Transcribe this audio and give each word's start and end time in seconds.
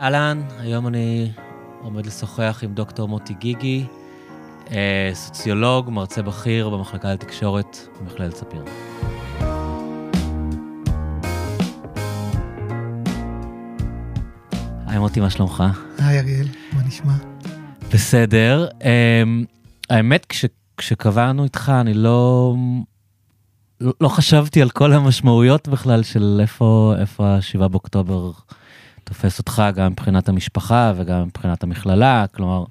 אהלן, 0.00 0.42
היום 0.58 0.86
אני 0.86 1.32
עומד 1.82 2.06
לשוחח 2.06 2.60
עם 2.62 2.74
דוקטור 2.74 3.08
מוטי 3.08 3.34
גיגי, 3.34 3.86
אה, 4.70 5.10
סוציולוג, 5.14 5.90
מרצה 5.90 6.22
בכיר 6.22 6.68
במחלקה 6.68 7.12
לתקשורת 7.12 7.78
במכללת 8.00 8.36
ספיר. 8.36 8.64
היי 14.86 14.98
מוטי, 14.98 15.20
מה 15.20 15.30
שלומך? 15.30 15.64
היי 15.98 16.18
אריאל, 16.18 16.46
מה 16.72 16.82
נשמע? 16.86 17.12
בסדר. 17.92 18.68
אה, 18.84 19.22
האמת, 19.90 20.26
כש, 20.28 20.44
כשקבענו 20.76 21.44
איתך, 21.44 21.72
אני 21.80 21.94
לא, 21.94 22.54
לא, 23.80 23.92
לא 24.00 24.08
חשבתי 24.08 24.62
על 24.62 24.70
כל 24.70 24.92
המשמעויות 24.92 25.68
בכלל 25.68 26.02
של 26.02 26.38
איפה, 26.42 26.94
איפה 27.00 27.26
ה-7 27.26 27.68
באוקטובר 27.68 28.30
תופס 29.08 29.38
אותך, 29.38 29.62
גם 29.74 29.92
מבחינת 29.92 30.28
המשפחה 30.28 30.92
וגם 30.96 31.22
מבחינת 31.22 31.62
המכללה, 31.62 32.24
כלומר, 32.34 32.64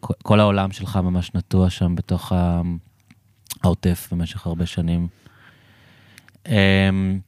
כל 0.00 0.40
העולם 0.40 0.72
שלך 0.72 0.96
ממש 0.96 1.30
נטוע 1.34 1.70
שם 1.70 1.94
בתוך 1.94 2.32
העוטף 3.62 4.08
במשך 4.12 4.46
הרבה 4.46 4.66
שנים. 4.66 5.08
אמ, 6.46 7.20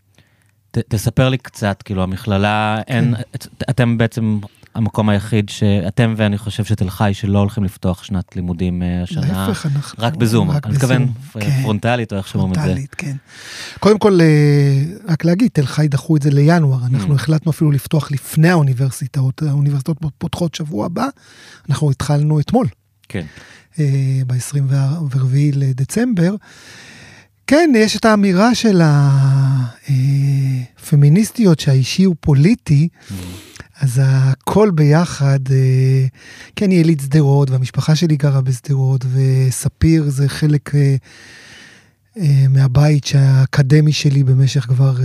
ת, 0.71 0.79
תספר 0.79 1.29
לי 1.29 1.39
קצת, 1.39 1.83
כאילו, 1.83 2.03
המכללה, 2.03 2.83
אין, 2.87 3.15
כן. 3.17 3.23
אתם 3.71 3.99
בעצם 3.99 4.41
המקום 4.75 5.09
היחיד 5.09 5.49
שאתם 5.49 6.15
ואני 6.17 6.39
חושב 6.39 6.65
שתל 6.65 6.91
חי 6.91 7.11
שלא 7.15 7.39
הולכים 7.39 7.65
לפתוח 7.65 8.03
שנת 8.03 8.37
לימודים 8.37 8.83
אה, 8.83 9.03
השנה. 9.03 9.47
להפך, 9.47 9.67
אנחנו... 9.67 10.05
רק 10.05 10.17
בזום, 10.17 10.51
רק 10.51 10.67
אני 10.67 10.75
מתכוון 10.75 11.07
כן. 11.41 11.63
פרונטלית 11.63 12.13
או 12.13 12.19
איך 12.19 12.29
שאומרים 12.29 12.53
את 12.53 12.57
זה. 12.57 12.63
פרונטלית, 12.63 12.95
כן. 12.95 13.17
קודם 13.81 13.99
כל, 13.99 14.21
אה, 14.21 14.83
רק 15.09 15.25
להגיד, 15.25 15.51
תל 15.53 15.67
חי 15.67 15.89
דחו 15.89 16.17
את 16.17 16.23
זה 16.23 16.31
לינואר, 16.31 16.87
אנחנו 16.87 17.13
mm. 17.13 17.17
החלטנו 17.17 17.53
אפילו 17.53 17.71
לפתוח 17.71 18.11
לפני 18.11 18.49
האוניברסיטאות, 18.49 19.43
האוניברסיטאות 19.43 19.99
פותחות 20.19 20.55
שבוע 20.55 20.87
הבא, 20.87 21.07
אנחנו 21.69 21.91
התחלנו 21.91 22.41
אתמול. 22.41 22.67
כן. 23.09 23.25
אה, 23.79 23.85
ב-24 24.27 25.17
לדצמבר. 25.53 26.35
כן, 27.47 27.73
יש 27.77 27.97
את 27.97 28.05
האמירה 28.05 28.55
של 28.55 28.83
הפמיניסטיות 30.79 31.61
שהאישי 31.61 32.05
הוא 32.05 32.17
פוליטי. 32.21 32.89
Mm. 32.93 33.13
אז 33.81 34.01
הכל 34.05 34.71
ביחד, 34.75 35.39
אה, 35.51 36.07
כן, 36.57 36.71
היא 36.71 36.81
יליד 36.81 37.01
שדרות, 37.01 37.51
והמשפחה 37.51 37.97
שלי 37.97 38.17
גרה 38.17 38.41
בשדרות, 38.41 39.05
וספיר 39.13 40.11
זה 40.11 40.29
חלק 40.29 40.75
אה, 40.75 40.97
אה, 42.17 42.45
מהבית 42.49 43.07
האקדמי 43.15 43.93
שלי 43.93 44.25
במשך 44.25 44.61
כבר, 44.61 44.97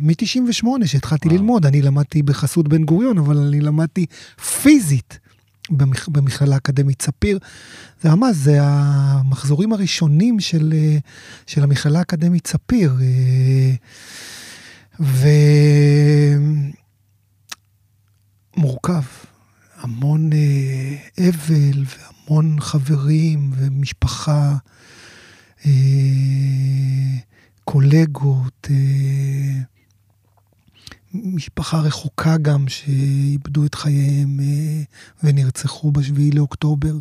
מ-98, 0.00 0.66
שהתחלתי 0.84 1.28
וואו. 1.28 1.38
ללמוד. 1.38 1.66
אני 1.66 1.82
למדתי 1.82 2.22
בחסות 2.22 2.68
בן 2.68 2.84
גוריון, 2.84 3.18
אבל 3.18 3.38
אני 3.38 3.60
למדתי 3.60 4.06
פיזית 4.62 5.18
במכ... 5.70 6.08
במכללה 6.08 6.54
האקדמית 6.54 7.02
ספיר. 7.02 7.38
זה 8.02 8.10
ממש, 8.10 8.36
זה 8.36 8.58
המחזורים 8.62 9.72
הראשונים 9.72 10.40
של, 10.40 10.74
של 11.46 11.62
המכללה 11.62 11.98
האקדמית 11.98 12.46
ספיר. 12.46 12.94
ו... 15.00 15.28
מורכב. 18.58 19.02
המון 19.80 20.30
אה, 20.32 20.96
אבל 21.48 21.84
והמון 21.84 22.60
חברים 22.60 23.52
ומשפחה, 23.56 24.56
אה, 25.66 25.72
קולגות, 27.64 28.68
אה, 28.70 29.60
משפחה 31.14 31.80
רחוקה 31.80 32.36
גם 32.36 32.68
שאיבדו 32.68 33.66
את 33.66 33.74
חייהם 33.74 34.40
אה, 34.40 34.82
ונרצחו 35.24 35.92
בשביעי 35.92 36.30
לאוקטובר. 36.30 36.94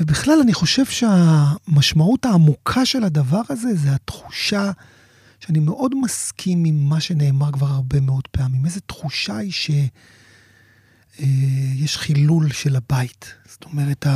ובכלל, 0.00 0.38
אני 0.42 0.54
חושב 0.54 0.84
שהמשמעות 0.84 2.26
העמוקה 2.26 2.86
של 2.86 3.04
הדבר 3.04 3.42
הזה 3.48 3.74
זה 3.74 3.94
התחושה 3.94 4.70
שאני 5.40 5.58
מאוד 5.58 5.94
מסכים 6.02 6.64
עם 6.64 6.88
מה 6.88 7.00
שנאמר 7.00 7.52
כבר 7.52 7.66
הרבה 7.66 8.00
מאוד 8.00 8.28
פעמים. 8.30 8.64
איזו 8.66 8.80
תחושה 8.86 9.36
היא 9.36 9.52
ש... 9.52 9.70
אה, 11.20 11.26
יש 11.74 11.98
חילול 11.98 12.52
של 12.52 12.76
הבית. 12.76 13.34
זאת 13.48 13.64
אומרת, 13.64 14.06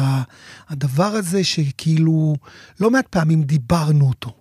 הדבר 0.68 1.04
הזה 1.04 1.44
שכאילו 1.44 2.36
לא 2.80 2.90
מעט 2.90 3.06
פעמים 3.10 3.42
דיברנו 3.42 4.08
אותו, 4.08 4.34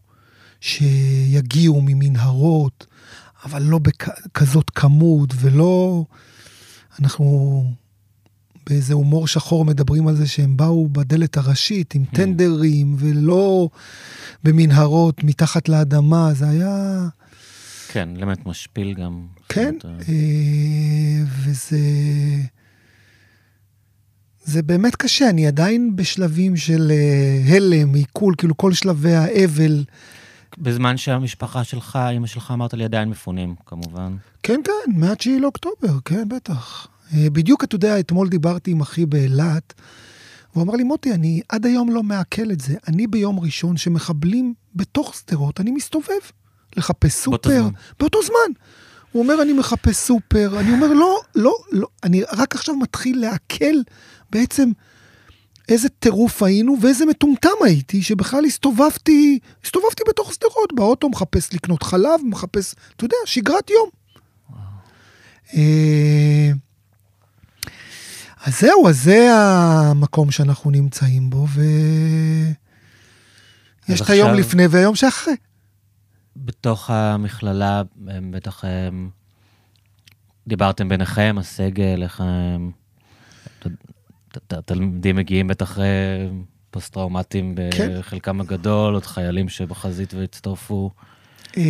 שיגיעו 0.62 1.82
ממנהרות, 1.82 2.86
אבל 3.46 3.62
לא 3.62 3.80
בכזאת 3.80 4.70
כמות, 4.70 5.34
ולא... 5.36 6.06
אנחנו 7.00 7.64
באיזה 8.70 8.94
הומור 8.94 9.28
שחור 9.28 9.66
מדברים 9.66 10.08
על 10.08 10.16
זה 10.16 10.28
שהם 10.28 10.58
באו 10.58 10.90
בדלת 10.90 11.38
הראשית 11.38 11.96
עם 11.96 12.04
hmm. 12.04 12.16
טנדרים, 12.16 12.96
ולא 13.00 13.70
במנהרות 14.44 15.24
מתחת 15.24 15.70
לאדמה, 15.70 16.34
זה 16.34 16.50
היה... 16.50 17.08
כן, 17.92 18.10
אלמנט 18.18 18.46
משפיל 18.46 18.94
גם. 18.94 19.26
כן, 19.50 19.76
אה, 19.86 21.24
וזה... 21.46 21.78
זה 24.44 24.62
באמת 24.62 24.96
קשה, 24.96 25.30
אני 25.30 25.48
עדיין 25.48 25.96
בשלבים 25.96 26.56
של 26.56 26.92
אה, 26.92 27.56
הלם, 27.56 27.94
עיכול, 27.94 28.34
כאילו 28.38 28.58
כל 28.58 28.74
שלבי 28.74 29.14
האבל. 29.14 29.84
בזמן 30.58 30.98
שהמשפחה 30.98 31.64
שלך, 31.64 32.00
אמא 32.18 32.28
שלך, 32.28 32.52
אמרת 32.52 32.74
לי, 32.74 32.84
עדיין 32.84 33.10
מפונים, 33.10 33.56
כמובן. 33.66 34.16
כן, 34.44 34.60
כן, 34.64 34.92
מה-9 34.96 35.30
לאוקטובר, 35.42 36.00
כן, 36.06 36.30
בטח. 36.30 36.88
אה, 37.14 37.30
בדיוק, 37.30 37.64
אתה 37.64 37.76
יודע, 37.76 38.00
אתמול 38.00 38.30
דיברתי 38.30 38.72
עם 38.72 38.82
אחי 38.82 39.06
באילת, 39.06 39.74
והוא 40.54 40.64
אמר 40.64 40.74
לי, 40.74 40.84
מוטי, 40.84 41.14
אני 41.14 41.42
עד 41.50 41.66
היום 41.66 41.90
לא 41.90 42.04
מעכל 42.04 42.52
את 42.52 42.62
זה. 42.62 42.76
אני 42.88 43.08
ביום 43.08 43.40
ראשון 43.40 43.78
שמחבלים 43.78 44.54
בתוך 44.76 45.16
שדרות, 45.16 45.60
אני 45.60 45.72
מסתובב. 45.72 46.22
לחפש 46.78 47.14
סופר. 47.14 47.38
באותו 47.38 47.62
זמן. 47.62 47.72
באותו 48.00 48.20
זמן. 48.24 48.54
הוא 49.12 49.24
אומר, 49.24 49.42
אני 49.42 49.54
מחפש 49.54 49.98
סופר. 49.98 50.60
אני 50.60 50.72
אומר, 50.72 50.94
לא, 50.94 51.20
לא, 51.36 51.56
לא. 51.72 51.88
אני 52.04 52.24
רק 52.34 52.56
עכשיו 52.56 52.76
מתחיל 52.76 53.22
לעכל 53.22 53.76
בעצם 54.30 54.72
איזה 55.70 55.90
טירוף 55.90 56.44
היינו 56.44 56.78
ואיזה 56.82 57.06
מטומטם 57.06 57.50
הייתי, 57.64 58.04
שבכלל 58.04 58.46
הסתובבתי, 58.46 59.40
הסתובבתי 59.64 60.04
בתוך 60.10 60.34
שדרות, 60.34 60.74
באוטו, 60.74 61.10
מחפש 61.10 61.54
לקנות 61.54 61.84
חלב, 61.84 62.20
מחפש, 62.24 62.76
אתה 62.96 63.06
יודע, 63.06 63.16
שגרת 63.26 63.70
יום. 63.70 63.90
אה, 65.56 66.52
אז 68.44 68.60
זהו, 68.60 68.88
אז 68.90 69.04
זה 69.04 69.30
המקום 69.34 70.32
שאנחנו 70.32 70.72
נמצאים 70.72 71.30
בו, 71.30 71.48
ויש 73.88 74.02
את 74.02 74.10
היום 74.10 74.34
לפני 74.34 74.68
והיום 74.68 74.96
שאחרי. 74.96 75.34
בתוך 76.46 76.90
המכללה, 76.90 77.82
בטח 78.32 78.64
דיברתם 80.48 80.90
ביניכם, 80.90 81.36
הסגל, 81.40 82.04
איך 82.04 82.24
התלמידים 84.52 85.16
מגיעים 85.16 85.48
בטח 85.48 85.78
פוסט-טראומטיים 86.72 87.56
כן. 87.72 88.00
בחלקם 88.00 88.42
הגדול, 88.42 88.94
עוד 88.94 89.06
חיילים 89.06 89.50
שבחזית 89.50 90.14
והצטרפו. 90.14 90.92
אה, 91.58 91.64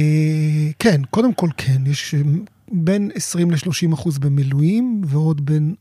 כן, 0.80 1.01
קודם 1.09 1.34
כל 1.34 1.50
כן, 1.57 1.81
יש 1.86 2.16
בין 2.72 3.12
20 3.16 3.51
ל-30 3.51 3.94
אחוז 3.94 4.18
במילואים, 4.18 5.01
ועוד 5.06 5.46
בין 5.46 5.75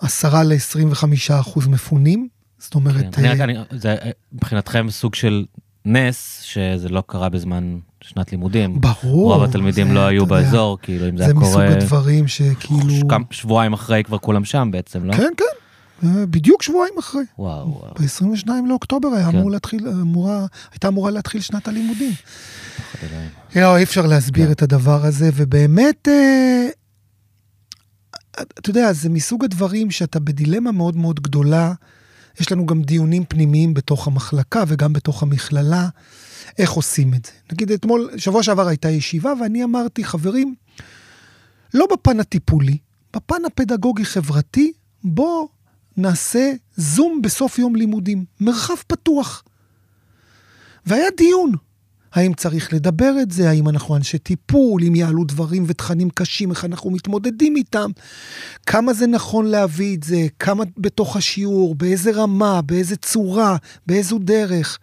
10 0.00 0.42
ל-25 0.42 1.04
אחוז 1.40 1.66
מפונים. 1.66 2.28
זאת 2.58 2.74
אומרת... 2.74 3.14
כן, 3.14 3.24
אני 3.24 3.28
רק, 3.28 3.40
אני, 3.40 3.54
זה 3.70 3.96
מבחינתכם 4.32 4.90
סוג 4.90 5.14
של 5.14 5.44
נס 5.84 6.40
שזה 6.42 6.88
לא 6.88 7.02
קרה 7.06 7.28
בזמן 7.28 7.78
שנת 8.00 8.32
לימודים. 8.32 8.80
ברור. 8.80 9.34
רוב 9.34 9.42
התלמידים 9.42 9.88
זה, 9.88 9.94
לא 9.94 10.06
היו 10.06 10.26
באזור, 10.26 10.70
יודע, 10.70 10.82
כאילו, 10.82 11.08
אם 11.08 11.16
זה 11.16 11.24
היה 11.24 11.32
קורה... 11.32 11.46
זה 11.46 11.58
מסוג 11.58 11.82
הדברים 11.82 12.28
שכאילו... 12.28 13.08
שבועיים 13.30 13.72
אחרי 13.72 14.04
כבר 14.04 14.18
כולם 14.18 14.44
שם 14.44 14.68
בעצם, 14.72 15.04
לא? 15.04 15.12
כן, 15.12 15.32
כן. 15.36 15.44
אה, 16.06 16.26
בדיוק 16.26 16.62
שבועיים 16.62 16.94
אחרי. 16.98 17.22
וואו, 17.38 17.68
וואו. 17.68 17.94
ב-22 17.94 18.48
לאוקטובר 18.68 19.08
היה 19.08 19.30
כן. 19.30 19.36
אמור 19.36 19.50
להתחיל, 19.50 19.88
אמורה, 19.88 20.46
הייתה 20.72 20.88
אמורה 20.88 21.10
להתחיל 21.10 21.40
שנת 21.40 21.68
הלימודים. 21.68 22.12
לא, 23.56 23.76
אי 23.76 23.82
אפשר 23.82 24.06
להסביר 24.06 24.46
כן. 24.46 24.52
את 24.52 24.62
הדבר 24.62 25.04
הזה, 25.04 25.30
ובאמת, 25.34 26.08
אה, 26.08 26.66
אתה 28.40 28.70
יודע, 28.70 28.92
זה 28.92 29.08
מסוג 29.08 29.44
הדברים 29.44 29.90
שאתה 29.90 30.20
בדילמה 30.20 30.72
מאוד 30.72 30.96
מאוד 30.96 31.20
גדולה. 31.20 31.72
יש 32.40 32.52
לנו 32.52 32.66
גם 32.66 32.82
דיונים 32.82 33.24
פנימיים 33.24 33.74
בתוך 33.74 34.06
המחלקה 34.06 34.64
וגם 34.68 34.92
בתוך 34.92 35.22
המכללה, 35.22 35.88
איך 36.58 36.70
עושים 36.70 37.14
את 37.14 37.24
זה. 37.24 37.32
נגיד 37.52 37.72
אתמול, 37.72 38.10
שבוע 38.16 38.42
שעבר 38.42 38.66
הייתה 38.66 38.90
ישיבה 38.90 39.32
ואני 39.40 39.64
אמרתי, 39.64 40.04
חברים, 40.04 40.54
לא 41.74 41.86
בפן 41.92 42.20
הטיפולי, 42.20 42.78
בפן 43.16 43.44
הפדגוגי-חברתי, 43.46 44.72
בוא 45.04 45.48
נעשה 45.96 46.52
זום 46.76 47.22
בסוף 47.22 47.58
יום 47.58 47.76
לימודים, 47.76 48.24
מרחב 48.40 48.74
פתוח. 48.86 49.44
והיה 50.86 51.08
דיון. 51.16 51.52
האם 52.12 52.34
צריך 52.34 52.72
לדבר 52.72 53.14
את 53.22 53.30
זה? 53.30 53.50
האם 53.50 53.68
אנחנו 53.68 53.96
אנשי 53.96 54.18
טיפול? 54.18 54.84
אם 54.84 54.94
יעלו 54.94 55.24
דברים 55.24 55.64
ותכנים 55.66 56.10
קשים, 56.10 56.50
איך 56.50 56.64
אנחנו 56.64 56.90
מתמודדים 56.90 57.56
איתם? 57.56 57.90
כמה 58.66 58.92
זה 58.92 59.06
נכון 59.06 59.46
להביא 59.46 59.96
את 59.96 60.02
זה? 60.02 60.26
כמה 60.38 60.64
בתוך 60.78 61.16
השיעור? 61.16 61.74
באיזה 61.74 62.10
רמה? 62.10 62.62
באיזה 62.62 62.96
צורה? 62.96 63.56
באיזו 63.86 64.18
דרך? 64.18 64.78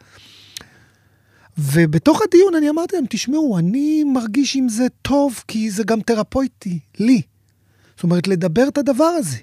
ובתוך 1.58 2.22
הדיון 2.22 2.56
אני 2.56 2.70
אמרתי 2.70 2.96
להם, 2.96 3.06
תשמעו, 3.10 3.58
אני 3.58 4.04
מרגיש 4.04 4.56
עם 4.56 4.70
זה 4.70 4.88
טוב, 5.02 5.44
כי 5.48 5.72
זה 5.72 5.84
גם 5.84 6.02
תרפויטי, 6.02 6.80
לי. 7.00 7.22
זאת 7.96 8.04
אומרת, 8.04 8.28
לדבר 8.28 8.68
את 8.68 8.78
הדבר 8.78 9.04
הזה. 9.06 9.38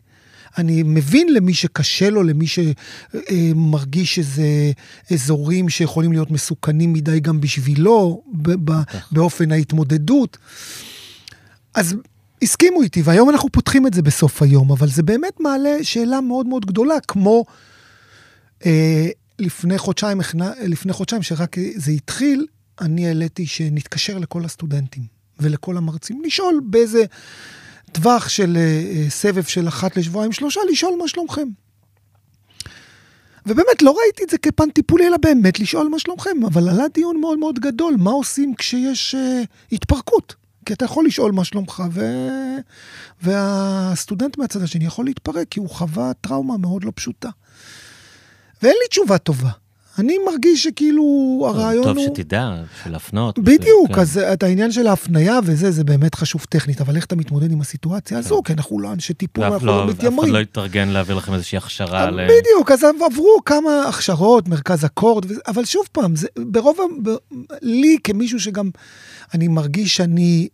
אני 0.58 0.82
מבין 0.82 1.34
למי 1.34 1.54
שקשה 1.54 2.10
לו, 2.10 2.22
למי 2.22 2.46
שמרגיש 2.46 4.18
איזה 4.18 4.72
אזורים 5.12 5.68
שיכולים 5.68 6.12
להיות 6.12 6.30
מסוכנים 6.30 6.92
מדי 6.92 7.20
גם 7.20 7.40
בשבילו, 7.40 8.22
באופן 9.10 9.52
ההתמודדות. 9.52 10.38
אז 11.74 11.96
הסכימו 12.42 12.82
איתי, 12.82 13.02
והיום 13.02 13.30
אנחנו 13.30 13.48
פותחים 13.52 13.86
את 13.86 13.94
זה 13.94 14.02
בסוף 14.02 14.42
היום, 14.42 14.72
אבל 14.72 14.88
זה 14.88 15.02
באמת 15.02 15.40
מעלה 15.40 15.78
שאלה 15.82 16.20
מאוד 16.20 16.46
מאוד 16.46 16.66
גדולה, 16.66 16.94
כמו 17.08 17.44
אה, 18.66 19.08
לפני 19.38 19.78
חודשיים, 19.78 20.20
לפני 20.62 20.92
חודשיים, 20.92 21.22
שרק 21.22 21.56
זה 21.76 21.92
התחיל, 21.92 22.46
אני 22.80 23.06
העליתי 23.06 23.46
שנתקשר 23.46 24.18
לכל 24.18 24.44
הסטודנטים 24.44 25.02
ולכל 25.40 25.76
המרצים, 25.76 26.22
לשאול 26.24 26.60
באיזה... 26.64 27.04
טווח 27.92 28.28
של 28.28 28.56
uh, 28.56 29.10
סבב 29.10 29.42
של 29.44 29.68
אחת 29.68 29.96
לשבועיים, 29.96 30.32
שלושה, 30.32 30.60
לשאול 30.70 30.98
מה 30.98 31.08
שלומכם. 31.08 31.48
ובאמת, 33.46 33.82
לא 33.82 33.96
ראיתי 34.02 34.24
את 34.24 34.30
זה 34.30 34.38
כפן 34.38 34.70
טיפולי, 34.70 35.06
אלא 35.06 35.16
באמת 35.16 35.60
לשאול 35.60 35.88
מה 35.88 35.98
שלומכם. 35.98 36.44
אבל 36.46 36.68
עלה 36.68 36.88
דיון 36.94 37.20
מאוד 37.20 37.38
מאוד 37.38 37.58
גדול, 37.58 37.94
מה 37.98 38.10
עושים 38.10 38.54
כשיש 38.54 39.14
uh, 39.14 39.46
התפרקות? 39.72 40.34
כי 40.66 40.72
אתה 40.72 40.84
יכול 40.84 41.06
לשאול 41.06 41.32
מה 41.32 41.44
שלומך, 41.44 41.82
ו... 41.92 42.00
והסטודנט 43.22 44.38
מהצד 44.38 44.62
השני 44.62 44.84
יכול 44.84 45.04
להתפרק, 45.04 45.48
כי 45.50 45.60
הוא 45.60 45.70
חווה 45.70 46.12
טראומה 46.20 46.56
מאוד 46.56 46.84
לא 46.84 46.92
פשוטה. 46.94 47.28
ואין 48.62 48.74
לי 48.82 48.88
תשובה 48.88 49.18
טובה. 49.18 49.50
אני 49.98 50.16
מרגיש 50.26 50.62
שכאילו 50.62 51.02
הרעיון 51.48 51.84
טוב 51.84 51.96
הוא... 51.96 52.06
טוב 52.06 52.16
שתדע, 52.16 52.54
של 52.84 52.90
להפנות. 52.90 53.38
בדיוק, 53.38 53.92
כן. 53.94 54.00
אז 54.00 54.18
את 54.18 54.42
העניין 54.42 54.72
של 54.72 54.86
ההפניה 54.86 55.38
וזה, 55.44 55.70
זה 55.70 55.84
באמת 55.84 56.14
חשוב 56.14 56.44
טכנית, 56.48 56.80
אבל 56.80 56.96
איך 56.96 57.04
אתה 57.04 57.16
מתמודד 57.16 57.52
עם 57.52 57.60
הסיטואציה 57.60 58.18
הזו? 58.18 58.36
כן. 58.36 58.42
כי 58.44 58.52
אנחנו 58.52 58.80
לא 58.80 58.92
אנשי 58.92 59.14
טיפול, 59.14 59.44
אנחנו 59.44 59.66
לא, 59.66 59.86
לא 59.86 59.90
מתיימרים. 59.90 60.18
אף 60.18 60.24
אחד 60.24 60.32
לא 60.32 60.38
יתארגן 60.38 60.88
להעביר 60.88 61.16
לכם 61.16 61.34
איזושהי 61.34 61.58
הכשרה 61.58 62.10
ל... 62.10 62.24
בדיוק, 62.24 62.70
אז 62.70 62.84
עברו 62.84 63.36
כמה 63.44 63.88
הכשרות, 63.88 64.48
מרכז 64.48 64.84
אקורד, 64.84 65.26
אבל 65.48 65.64
שוב 65.64 65.84
פעם, 65.92 66.16
זה 66.16 66.26
ברוב, 66.38 66.78
ב... 67.02 67.10
לי 67.62 67.96
כמישהו 68.04 68.40
שגם, 68.40 68.70
אני 69.34 69.48
מרגיש 69.48 69.96
שאני 69.96 70.48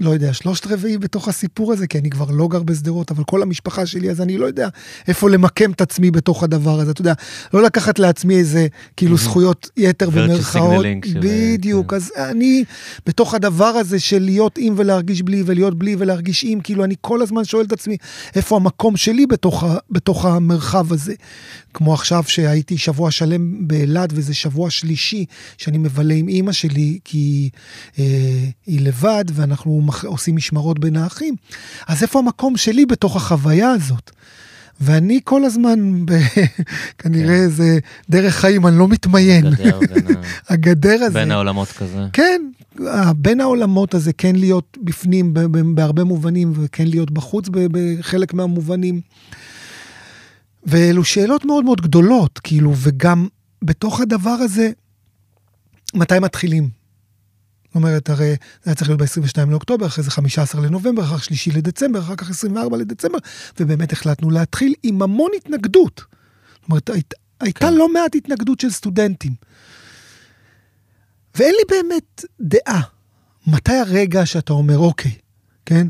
לא 0.00 0.10
יודע, 0.10 0.32
שלושת 0.32 0.66
רבעי 0.66 0.98
בתוך 0.98 1.28
הסיפור 1.28 1.72
הזה, 1.72 1.86
כי 1.86 1.98
אני 1.98 2.10
כבר 2.10 2.30
לא 2.30 2.48
גר 2.48 2.62
בשדרות, 2.62 3.10
אבל 3.10 3.24
כל 3.24 3.42
המשפחה 3.42 3.86
שלי, 3.86 4.10
אז 4.10 4.20
אני 4.20 4.38
לא 4.38 4.46
יודע 4.46 4.68
איפה 5.08 5.30
למקם 5.30 5.70
את 5.70 5.80
עצמי 5.80 6.10
בתוך 6.10 6.42
הדבר 6.42 6.80
הזה. 6.80 6.90
אתה 6.90 7.00
יודע, 7.00 7.12
לא 7.54 7.62
לקחת 7.62 7.98
לעצמי 7.98 8.36
איזה, 8.36 8.66
כאילו, 8.96 9.16
זכויות 9.16 9.70
יתר 9.76 10.10
במרכאות. 10.10 10.86
בדיוק, 11.22 11.90
כן. 11.90 11.96
אז 11.96 12.12
אני, 12.16 12.64
בתוך 13.06 13.34
הדבר 13.34 13.64
הזה 13.64 14.00
של 14.00 14.22
להיות 14.22 14.58
עם 14.58 14.74
ולהרגיש 14.76 15.22
בלי, 15.22 15.42
ולהיות 15.46 15.78
בלי 15.78 15.96
ולהרגיש 15.98 16.44
עם, 16.44 16.60
כאילו, 16.60 16.84
אני 16.84 16.94
כל 17.00 17.22
הזמן 17.22 17.44
שואל 17.44 17.64
את 17.64 17.72
עצמי, 17.72 17.96
איפה 18.34 18.56
המקום 18.56 18.96
שלי 18.96 19.26
בתוך, 19.26 19.64
בתוך 19.90 20.24
המרחב 20.24 20.92
הזה. 20.92 21.14
כמו 21.74 21.94
עכשיו 21.94 22.24
שהייתי 22.26 22.78
שבוע 22.78 23.10
שלם 23.10 23.68
באילת, 23.68 24.10
וזה 24.12 24.34
שבוע 24.34 24.70
שלישי 24.70 25.24
שאני 25.58 25.78
מבלה 25.78 26.14
עם 26.14 26.28
אימא 26.28 26.52
שלי, 26.52 26.98
כי 27.04 27.50
אה, 27.98 28.04
היא 28.66 28.80
לבד, 28.80 29.24
ואנחנו 29.32 29.80
עושים 30.04 30.36
משמרות 30.36 30.78
בין 30.78 30.96
האחים. 30.96 31.34
אז 31.88 32.02
איפה 32.02 32.18
המקום 32.18 32.56
שלי 32.56 32.86
בתוך 32.86 33.16
החוויה 33.16 33.70
הזאת? 33.70 34.10
ואני 34.80 35.20
כל 35.24 35.44
הזמן, 35.44 36.06
ב... 36.06 36.12
כנראה 36.98 37.38
כן. 37.38 37.48
זה 37.48 37.78
דרך 38.10 38.34
חיים, 38.34 38.66
אני 38.66 38.78
לא 38.78 38.88
מתמיין. 38.88 39.46
הגדר, 39.46 39.80
בין 39.80 40.16
הגדר 40.48 41.02
הזה. 41.02 41.18
בין 41.18 41.30
העולמות 41.30 41.68
כזה. 41.68 42.06
כן, 42.12 42.42
בין 43.16 43.40
העולמות 43.40 43.94
הזה 43.94 44.12
כן 44.12 44.36
להיות 44.36 44.78
בפנים 44.82 45.34
בהרבה 45.74 46.04
מובנים, 46.04 46.52
וכן 46.56 46.86
להיות 46.86 47.10
בחוץ 47.10 47.48
בחלק 47.52 48.34
מהמובנים. 48.34 49.00
ואלו 50.66 51.04
שאלות 51.04 51.44
מאוד 51.44 51.64
מאוד 51.64 51.80
גדולות, 51.80 52.38
כאילו, 52.38 52.72
וגם 52.76 53.28
בתוך 53.62 54.00
הדבר 54.00 54.30
הזה, 54.30 54.70
מתי 55.94 56.18
מתחילים? 56.18 56.77
זאת 57.68 57.74
אומרת, 57.74 58.10
הרי 58.10 58.28
זה 58.28 58.70
היה 58.70 58.74
צריך 58.74 58.90
להיות 58.90 59.00
ב-22 59.00 59.50
לאוקטובר, 59.50 59.86
אחרי 59.86 60.04
זה 60.04 60.10
15 60.10 60.60
לנובמבר, 60.60 61.02
אחר 61.04 61.18
כך 61.18 61.24
שלישי 61.24 61.50
לדצמבר, 61.50 62.00
אחר 62.00 62.16
כך 62.16 62.30
24 62.30 62.76
לדצמבר, 62.76 63.18
ובאמת 63.60 63.92
החלטנו 63.92 64.30
להתחיל 64.30 64.74
עם 64.82 65.02
המון 65.02 65.30
התנגדות. 65.36 66.04
זאת 66.60 66.68
אומרת, 66.68 66.90
היית, 66.90 67.14
הייתה 67.40 67.66
כן. 67.66 67.74
לא 67.74 67.92
מעט 67.92 68.14
התנגדות 68.14 68.60
של 68.60 68.70
סטודנטים. 68.70 69.32
ואין 71.34 71.54
לי 71.54 71.76
באמת 71.76 72.24
דעה. 72.40 72.82
מתי 73.46 73.72
הרגע 73.72 74.26
שאתה 74.26 74.52
אומר, 74.52 74.78
אוקיי, 74.78 75.12
כן? 75.66 75.86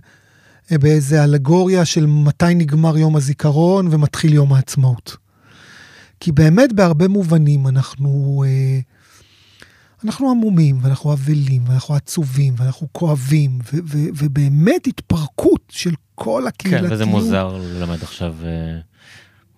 באיזה 0.71 1.25
אלגוריה 1.25 1.85
של 1.85 2.07
מתי 2.07 2.55
נגמר 2.55 2.99
יום 2.99 3.17
הזיכרון 3.17 3.89
ומתחיל 3.91 4.35
יום 4.35 4.53
העצמאות. 4.53 5.17
כי 6.21 6.33
באמת 6.33 6.73
בהרבה 6.73 7.09
מובנים 7.09 7.67
אנחנו, 7.67 8.45
אה, 8.47 8.81
אנחנו 10.05 10.31
עמומים 10.31 10.79
ואנחנו 10.83 11.13
אבלים 11.13 11.65
ואנחנו 11.69 11.95
עצובים 11.95 12.55
ואנחנו 12.57 12.89
כואבים 12.93 13.59
ו- 13.73 13.79
ו- 13.85 14.09
ובאמת 14.15 14.87
התפרקות 14.87 15.63
של 15.69 15.95
כל 16.15 16.47
הקהילתיות. 16.47 16.89
כן, 16.89 16.95
וזה 16.95 17.07
מוזר 17.07 17.57
ללמד 17.63 18.03
עכשיו 18.03 18.35
אה, 18.45 18.79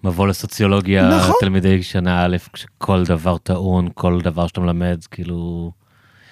מבוא 0.04 0.26
לסוציולוגיה, 0.26 1.08
נכון. 1.08 1.34
תלמידי 1.40 1.82
שנה 1.82 2.24
א', 2.24 2.36
כשכל 2.52 3.04
דבר 3.04 3.38
טעון, 3.38 3.88
כל 3.94 4.20
דבר 4.20 4.46
שאתה 4.46 4.60
מלמד, 4.60 5.00
כאילו... 5.10 5.72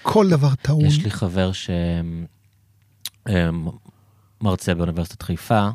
כל 0.03 0.29
דבר 0.29 0.55
טעון. 0.55 0.85
יש 0.85 1.05
לי 1.05 1.11
חבר 1.11 1.53
ש... 1.53 1.71
אה, 3.29 3.51
באוניברסיטת 4.77 5.23
חיפה, 5.23 5.69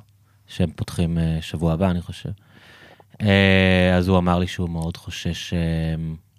שהם 0.48 0.70
פותחים 0.76 1.18
אה, 1.18 1.38
שבוע 1.42 1.74
הבא, 1.74 1.90
אני 1.92 2.02
חושב. 2.02 2.30
אז 3.98 4.08
הוא 4.08 4.18
אמר 4.18 4.40
לי 4.40 4.48
שהוא 4.48 4.70
מאוד 4.70 4.98
חושש 4.98 5.54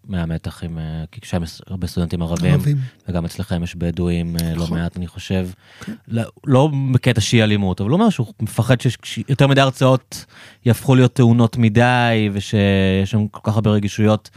מהמתח 0.08 0.64
עם, 0.64 0.78
כי 1.12 1.20
כשהם 1.20 1.42
הרבה 1.66 1.86
סטודנטים 1.86 2.22
ערבים, 2.22 2.52
ערבים, 2.52 2.76
וגם 3.08 3.24
אצלכם 3.24 3.62
יש 3.62 3.76
בדואים 3.76 4.36
לא 4.56 4.62
נכון. 4.64 4.78
מעט, 4.78 4.96
אני 4.96 5.06
חושב. 5.06 5.48
כן. 5.80 5.92
לא, 6.08 6.22
לא 6.46 6.70
בקטע 6.92 7.20
שהיא 7.20 7.42
אלימות, 7.42 7.80
אבל 7.80 7.90
הוא 7.90 7.98
אומר 7.98 8.10
שהוא 8.10 8.26
מפחד 8.40 8.76
שיותר 9.04 9.46
מדי 9.46 9.60
הרצאות 9.60 10.24
יהפכו 10.64 10.94
להיות 10.94 11.14
תאונות 11.14 11.56
מדי, 11.56 12.30
ושיש 12.32 12.56
שם 13.04 13.28
כל 13.28 13.40
כך 13.42 13.54
הרבה 13.54 13.70
רגישויות. 13.70 14.30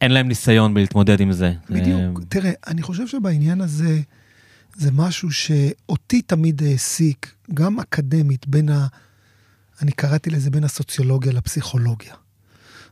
אין 0.00 0.10
להם 0.10 0.28
ניסיון 0.28 0.74
בלהתמודד 0.74 1.20
עם 1.20 1.32
זה. 1.32 1.52
בדיוק. 1.70 2.20
תראה, 2.28 2.52
אני 2.66 2.82
חושב 2.82 3.06
שבעניין 3.06 3.60
הזה, 3.60 4.00
זה 4.76 4.90
משהו 4.92 5.30
שאותי 5.30 6.22
תמיד 6.22 6.62
העסיק, 6.62 7.34
גם 7.54 7.80
אקדמית, 7.80 8.46
בין 8.46 8.68
ה... 8.68 8.86
אני 9.82 9.92
קראתי 9.92 10.30
לזה 10.30 10.50
בין 10.50 10.64
הסוציולוגיה 10.64 11.32
לפסיכולוגיה. 11.32 12.14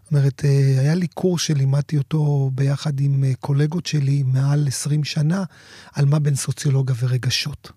זאת 0.06 0.12
אומרת, 0.12 0.44
אה, 0.44 0.80
היה 0.80 0.94
לי 0.94 1.06
קורס 1.06 1.42
שלימדתי 1.42 1.98
אותו 1.98 2.50
ביחד 2.54 3.00
עם 3.00 3.24
אה, 3.24 3.32
קולגות 3.40 3.86
שלי 3.86 4.22
מעל 4.22 4.68
20 4.68 5.04
שנה, 5.04 5.44
על 5.92 6.04
מה 6.04 6.18
בין 6.18 6.34
סוציולוגיה 6.34 6.94
ורגשות. 6.98 7.72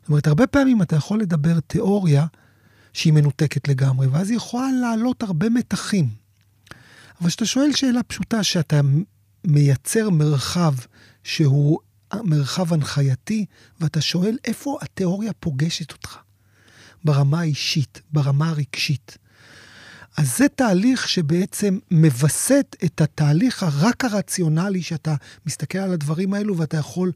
זאת 0.00 0.08
אומרת, 0.08 0.26
הרבה 0.26 0.46
פעמים 0.46 0.82
אתה 0.82 0.96
יכול 0.96 1.20
לדבר 1.20 1.60
תיאוריה 1.60 2.26
שהיא 2.92 3.12
מנותקת 3.12 3.68
לגמרי, 3.68 4.06
ואז 4.06 4.30
היא 4.30 4.36
יכולה 4.36 4.68
לעלות 4.80 5.22
הרבה 5.22 5.48
מתחים. 5.48 6.08
אבל 7.20 7.28
כשאתה 7.28 7.46
שואל 7.46 7.72
שאלה 7.72 8.02
פשוטה, 8.02 8.42
שאתה 8.42 8.80
מייצר 9.46 10.10
מרחב 10.10 10.74
שהוא 11.24 11.78
מרחב 12.14 12.72
הנחייתי, 12.72 13.46
ואתה 13.80 14.00
שואל 14.00 14.38
איפה 14.44 14.78
התיאוריה 14.82 15.32
פוגשת 15.32 15.92
אותך. 15.92 16.18
ברמה 17.04 17.40
האישית, 17.40 18.02
ברמה 18.12 18.48
הרגשית. 18.48 19.18
אז 20.16 20.36
זה 20.36 20.48
תהליך 20.48 21.08
שבעצם 21.08 21.78
מווסת 21.90 22.76
את 22.84 23.00
התהליך 23.00 23.62
הרק 23.62 24.04
הרציונלי, 24.04 24.82
שאתה 24.82 25.14
מסתכל 25.46 25.78
על 25.78 25.92
הדברים 25.92 26.34
האלו 26.34 26.58
ואתה 26.58 26.76
יכול 26.76 27.12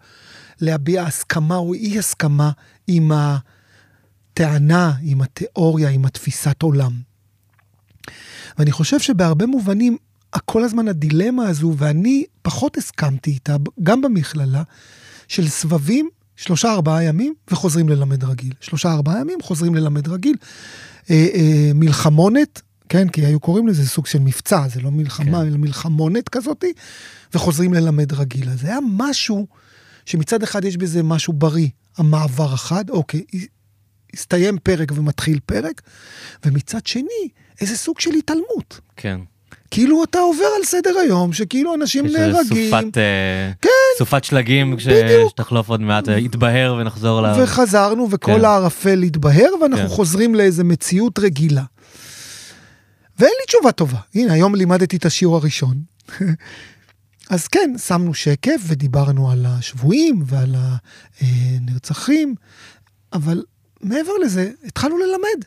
להביע 0.60 1.02
הסכמה 1.02 1.56
או 1.56 1.74
אי 1.74 1.98
הסכמה 1.98 2.50
עם 2.86 3.10
הטענה, 3.12 4.92
עם 5.02 5.22
התיאוריה, 5.22 5.88
עם 5.88 6.04
התפיסת 6.04 6.62
עולם. 6.62 6.92
ואני 8.58 8.72
חושב 8.72 9.00
שבהרבה 9.00 9.46
מובנים 9.46 9.96
כל 10.44 10.64
הזמן 10.64 10.88
הדילמה 10.88 11.48
הזו, 11.48 11.74
ואני 11.76 12.24
פחות 12.42 12.76
הסכמתי 12.76 13.30
איתה, 13.30 13.56
גם 13.82 14.02
במכללה, 14.02 14.62
של 15.28 15.48
סבבים, 15.48 16.08
שלושה 16.36 16.72
ארבעה 16.72 17.04
ימים, 17.04 17.34
וחוזרים 17.50 17.88
ללמד 17.88 18.24
רגיל. 18.24 18.52
שלושה 18.60 18.92
ארבעה 18.92 19.20
ימים, 19.20 19.38
חוזרים 19.42 19.74
ללמד 19.74 20.08
רגיל. 20.08 20.36
אה, 21.10 21.26
אה, 21.34 21.70
מלחמונת, 21.74 22.62
כן? 22.88 23.08
כי 23.08 23.26
היו 23.26 23.40
קוראים 23.40 23.68
לזה 23.68 23.88
סוג 23.88 24.06
של 24.06 24.18
מבצע, 24.18 24.68
זה 24.68 24.80
לא 24.80 24.90
מלחמה, 24.90 25.40
כן. 25.40 25.46
אלא 25.46 25.56
מלחמונת 25.56 26.28
כזאתי, 26.28 26.72
וחוזרים 27.34 27.74
ללמד 27.74 28.12
רגיל. 28.12 28.48
אז 28.48 28.64
היה 28.64 28.78
משהו 28.96 29.46
שמצד 30.06 30.42
אחד 30.42 30.64
יש 30.64 30.76
בזה 30.76 31.02
משהו 31.02 31.32
בריא, 31.32 31.68
המעבר 31.96 32.52
החד, 32.52 32.90
אוקיי, 32.90 33.22
הסתיים 34.14 34.58
פרק 34.62 34.92
ומתחיל 34.94 35.38
פרק, 35.46 35.82
ומצד 36.44 36.86
שני, 36.86 37.28
איזה 37.60 37.76
סוג 37.76 38.00
של 38.00 38.10
התעלמות. 38.10 38.80
כן. 38.96 39.20
כאילו 39.70 40.04
אתה 40.04 40.18
עובר 40.18 40.44
על 40.56 40.64
סדר 40.64 40.98
היום, 40.98 41.32
שכאילו 41.32 41.74
אנשים 41.74 42.06
נהרגים, 42.06 42.70
סופת, 42.70 42.98
אה, 42.98 43.52
כן. 43.62 43.68
סופת 43.98 44.24
שלגים, 44.24 44.76
בדיוק. 44.76 45.30
שתחלוף 45.30 45.68
עוד 45.68 45.80
מעט, 45.80 46.08
אה, 46.08 46.18
יתבהר 46.18 46.76
ונחזור 46.80 47.20
ל... 47.20 47.26
וחזרנו, 47.42 48.08
וכל 48.10 48.32
כן. 48.38 48.44
הערפל 48.44 49.02
התבהר, 49.02 49.48
ואנחנו 49.62 49.88
כן. 49.88 49.94
חוזרים 49.94 50.34
לאיזה 50.34 50.64
מציאות 50.64 51.18
רגילה. 51.18 51.62
ואין 53.18 53.32
לי 53.40 53.46
תשובה 53.46 53.72
טובה. 53.72 53.98
הנה, 54.14 54.32
היום 54.32 54.54
לימדתי 54.54 54.96
את 54.96 55.04
השיעור 55.04 55.36
הראשון. 55.36 55.82
אז 57.30 57.48
כן, 57.48 57.74
שמנו 57.86 58.14
שקף 58.14 58.60
ודיברנו 58.66 59.30
על 59.30 59.46
השבויים 59.46 60.22
ועל 60.26 60.54
הנרצחים, 61.20 62.34
אבל 63.12 63.44
מעבר 63.80 64.12
לזה, 64.22 64.50
התחלנו 64.64 64.96
ללמד. 64.98 65.44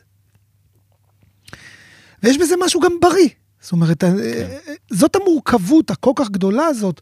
ויש 2.22 2.38
בזה 2.38 2.54
משהו 2.64 2.80
גם 2.80 2.92
בריא. 3.00 3.28
זאת 3.60 3.72
אומרת, 3.72 4.04
כן. 4.04 4.16
זאת 4.90 5.16
המורכבות 5.16 5.90
הכל 5.90 6.12
כך 6.16 6.30
גדולה 6.30 6.66
הזאת. 6.66 7.00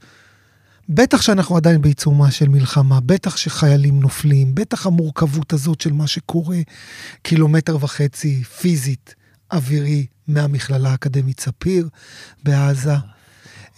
בטח 0.89 1.23
שאנחנו 1.23 1.57
עדיין 1.57 1.83
בעיצומה 1.83 2.31
של 2.31 2.49
מלחמה, 2.49 3.01
בטח 3.01 3.37
שחיילים 3.37 4.01
נופלים, 4.01 4.55
בטח 4.55 4.87
המורכבות 4.87 5.53
הזאת 5.53 5.81
של 5.81 5.93
מה 5.93 6.07
שקורה 6.07 6.57
קילומטר 7.23 7.77
וחצי 7.81 8.45
פיזית, 8.45 9.15
אווירי, 9.52 10.07
מהמכללה 10.28 10.90
האקדמית 10.90 11.40
ספיר 11.40 11.88
בעזה. 12.43 12.95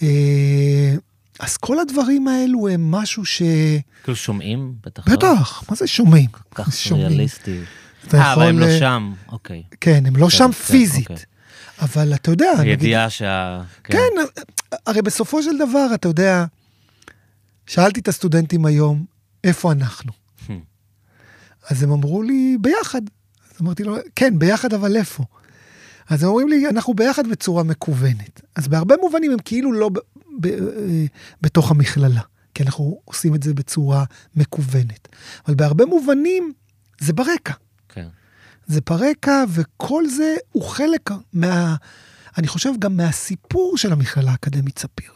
אה, 0.03 0.95
אז 1.39 1.57
כל 1.57 1.79
הדברים 1.79 2.29
האלו 2.29 2.69
הם 2.69 2.91
משהו 2.91 3.25
ש... 3.25 3.43
כאילו 4.03 4.17
שומעים? 4.17 4.75
בטח. 4.85 5.09
לא? 5.09 5.17
בטח, 5.17 5.65
מה 5.71 5.77
זה 5.77 5.87
שומעים? 5.87 6.31
כל 6.31 6.41
כך. 6.55 6.93
ריאליסטי. 6.93 7.61
אה, 8.15 8.33
אבל 8.33 8.49
הם 8.49 8.59
לא 8.59 8.67
אה, 8.67 8.79
שם, 8.79 9.13
אוקיי. 9.29 9.63
כן, 9.81 10.07
הם 10.07 10.17
לא 10.17 10.31
שם 10.31 10.53
פיזית. 10.53 11.11
אוקיי. 11.11 11.25
אבל 11.81 12.15
אתה 12.15 12.31
יודע, 12.31 12.51
הידיעה 12.59 13.11
שה... 13.11 13.61
כן, 13.85 14.09
הרי 14.87 15.03
בסופו 15.03 15.43
של 15.43 15.59
דבר, 15.59 15.87
אתה 15.95 16.09
יודע, 16.09 16.45
שאלתי 17.67 18.01
את 18.01 18.09
הסטודנטים 18.09 18.67
היום, 18.67 19.05
איפה 19.45 19.73
אנחנו? 19.73 20.13
Hmm. 20.47 20.53
אז 21.71 21.83
הם 21.83 21.91
אמרו 21.93 22.23
לי, 22.23 22.57
ביחד. 22.61 23.03
אז 23.55 23.61
אמרתי 23.63 23.85
לו, 23.85 23.97
כן, 24.17 24.39
ביחד, 24.39 24.75
אבל 24.75 24.97
איפה? 24.97 25.25
אז 26.11 26.23
הם 26.23 26.29
אומרים 26.29 26.49
לי, 26.49 26.69
אנחנו 26.69 26.95
ביחד 26.95 27.27
בצורה 27.27 27.63
מקוונת. 27.63 28.41
אז 28.57 28.69
בהרבה 28.69 28.95
מובנים 29.01 29.33
הם 29.33 29.39
כאילו 29.45 29.73
לא 29.73 29.89
ב- 29.89 29.99
ב- 30.41 30.47
אה, 30.47 31.05
בתוך 31.41 31.71
המכללה, 31.71 32.21
כי 32.55 32.63
אנחנו 32.63 33.01
עושים 33.05 33.35
את 33.35 33.43
זה 33.43 33.55
בצורה 33.55 34.05
מקוונת. 34.37 35.09
אבל 35.47 35.55
בהרבה 35.55 35.85
מובנים 35.87 36.53
זה 37.01 37.13
ברקע. 37.13 37.55
כן. 37.89 38.07
זה 38.67 38.81
ברקע, 38.91 39.45
וכל 39.49 40.09
זה 40.09 40.37
הוא 40.53 40.63
חלק 40.63 41.11
מה... 41.33 41.77
אני 42.39 42.49
חושב 42.49 42.71
גם 42.79 42.97
מהסיפור 42.97 43.77
של 43.77 43.93
המכללה 43.93 44.31
האקדמית 44.31 44.79
ספיר. 44.79 45.11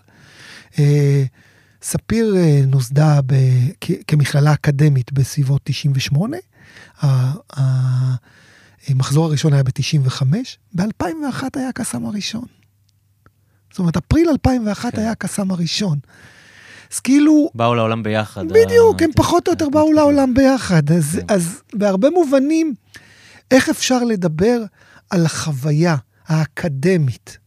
אה, 0.79 1.25
ספיר 1.83 2.37
אה, 2.37 2.61
נוסדה 2.67 3.21
ב, 3.27 3.35
כ, 3.81 3.91
כמכללה 4.07 4.55
אקדמית 4.55 5.13
בסביבות 5.13 5.61
98. 5.65 6.37
המחזור 8.89 9.25
הראשון 9.27 9.53
היה 9.53 9.63
ב-95. 9.63 10.23
ב-2001 10.75 11.43
היה 11.57 11.69
הקסאם 11.69 12.07
הראשון. 12.07 12.45
זאת 13.71 13.79
אומרת, 13.79 13.97
אפריל 13.97 14.29
2001 14.29 14.95
כן. 14.95 15.01
היה 15.01 15.11
הקסאם 15.11 15.51
הראשון. 15.51 15.99
אז 16.93 17.01
כאילו, 17.01 17.51
באו 17.55 17.75
לעולם 17.75 18.03
ביחד. 18.03 18.45
בדיוק, 18.49 19.01
ה- 19.03 19.05
הם 19.05 19.11
פחות 19.17 19.49
או 19.49 19.53
יותר 19.53 19.69
באו 19.69 19.93
לעולם 19.93 20.35
ביחד. 20.35 20.91
אז, 20.91 21.21
אז 21.29 21.61
בהרבה 21.75 22.11
מובנים, 22.11 22.75
איך 23.51 23.69
אפשר 23.69 24.05
לדבר 24.05 24.63
על 25.11 25.27
החוויה 25.27 25.97
האקדמית 26.27 27.39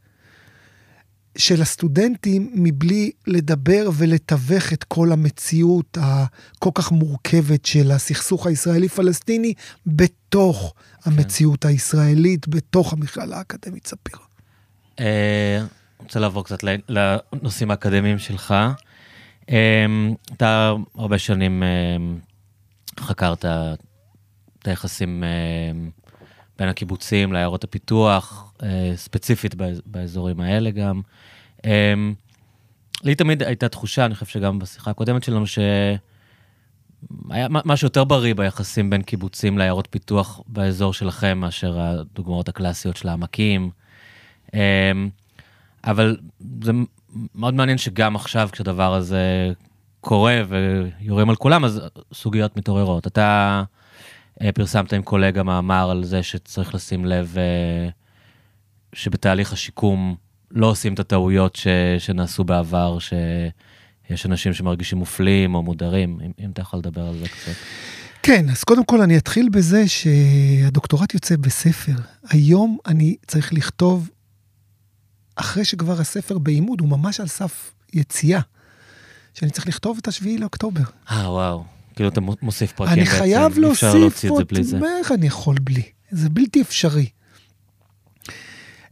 של 1.37 1.61
הסטודנטים 1.61 2.51
מבלי 2.53 3.11
לדבר 3.27 3.89
ולתווך 3.97 4.73
את 4.73 4.83
כל 4.83 5.11
המציאות 5.11 5.97
הכל 6.01 6.69
כך 6.75 6.91
מורכבת 6.91 7.65
של 7.65 7.91
הסכסוך 7.91 8.47
הישראלי-פלסטיני 8.47 9.53
בתוך 9.85 10.73
המציאות 11.05 11.65
הישראלית, 11.65 12.47
בתוך 12.47 12.93
המכללה 12.93 13.37
האקדמית 13.37 13.87
ספיר. 13.87 14.17
אה, 14.99 15.65
רוצה 15.99 16.19
לעבור 16.19 16.45
קצת 16.45 16.59
לנושאים 16.89 17.71
האקדמיים 17.71 18.19
שלך. 18.19 18.55
אה, 19.49 19.85
אתה 20.33 20.73
הרבה 20.95 21.17
שנים 21.17 21.63
אה, 21.63 21.97
חקרת 22.99 23.45
את 23.45 24.67
היחסים 24.67 25.23
אה, 25.23 25.71
בין 26.59 26.69
הקיבוצים 26.69 27.33
לעיירות 27.33 27.63
הפיתוח, 27.63 28.53
אה, 28.63 28.91
ספציפית 28.95 29.55
באז- 29.55 29.81
באזורים 29.85 30.39
האלה 30.39 30.71
גם. 30.71 31.01
אה, 31.65 31.93
לי 33.03 33.15
תמיד 33.15 33.43
הייתה 33.43 33.69
תחושה, 33.69 34.05
אני 34.05 34.13
חושב 34.15 34.25
שגם 34.25 34.59
בשיחה 34.59 34.91
הקודמת 34.91 35.23
שלנו, 35.23 35.47
שהיה 35.47 35.97
משהו 37.49 37.85
יותר 37.85 38.03
בריא 38.03 38.35
ביחסים 38.35 38.89
בין 38.89 39.01
קיבוצים 39.01 39.57
לעיירות 39.57 39.87
פיתוח 39.91 40.41
באזור 40.47 40.93
שלכם, 40.93 41.37
מאשר 41.37 41.79
הדוגמאות 41.79 42.49
הקלאסיות 42.49 42.97
של 42.97 43.07
העמקים. 43.07 43.69
אמ, 44.53 44.59
אבל 45.83 46.17
זה 46.63 46.71
מאוד 47.35 47.53
מעניין 47.53 47.77
שגם 47.77 48.15
עכשיו, 48.15 48.49
כשהדבר 48.51 48.93
הזה 48.93 49.51
קורה 50.01 50.41
ויורים 50.47 51.29
על 51.29 51.35
כולם, 51.35 51.65
אז 51.65 51.81
סוגיות 52.13 52.57
מתעוררות. 52.57 53.07
אתה 53.07 53.63
פרסמת 54.53 54.93
עם 54.93 55.01
קולגה 55.01 55.43
מאמר 55.43 55.91
על 55.91 56.03
זה 56.03 56.23
שצריך 56.23 56.75
לשים 56.75 57.05
לב 57.05 57.35
אה, 57.37 57.89
שבתהליך 58.93 59.53
השיקום 59.53 60.15
לא 60.51 60.67
עושים 60.67 60.93
את 60.93 60.99
הטעויות 60.99 61.55
ש, 61.55 61.67
שנעשו 61.99 62.43
בעבר, 62.43 62.97
שיש 62.99 64.25
אנשים 64.25 64.53
שמרגישים 64.53 64.97
מופלים 64.97 65.55
או 65.55 65.63
מודרים, 65.63 66.19
אם, 66.25 66.31
אם 66.39 66.49
אתה 66.51 66.61
יכול 66.61 66.79
לדבר 66.79 67.07
על 67.07 67.17
זה 67.17 67.25
קצת. 67.27 67.51
כן, 68.23 68.49
אז 68.49 68.63
קודם 68.63 68.85
כל 68.85 69.01
אני 69.01 69.17
אתחיל 69.17 69.49
בזה 69.49 69.83
שהדוקטורט 69.87 71.13
יוצא 71.13 71.35
בספר. 71.35 71.95
היום 72.29 72.77
אני 72.85 73.15
צריך 73.27 73.53
לכתוב, 73.53 74.09
אחרי 75.35 75.65
שכבר 75.65 76.01
הספר 76.01 76.37
בעימוד, 76.37 76.81
הוא 76.81 76.89
ממש 76.89 77.19
על 77.19 77.27
סף 77.27 77.71
יציאה, 77.93 78.39
שאני 79.33 79.51
צריך 79.51 79.67
לכתוב 79.67 79.97
את 80.01 80.07
השביעי 80.07 80.37
לאוקטובר. 80.37 80.83
אה, 81.11 81.31
וואו. 81.31 81.76
כאילו 81.97 82.09
אתה 82.09 82.21
מוסיף 82.41 82.71
פרקים 82.71 82.93
אני 82.93 83.03
בעצם, 83.03 83.17
חייב 83.17 83.57
להוסיף 83.57 84.29
עוד. 84.29 84.47
איך 84.99 85.11
אני 85.11 85.27
יכול 85.27 85.55
בלי? 85.61 85.83
זה 86.11 86.29
בלתי 86.29 86.61
אפשרי. 86.61 87.09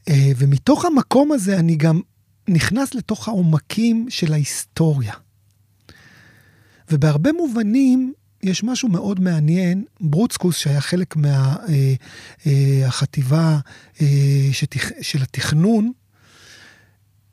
אה, 0.09 0.31
ומתוך 0.37 0.85
המקום 0.85 1.31
הזה 1.31 1.59
אני 1.59 1.75
גם 1.75 2.01
נכנס 2.47 2.95
לתוך 2.95 3.27
העומקים 3.27 4.05
של 4.09 4.33
ההיסטוריה. 4.33 5.13
ובהרבה 6.91 7.31
מובנים 7.31 8.13
יש 8.43 8.63
משהו 8.63 8.89
מאוד 8.89 9.19
מעניין, 9.19 9.83
ברוצקוס, 10.01 10.57
שהיה 10.57 10.81
חלק 10.81 11.15
מהחטיבה 12.45 13.59
של 15.01 15.21
התכנון, 15.21 15.91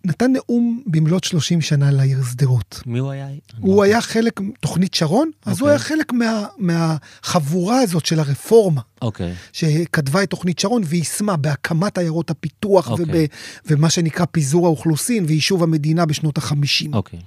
נתן 0.05 0.33
נאום 0.33 0.83
במלאת 0.87 1.25
30 1.25 1.61
שנה 1.61 1.91
לעיר 1.91 2.19
שדרות. 2.31 2.83
מי 2.87 2.99
הוא 2.99 3.11
היה? 3.11 3.29
הוא 3.61 3.83
היה 3.83 4.01
חלק, 4.01 4.41
תוכנית 4.61 4.95
שרון, 4.95 5.31
אז 5.47 5.61
הוא 5.61 5.69
אוקיי. 5.69 5.71
היה 5.71 5.79
חלק 5.79 6.13
מה, 6.13 6.47
מהחבורה 6.59 7.81
הזאת 7.81 8.07
של 8.07 8.21
הרפורמה, 8.21 8.81
אוקיי. 9.03 9.35
שכתבה 9.53 10.23
את 10.23 10.31
תוכנית 10.31 10.59
שרון 10.59 10.83
ויישמה 10.87 11.37
בהקמת 11.37 11.99
עיירות 11.99 12.31
הפיתוח 12.31 12.91
אוקיי. 12.91 13.05
וב, 13.09 13.27
ומה 13.67 13.91
שנקרא 13.91 14.25
פיזור 14.25 14.67
האוכלוסין 14.67 15.25
ויישוב 15.29 15.63
המדינה 15.63 16.07
בשנות 16.07 16.39
ה-50. 16.39 16.89
אוקיי. 16.93 17.21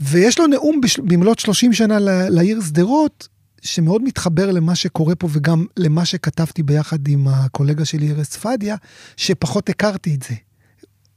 ויש 0.00 0.38
לו 0.38 0.46
נאום 0.46 0.80
בש... 0.80 0.98
במלאת 0.98 1.38
30 1.38 1.72
שנה 1.72 1.98
לעיר 2.28 2.60
שדרות, 2.66 3.28
שמאוד 3.62 4.02
מתחבר 4.02 4.50
למה 4.50 4.74
שקורה 4.74 5.14
פה 5.14 5.28
וגם 5.32 5.66
למה 5.76 6.04
שכתבתי 6.04 6.62
ביחד 6.62 7.08
עם 7.08 7.28
הקולגה 7.28 7.84
שלי 7.84 8.10
ארז 8.10 8.28
צפדיה, 8.28 8.76
שפחות 9.16 9.68
הכרתי 9.68 10.14
את 10.14 10.22
זה. 10.22 10.34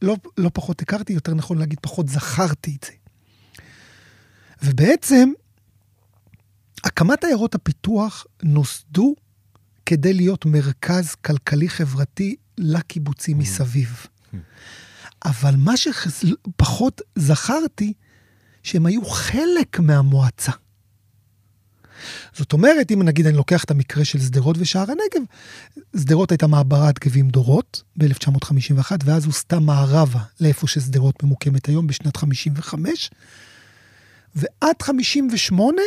לא, 0.01 0.17
לא 0.37 0.51
פחות 0.53 0.81
הכרתי, 0.81 1.13
יותר 1.13 1.33
נכון 1.33 1.57
להגיד, 1.57 1.79
פחות 1.81 2.07
זכרתי 2.07 2.77
את 2.79 2.83
זה. 2.83 2.91
ובעצם, 4.63 5.31
הקמת 6.83 7.23
עיירות 7.23 7.55
הפיתוח 7.55 8.25
נוסדו 8.43 9.15
כדי 9.85 10.13
להיות 10.13 10.45
מרכז 10.45 11.15
כלכלי-חברתי 11.15 12.35
לקיבוצים 12.57 13.37
מסביב. 13.37 14.05
אבל 15.25 15.55
מה 15.57 15.73
שפחות 15.77 17.01
זכרתי, 17.15 17.93
שהם 18.63 18.85
היו 18.85 19.05
חלק 19.05 19.79
מהמועצה. 19.79 20.51
זאת 22.33 22.53
אומרת, 22.53 22.91
אם 22.91 23.03
נגיד 23.03 23.27
אני 23.27 23.37
לוקח 23.37 23.63
את 23.63 23.71
המקרה 23.71 24.05
של 24.05 24.19
שדרות 24.19 24.55
ושער 24.59 24.85
הנגב, 24.87 25.27
שדרות 25.97 26.31
הייתה 26.31 26.47
מעברת 26.47 26.99
גבים 26.99 27.29
דורות 27.29 27.83
ב-1951, 27.95 28.91
ואז 29.05 29.25
הוסתה 29.25 29.59
מערבה 29.59 30.19
לאיפה 30.39 30.67
ששדרות 30.67 31.23
ממוקמת 31.23 31.65
היום 31.65 31.87
בשנת 31.87 32.17
55, 32.17 33.09
ועד 34.35 34.81
58 34.81 35.81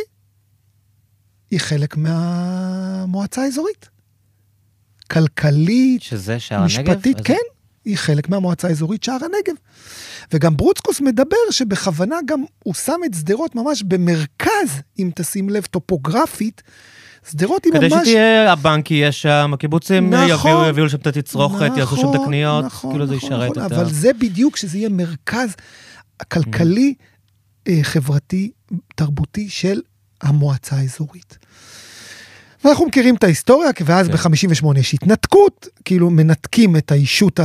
היא 1.51 1.59
חלק 1.59 1.97
מהמועצה 1.97 3.41
האזורית. 3.41 3.89
כלכלית, 5.11 6.01
שזה 6.01 6.39
שער 6.39 6.65
משפטית, 6.65 7.17
הנגב? 7.17 7.23
כן, 7.23 7.52
היא 7.85 7.97
חלק 7.97 8.29
מהמועצה 8.29 8.67
האזורית 8.67 9.03
שער 9.03 9.15
הנגב. 9.15 9.55
וגם 10.33 10.57
ברוצקוס 10.57 11.01
מדבר 11.01 11.37
שבכוונה 11.51 12.15
גם 12.25 12.43
הוא 12.63 12.73
שם 12.73 12.99
את 13.05 13.13
שדרות 13.13 13.55
ממש 13.55 13.83
במרכז, 13.83 14.81
אם 14.99 15.09
תשים 15.15 15.49
לב, 15.49 15.65
טופוגרפית. 15.65 16.61
שדרות 17.31 17.65
היא 17.65 17.73
כדי 17.73 17.87
ממש... 17.87 17.93
כדי 17.93 18.05
שתהיה, 18.05 18.51
הבנק 18.51 18.91
יהיה 18.91 19.11
שם, 19.11 19.51
הקיבוצים 19.53 20.13
נכון, 20.13 20.51
יביאו, 20.51 20.69
יביאו 20.69 20.85
לשם 20.85 20.97
את 20.97 21.07
התצרוכת, 21.07 21.61
נכון, 21.61 21.79
יעשו 21.79 21.97
שם 21.97 22.09
את 22.09 22.15
הקניות, 22.15 22.65
נכון, 22.65 22.91
כאילו 22.91 23.07
זה 23.07 23.15
נכון, 23.15 23.27
ישרת 23.27 23.51
נכון, 23.57 23.65
את 23.65 23.71
אבל. 23.71 23.93
זה 23.93 24.13
בדיוק, 24.13 24.57
שזה 24.57 24.77
יהיה 24.77 24.89
מרכז 24.89 25.55
כלכלי, 26.31 26.93
אה, 27.67 27.79
חברתי, 27.81 28.51
תרבותי 28.95 29.49
של 29.49 29.81
המועצה 30.21 30.75
האזורית. 30.75 31.37
ואנחנו 32.63 32.85
מכירים 32.85 33.15
את 33.15 33.23
ההיסטוריה, 33.23 33.69
ואז 33.85 34.07
כן. 34.07 34.13
ב-58 34.13 34.79
יש 34.79 34.93
התנתקות, 34.93 35.67
כאילו 35.85 36.09
מנתקים 36.09 36.75
את 36.75 36.91
האישות, 36.91 37.39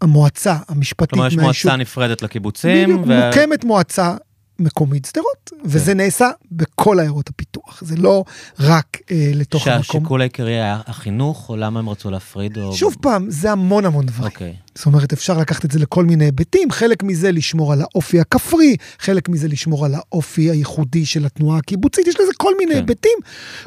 המועצה 0.00 0.56
המשפטית 0.68 1.10
כלומר, 1.10 1.26
יש. 1.26 1.36
מועצה 1.36 1.76
נפרדת 1.76 2.22
לקיבוצים, 2.22 2.88
בדיוק, 2.88 3.06
מוקמת 3.06 3.64
מועצה 3.64 4.16
מקומית 4.58 5.04
שדרות, 5.04 5.50
וזה 5.64 5.94
נעשה 5.94 6.30
בכל 6.52 7.00
עיירות 7.00 7.28
הפיתוח, 7.28 7.82
זה 7.86 7.96
לא 7.96 8.24
רק 8.60 8.98
אה, 9.10 9.30
לתוך 9.34 9.68
המקום. 9.68 9.82
שהשיקול 9.82 10.20
העיקרי 10.20 10.52
היה 10.52 10.80
החינוך, 10.86 11.48
או 11.48 11.56
למה 11.56 11.80
הם 11.80 11.88
רצו 11.88 12.10
להפריד? 12.10 12.58
או... 12.58 12.72
שוב 12.72 12.96
פעם, 13.00 13.26
זה 13.30 13.52
המון 13.52 13.86
המון 13.86 14.06
דברים. 14.06 14.32
אוקיי. 14.32 14.54
זאת 14.74 14.86
אומרת, 14.86 15.12
אפשר 15.12 15.38
לקחת 15.38 15.64
את 15.64 15.70
זה 15.70 15.78
לכל 15.78 16.04
מיני 16.04 16.24
היבטים, 16.24 16.70
חלק 16.70 17.02
מזה 17.02 17.32
לשמור 17.32 17.72
על 17.72 17.80
האופי 17.82 18.20
הכפרי, 18.20 18.76
חלק 18.98 19.28
מזה 19.28 19.48
לשמור 19.48 19.84
על 19.84 19.94
האופי 19.94 20.50
הייחודי 20.50 21.06
של 21.06 21.26
התנועה 21.26 21.58
הקיבוצית, 21.58 22.06
יש 22.06 22.20
לזה 22.20 22.32
כל 22.36 22.52
מיני 22.58 22.72
כן. 22.72 22.78
היבטים, 22.78 23.18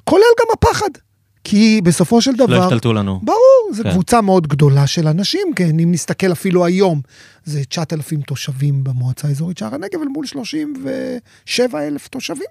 כולל 0.04 0.24
גם 0.40 0.46
הפחד. 0.54 0.90
כי 1.50 1.82
בסופו 1.84 2.22
של 2.22 2.32
לא 2.32 2.46
דבר, 2.46 2.64
השתלטו 2.64 2.94
לנו. 2.94 3.20
ברור, 3.24 3.70
זו 3.72 3.84
כן. 3.84 3.92
קבוצה 3.92 4.22
מאוד 4.22 4.48
גדולה 4.48 4.88
של 4.88 5.08
אנשים, 5.08 5.48
כן, 5.56 5.80
אם 5.80 5.92
נסתכל 5.92 6.32
אפילו 6.32 6.66
היום, 6.66 7.02
זה 7.46 7.66
9,000 7.66 8.22
תושבים 8.22 8.84
במועצה 8.84 9.28
האזורית 9.28 9.58
שער 9.58 9.76
הנגב, 9.76 10.02
אל 10.02 10.08
מול 10.08 10.26
37,000 10.26 12.08
תושבים. 12.08 12.48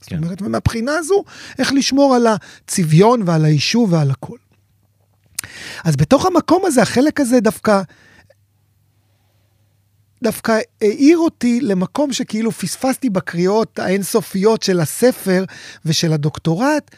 זאת 0.00 0.08
כן. 0.08 0.16
אומרת, 0.16 0.42
ומהבחינה 0.42 0.92
הזו, 0.94 1.24
איך 1.58 1.72
לשמור 1.72 2.14
על 2.14 2.26
הצביון 2.26 3.22
ועל 3.26 3.44
היישוב 3.44 3.92
ועל 3.92 4.10
הכל. 4.10 4.36
אז 5.84 5.96
בתוך 5.96 6.26
המקום 6.26 6.62
הזה, 6.66 6.82
החלק 6.82 7.20
הזה 7.20 7.40
דווקא, 7.40 7.82
דווקא 10.22 10.58
העיר 10.82 11.18
אותי 11.18 11.60
למקום 11.60 12.12
שכאילו 12.12 12.52
פספסתי 12.52 13.10
בקריאות 13.10 13.78
האינסופיות 13.78 14.62
של 14.62 14.80
הספר 14.80 15.44
ושל 15.84 16.12
הדוקטורט, 16.12 16.90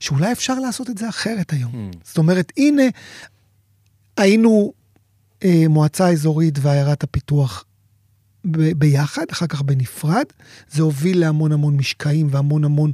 שאולי 0.00 0.32
אפשר 0.32 0.54
לעשות 0.54 0.90
את 0.90 0.98
זה 0.98 1.08
אחרת 1.08 1.52
היום. 1.52 1.72
Hmm. 1.72 1.96
זאת 2.04 2.18
אומרת, 2.18 2.52
הנה, 2.56 2.82
היינו 4.16 4.72
אה, 5.44 5.64
מועצה 5.68 6.08
אזורית 6.08 6.58
ועיירת 6.62 7.02
הפיתוח 7.02 7.64
ב- 8.44 8.72
ביחד, 8.72 9.24
אחר 9.32 9.46
כך 9.46 9.62
בנפרד. 9.62 10.24
זה 10.70 10.82
הוביל 10.82 11.20
להמון 11.20 11.52
המון 11.52 11.76
משקעים 11.76 12.28
והמון 12.30 12.64
המון 12.64 12.92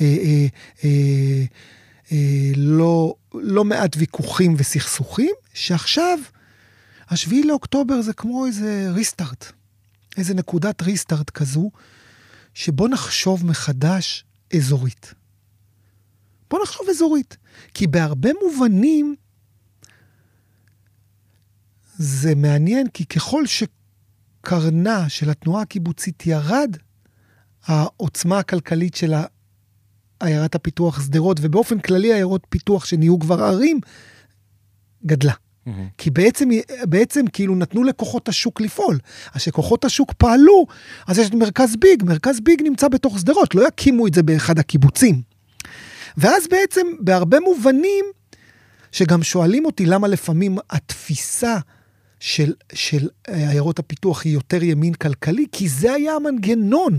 אה, 0.00 0.06
אה, 0.06 0.46
אה, 0.84 1.44
אה, 2.12 2.52
לא, 2.56 3.14
לא 3.34 3.64
מעט 3.64 3.96
ויכוחים 3.96 4.54
וסכסוכים, 4.58 5.34
שעכשיו, 5.54 6.18
השביעי 7.08 7.42
לאוקטובר 7.42 8.02
זה 8.02 8.12
כמו 8.12 8.46
איזה 8.46 8.88
ריסטארט, 8.90 9.52
איזה 10.16 10.34
נקודת 10.34 10.82
ריסטארט 10.82 11.30
כזו, 11.30 11.70
שבוא 12.54 12.88
נחשוב 12.88 13.46
מחדש 13.46 14.24
אזורית. 14.56 15.14
בוא 16.50 16.62
נחשוב 16.62 16.88
אזורית. 16.90 17.36
כי 17.74 17.86
בהרבה 17.86 18.30
מובנים 18.42 19.14
זה 21.96 22.34
מעניין, 22.34 22.86
כי 22.88 23.06
ככל 23.06 23.42
שקרנה 23.46 25.08
של 25.08 25.30
התנועה 25.30 25.62
הקיבוצית 25.62 26.26
ירד, 26.26 26.76
העוצמה 27.66 28.38
הכלכלית 28.38 28.94
של 28.94 29.14
עיירת 30.20 30.54
הפיתוח 30.54 31.02
שדרות, 31.02 31.38
ובאופן 31.42 31.78
כללי 31.78 32.12
עיירות 32.12 32.46
פיתוח 32.48 32.84
שנהיו 32.84 33.18
כבר 33.18 33.42
ערים, 33.42 33.80
גדלה. 35.06 35.32
מהמם. 35.66 35.88
כי 35.98 36.10
בעצם, 36.10 36.48
בעצם 36.82 37.24
כאילו 37.32 37.56
נתנו 37.56 37.84
לכוחות 37.84 38.28
השוק 38.28 38.60
לפעול. 38.60 38.98
אז 39.34 39.40
כשכוחות 39.40 39.84
השוק 39.84 40.12
פעלו, 40.12 40.66
אז 41.06 41.18
יש 41.18 41.28
את 41.28 41.34
מרכז 41.34 41.76
ביג, 41.76 42.02
מרכז 42.04 42.40
ביג 42.40 42.62
נמצא 42.62 42.88
בתוך 42.88 43.18
שדרות, 43.18 43.54
לא 43.54 43.68
יקימו 43.68 44.06
את 44.06 44.14
זה 44.14 44.22
באחד 44.22 44.58
הקיבוצים. 44.58 45.33
ואז 46.16 46.48
בעצם 46.50 46.86
בהרבה 47.00 47.40
מובנים, 47.40 48.04
שגם 48.92 49.22
שואלים 49.22 49.64
אותי 49.64 49.86
למה 49.86 50.08
לפעמים 50.08 50.58
התפיסה 50.70 51.56
של, 52.20 52.52
של 52.72 53.08
אה, 53.28 53.50
עיירות 53.50 53.78
הפיתוח 53.78 54.24
היא 54.24 54.34
יותר 54.34 54.62
ימין 54.62 54.94
כלכלי, 54.94 55.46
כי 55.52 55.68
זה 55.68 55.92
היה 55.92 56.14
המנגנון. 56.14 56.98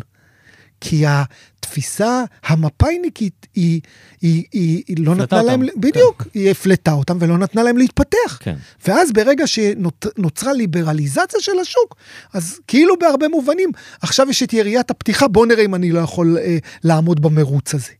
כי 0.82 1.04
התפיסה 1.08 2.24
המפא"יניקית 2.44 3.48
היא, 3.56 3.82
היא, 4.22 4.44
היא, 4.52 4.84
היא 4.88 4.98
לא 5.00 5.16
נתנה 5.16 5.44
להם, 5.44 5.62
אותם. 5.62 5.82
בדיוק, 5.82 6.24
היא 6.34 6.52
הפלטה 6.52 6.92
אותם 6.92 7.18
ולא 7.20 7.38
נתנה 7.38 7.64
להם 7.64 7.78
להתפתח. 7.78 8.38
כן. 8.40 8.56
ואז 8.88 9.12
ברגע 9.12 9.48
שנוצרה 9.48 10.54
ליברליזציה 10.54 11.40
של 11.40 11.60
השוק, 11.62 11.96
אז 12.34 12.60
כאילו 12.68 12.96
בהרבה 13.00 13.28
מובנים, 13.28 13.70
עכשיו 14.02 14.30
יש 14.30 14.44
את 14.44 14.54
יריית 14.54 14.92
הפתיחה, 14.92 15.28
בוא 15.28 15.46
נראה 15.46 15.66
אם 15.66 15.76
אני 15.76 15.92
לא 15.92 16.00
יכול 16.00 16.38
אה, 16.38 16.58
לעמוד 16.84 17.22
במרוץ 17.22 17.74
הזה. 17.74 17.92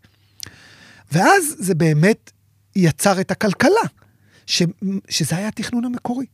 ואז 1.12 1.56
זה 1.60 1.76
באמת 1.76 2.32
יצר 2.76 3.22
את 3.22 3.32
הכלכלה, 3.32 3.86
ש, 4.46 4.64
שזה 5.10 5.36
היה 5.36 5.48
התכנון 5.48 5.86
המקורי. 5.86 6.26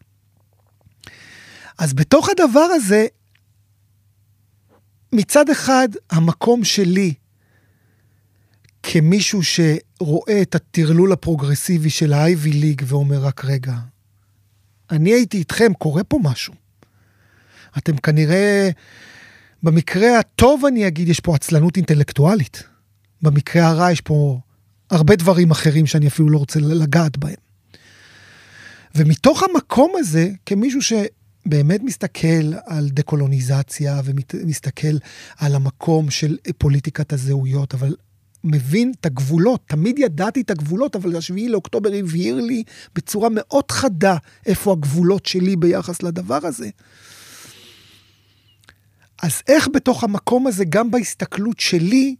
אז 1.77 1.93
בתוך 1.93 2.29
הדבר 2.29 2.59
הזה, 2.59 3.07
מצד 5.13 5.49
אחד, 5.49 5.89
המקום 6.09 6.63
שלי, 6.63 7.13
כמישהו 8.83 9.41
שרואה 9.43 10.41
את 10.41 10.55
הטרלול 10.55 11.11
הפרוגרסיבי 11.11 11.89
של 11.89 12.13
האייבי 12.13 12.51
ליג 12.51 12.81
ואומר, 12.85 13.19
רק 13.19 13.45
רגע, 13.45 13.73
אני 14.91 15.13
הייתי 15.13 15.37
איתכם, 15.37 15.73
קורה 15.73 16.03
פה 16.03 16.19
משהו. 16.23 16.53
אתם 17.77 17.97
כנראה, 17.97 18.69
במקרה 19.63 20.19
הטוב 20.19 20.65
אני 20.65 20.87
אגיד, 20.87 21.09
יש 21.09 21.19
פה 21.19 21.35
עצלנות 21.35 21.77
אינטלקטואלית. 21.77 22.63
במקרה 23.21 23.67
הרע 23.67 23.91
יש 23.91 24.01
פה 24.01 24.39
הרבה 24.91 25.15
דברים 25.15 25.51
אחרים 25.51 25.85
שאני 25.85 26.07
אפילו 26.07 26.29
לא 26.29 26.37
רוצה 26.37 26.59
לגעת 26.59 27.17
בהם. 27.17 27.35
ומתוך 28.95 29.43
המקום 29.43 29.91
הזה, 29.97 30.29
כמישהו 30.45 30.79
שבאמת 30.81 31.81
מסתכל 31.83 32.53
על 32.65 32.89
דקולוניזציה 32.89 34.01
ומסתכל 34.05 34.97
על 35.37 35.55
המקום 35.55 36.09
של 36.09 36.37
פוליטיקת 36.57 37.13
הזהויות, 37.13 37.73
אבל 37.73 37.95
מבין 38.43 38.91
את 38.99 39.05
הגבולות, 39.05 39.61
תמיד 39.67 39.99
ידעתי 39.99 40.41
את 40.41 40.51
הגבולות, 40.51 40.95
אבל 40.95 41.15
השביעי 41.15 41.49
לאוקטובר 41.49 41.89
הבהיר 41.93 42.35
לי 42.35 42.63
בצורה 42.95 43.29
מאוד 43.31 43.71
חדה 43.71 44.17
איפה 44.45 44.71
הגבולות 44.71 45.25
שלי 45.25 45.55
ביחס 45.55 46.03
לדבר 46.03 46.39
הזה. 46.43 46.69
אז 49.21 49.41
איך 49.47 49.69
בתוך 49.73 50.03
המקום 50.03 50.47
הזה, 50.47 50.65
גם 50.65 50.91
בהסתכלות 50.91 51.59
שלי, 51.59 52.15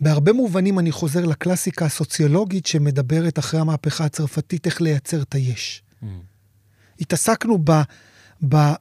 בהרבה 0.00 0.32
מובנים 0.32 0.78
אני 0.78 0.92
חוזר 0.92 1.24
לקלאסיקה 1.26 1.84
הסוציולוגית 1.86 2.66
שמדברת 2.66 3.38
אחרי 3.38 3.60
המהפכה 3.60 4.04
הצרפתית, 4.04 4.66
איך 4.66 4.80
לייצר 4.80 5.22
את 5.22 5.34
היש. 5.34 5.82
Mm. 6.02 6.06
התעסקנו 7.00 7.58
ב, 7.64 7.70
ב, 8.48 8.54
אה, 8.54 8.74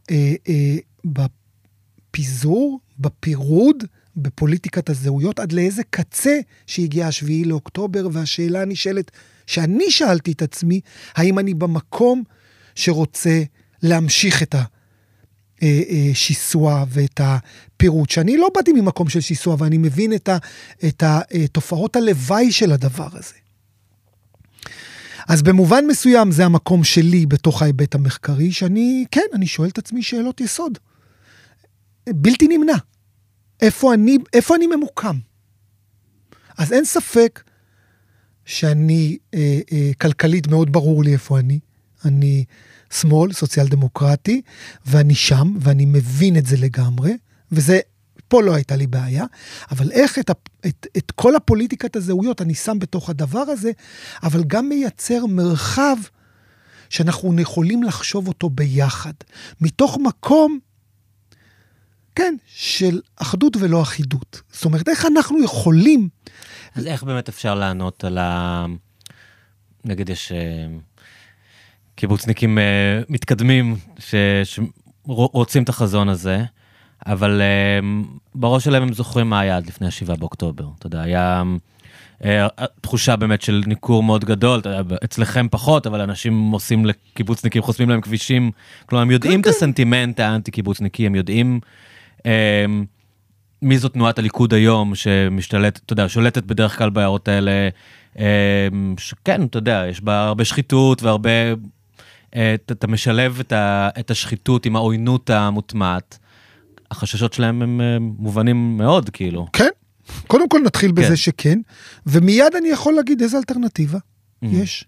אה, 0.50 0.76
בפיזור, 1.06 2.80
בפירוד, 3.00 3.84
בפוליטיקת 4.16 4.90
הזהויות, 4.90 5.40
עד 5.40 5.52
לאיזה 5.52 5.84
קצה 5.90 6.40
שהגיע 6.68 7.08
השביעי 7.08 7.46
לאוקטובר, 7.46 8.08
והשאלה 8.12 8.62
הנשאלת, 8.62 9.12
שאני 9.48 9.92
שאלתי 9.92 10.32
את 10.32 10.42
עצמי, 10.42 10.82
האם 11.16 11.40
אני 11.40 11.54
במקום 11.54 12.24
שרוצה 12.76 13.44
להמשיך 13.84 14.44
את 14.44 14.56
השיסוע 16.12 16.86
ואת 16.90 17.22
הפירוט, 17.24 18.10
שאני 18.10 18.38
לא 18.38 18.50
באתי 18.56 18.74
ממקום 18.74 19.10
של 19.10 19.22
שיסוע, 19.22 19.56
ואני 19.60 19.78
מבין 19.78 20.14
את, 20.14 20.30
ה, 20.30 20.38
את 20.88 21.04
התופעות 21.06 21.96
הלוואי 21.96 22.52
של 22.52 22.72
הדבר 22.72 23.08
הזה. 23.14 23.34
אז 25.28 25.42
במובן 25.42 25.86
מסוים 25.88 26.32
זה 26.32 26.46
המקום 26.46 26.84
שלי 26.84 27.26
בתוך 27.26 27.62
ההיבט 27.62 27.96
המחקרי, 27.96 28.52
שאני, 28.52 29.06
כן, 29.12 29.26
אני 29.34 29.48
שואל 29.48 29.70
את 29.70 29.78
עצמי 29.78 30.04
שאלות 30.04 30.42
יסוד. 30.42 30.78
בלתי 32.10 32.48
נמנע. 32.48 32.78
איפה 33.62 33.94
אני, 33.94 34.18
איפה 34.34 34.56
אני 34.56 34.68
ממוקם? 34.68 35.18
אז 36.58 36.74
אין 36.74 36.86
ספק 36.86 37.44
שאני, 38.46 39.18
אה, 39.34 39.60
אה, 39.72 39.92
כלכלית 40.02 40.48
מאוד 40.48 40.72
ברור 40.72 41.04
לי 41.04 41.14
איפה 41.14 41.40
אני. 41.40 41.60
אני 42.06 42.46
שמאל, 42.94 43.34
סוציאל 43.34 43.68
דמוקרטי, 43.68 44.42
ואני 44.86 45.16
שם, 45.16 45.58
ואני 45.60 45.86
מבין 45.86 46.38
את 46.38 46.46
זה 46.46 46.58
לגמרי, 46.58 47.18
וזה, 47.52 47.80
פה 48.28 48.42
לא 48.42 48.56
הייתה 48.56 48.76
לי 48.76 48.88
בעיה, 48.88 49.26
אבל 49.72 49.92
איך 49.92 50.20
את, 50.20 50.30
את, 50.68 50.88
את 50.98 51.12
כל 51.12 51.36
הפוליטיקת 51.36 51.96
הזהויות 51.96 52.42
אני 52.42 52.56
שם 52.56 52.80
בתוך 52.80 53.10
הדבר 53.10 53.40
הזה, 53.40 53.72
אבל 54.24 54.44
גם 54.48 54.70
מייצר 54.70 55.26
מרחב 55.26 55.96
שאנחנו 56.90 57.42
יכולים 57.42 57.84
לחשוב 57.84 58.28
אותו 58.28 58.50
ביחד, 58.50 59.14
מתוך 59.62 59.98
מקום, 60.04 60.60
כן, 62.16 62.36
של 62.46 63.02
אחדות 63.16 63.58
ולא 63.60 63.82
אחידות. 63.82 64.42
זאת 64.52 64.66
אומרת, 64.66 64.90
איך 64.90 65.06
אנחנו 65.06 65.44
יכולים... 65.44 66.10
אז 66.76 66.86
איך 66.86 67.04
באמת 67.04 67.30
אפשר 67.30 67.56
לענות 67.56 68.04
על 68.04 68.18
ה... 68.18 68.66
נגיד 69.86 70.10
יש 70.10 70.32
אה, 70.32 70.68
קיבוצניקים 72.00 72.58
אה, 72.58 72.64
מתקדמים 73.10 73.76
שרוצים 75.06 75.64
את 75.64 75.70
החזון 75.70 76.10
הזה, 76.10 76.44
אבל 77.06 77.42
אה, 77.42 77.88
בראש 78.36 78.64
שלהם 78.64 78.84
הם 78.84 78.94
זוכרים 78.94 79.30
מה 79.30 79.40
היה 79.40 79.58
עד 79.58 79.68
לפני 79.68 79.88
ה-7 79.88 80.16
באוקטובר. 80.20 80.66
אתה 80.80 80.88
יודע, 80.88 81.02
היה 81.02 81.44
אה, 82.26 82.48
תחושה 82.82 83.16
באמת 83.16 83.42
של 83.42 83.64
ניכור 83.68 84.04
מאוד 84.04 84.26
גדול, 84.26 84.60
אתה 84.60 84.70
יודע, 84.70 84.96
אצלכם 85.04 85.48
פחות, 85.52 85.88
אבל 85.88 86.02
אנשים 86.02 86.52
עושים 86.52 86.86
לקיבוצניקים, 86.86 87.62
חוסמים 87.62 87.90
להם 87.90 88.02
כבישים. 88.02 88.52
כלומר, 88.86 89.02
הם 89.02 89.12
יודעים 89.12 89.40
את 89.40 89.46
כן. 89.46 89.50
הסנטימנט 89.50 90.20
האנטי-קיבוצניקי, 90.20 91.06
הם 91.06 91.16
יודעים 91.16 91.60
אה, 92.26 92.66
מי 93.62 93.78
זו 93.78 93.90
תנועת 93.90 94.20
הליכוד 94.20 94.54
היום, 94.54 94.96
שמשתלטת, 94.96 95.82
אתה 95.86 95.94
יודע, 95.94 96.10
שולטת 96.10 96.44
בדרך 96.44 96.78
כלל 96.78 96.90
בעיירות 96.90 97.28
האלה. 97.28 97.70
שכן, 98.98 99.46
אתה 99.46 99.58
יודע, 99.58 99.86
יש 99.90 100.02
בה 100.02 100.28
הרבה 100.28 100.46
שחיתות 100.46 101.04
והרבה... 101.04 101.30
אה, 102.36 102.54
אתה 102.54 102.74
אתה 102.74 102.88
משלב 102.88 103.40
את 103.40 103.52
ה- 103.52 103.90
את 104.00 104.12
השחיתות 104.12 104.66
עם 104.66 104.76
העוינות 104.76 105.30
המוטמעת. 105.30 106.18
החששות 106.92 107.34
שלהם 107.34 107.62
הם 107.62 107.82
אה, 107.82 107.98
מובנים 108.00 108.78
מאוד, 108.78 109.10
כאילו. 109.10 109.48
כן, 109.54 109.70
קודם 110.28 110.50
כל 110.50 110.60
נתחיל 110.66 110.92
בזה 110.92 111.08
כן. 111.08 111.16
שכן, 111.16 111.60
ומיד 112.06 112.56
אני 112.58 112.70
יכול 112.70 112.94
להגיד 112.94 113.22
איזה 113.22 113.38
אלטרנטיבה 113.38 113.98
Mm. 114.44 114.48
יש. 114.52 114.86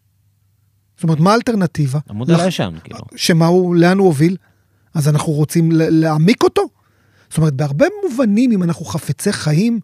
זאת 0.96 1.04
אומרת, 1.04 1.20
מה 1.20 1.32
האלטרנטיבה? 1.32 2.00
המודל 2.10 2.34
לח- 2.34 2.40
הישן, 2.40 2.74
כאילו. 2.84 3.00
שמה 3.16 3.46
הוא, 3.46 3.76
לאן 3.76 3.98
הוא 3.98 4.08
הוביל? 4.08 4.38
אז 4.94 5.08
אנחנו 5.10 5.34
רוצים 5.34 5.70
להעמיק 5.72 6.44
אותו? 6.44 6.62
זאת 7.30 7.38
אומרת, 7.38 7.54
בהרבה 7.54 7.86
מובנים, 8.10 8.52
אם 8.52 8.64
אנחנו 8.64 8.86
חפצי 8.86 9.34
חיים, 9.34 9.80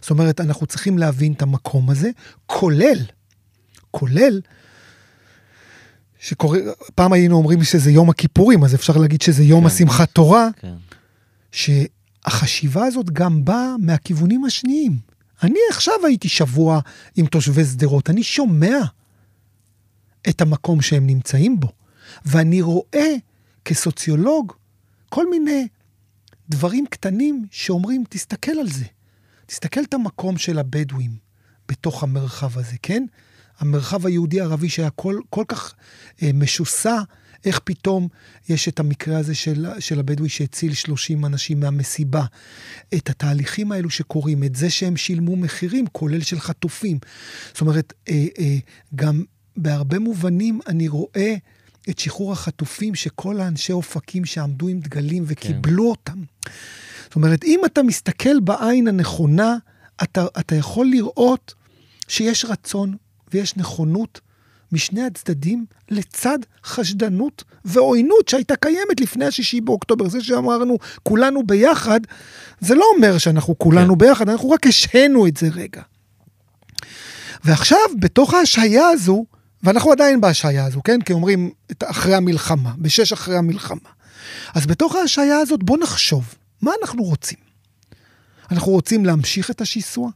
זאת 0.00 0.10
אומרת, 0.10 0.40
אנחנו 0.40 0.66
צריכים 0.66 0.98
להבין 0.98 1.32
את 1.32 1.42
המקום 1.42 1.90
הזה, 1.90 2.10
כולל, 2.46 2.98
כולל, 3.90 4.40
שקורא, 6.18 6.58
פעם 6.94 7.12
היינו 7.12 7.36
אומרים 7.36 7.64
שזה 7.64 7.90
יום 7.90 8.10
הכיפורים, 8.10 8.64
אז 8.64 8.74
אפשר 8.74 8.96
להגיד 8.96 9.22
שזה 9.22 9.44
יום 9.44 9.60
כן. 9.60 9.66
השמחת 9.66 10.10
תורה, 10.10 10.48
כן. 10.60 10.74
שהחשיבה 11.52 12.84
הזאת 12.84 13.10
גם 13.10 13.44
באה 13.44 13.74
מהכיוונים 13.78 14.44
השניים. 14.44 14.98
אני 15.42 15.58
עכשיו 15.70 15.94
הייתי 16.06 16.28
שבוע 16.28 16.80
עם 17.16 17.26
תושבי 17.26 17.64
שדרות, 17.64 18.10
אני 18.10 18.22
שומע 18.22 18.78
את 20.28 20.40
המקום 20.40 20.80
שהם 20.80 21.06
נמצאים 21.06 21.60
בו, 21.60 21.68
ואני 22.24 22.62
רואה 22.62 23.14
כסוציולוג 23.64 24.52
כל 25.08 25.30
מיני 25.30 25.68
דברים 26.48 26.86
קטנים 26.86 27.46
שאומרים, 27.50 28.04
תסתכל 28.08 28.52
על 28.60 28.68
זה. 28.68 28.84
תסתכל 29.46 29.80
את 29.82 29.94
המקום 29.94 30.38
של 30.38 30.58
הבדואים 30.58 31.16
בתוך 31.68 32.02
המרחב 32.02 32.58
הזה, 32.58 32.76
כן? 32.82 33.04
המרחב 33.58 34.06
היהודי-ערבי 34.06 34.68
שהיה 34.68 34.90
כל, 34.90 35.20
כל 35.30 35.44
כך 35.48 35.74
אה, 36.22 36.30
משוסע, 36.34 37.00
איך 37.44 37.60
פתאום 37.64 38.08
יש 38.48 38.68
את 38.68 38.80
המקרה 38.80 39.18
הזה 39.18 39.34
של, 39.34 39.66
של 39.78 40.00
הבדואי 40.00 40.28
שהציל 40.28 40.74
30 40.74 41.24
אנשים 41.24 41.60
מהמסיבה. 41.60 42.24
את 42.94 43.10
התהליכים 43.10 43.72
האלו 43.72 43.90
שקורים, 43.90 44.44
את 44.44 44.54
זה 44.56 44.70
שהם 44.70 44.96
שילמו 44.96 45.36
מחירים, 45.36 45.86
כולל 45.92 46.20
של 46.20 46.40
חטופים. 46.40 46.98
זאת 47.52 47.60
אומרת, 47.60 47.92
אה, 48.08 48.26
אה, 48.38 48.56
גם 48.94 49.24
בהרבה 49.56 49.98
מובנים 49.98 50.60
אני 50.66 50.88
רואה 50.88 51.34
את 51.90 51.98
שחרור 51.98 52.32
החטופים, 52.32 52.94
שכל 52.94 53.40
האנשי 53.40 53.72
אופקים 53.72 54.24
שעמדו 54.24 54.68
עם 54.68 54.80
דגלים 54.80 55.24
וקיבלו 55.26 55.82
כן. 55.82 55.88
אותם. 55.88 56.22
זאת 57.04 57.16
אומרת, 57.16 57.44
אם 57.44 57.60
אתה 57.66 57.82
מסתכל 57.82 58.40
בעין 58.40 58.88
הנכונה, 58.88 59.56
אתה, 60.02 60.26
אתה 60.38 60.54
יכול 60.54 60.86
לראות 60.86 61.54
שיש 62.08 62.44
רצון 62.44 62.96
ויש 63.32 63.56
נכונות 63.56 64.20
משני 64.72 65.02
הצדדים 65.02 65.66
לצד 65.90 66.38
חשדנות 66.64 67.44
ועוינות 67.64 68.28
שהייתה 68.28 68.56
קיימת 68.56 69.00
לפני 69.00 69.24
השישי 69.24 69.60
באוקטובר. 69.60 70.08
זה 70.08 70.22
שאמרנו 70.22 70.78
כולנו 71.02 71.46
ביחד, 71.46 72.00
זה 72.60 72.74
לא 72.74 72.84
אומר 72.96 73.18
שאנחנו 73.18 73.58
כולנו 73.58 73.92
כן. 73.92 73.98
ביחד, 73.98 74.28
אנחנו 74.28 74.50
רק 74.50 74.66
השהינו 74.66 75.26
את 75.26 75.36
זה 75.36 75.48
רגע. 75.48 75.82
ועכשיו, 77.44 77.78
בתוך 78.00 78.34
ההשהיה 78.34 78.88
הזו, 78.88 79.24
ואנחנו 79.62 79.92
עדיין 79.92 80.20
בהשהיה 80.20 80.64
הזו, 80.64 80.82
כן? 80.82 81.00
כי 81.00 81.12
אומרים 81.12 81.50
אחרי 81.84 82.14
המלחמה, 82.14 82.72
בשש 82.78 83.12
אחרי 83.12 83.36
המלחמה. 83.36 83.90
אז 84.54 84.66
בתוך 84.66 84.94
ההשהיה 84.94 85.38
הזאת 85.38 85.62
בוא 85.62 85.78
נחשוב, 85.78 86.34
מה 86.62 86.72
אנחנו 86.82 87.02
רוצים? 87.02 87.38
אנחנו 88.50 88.72
רוצים 88.72 89.04
להמשיך 89.04 89.50
את 89.50 89.60
השיסוע? 89.60 90.10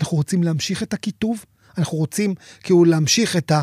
אנחנו 0.00 0.16
רוצים 0.16 0.42
להמשיך 0.42 0.82
את 0.82 0.92
הקיטוב? 0.92 1.44
אנחנו 1.78 1.98
רוצים 1.98 2.34
כאילו 2.62 2.84
להמשיך 2.84 3.36
את 3.36 3.50
ה... 3.50 3.62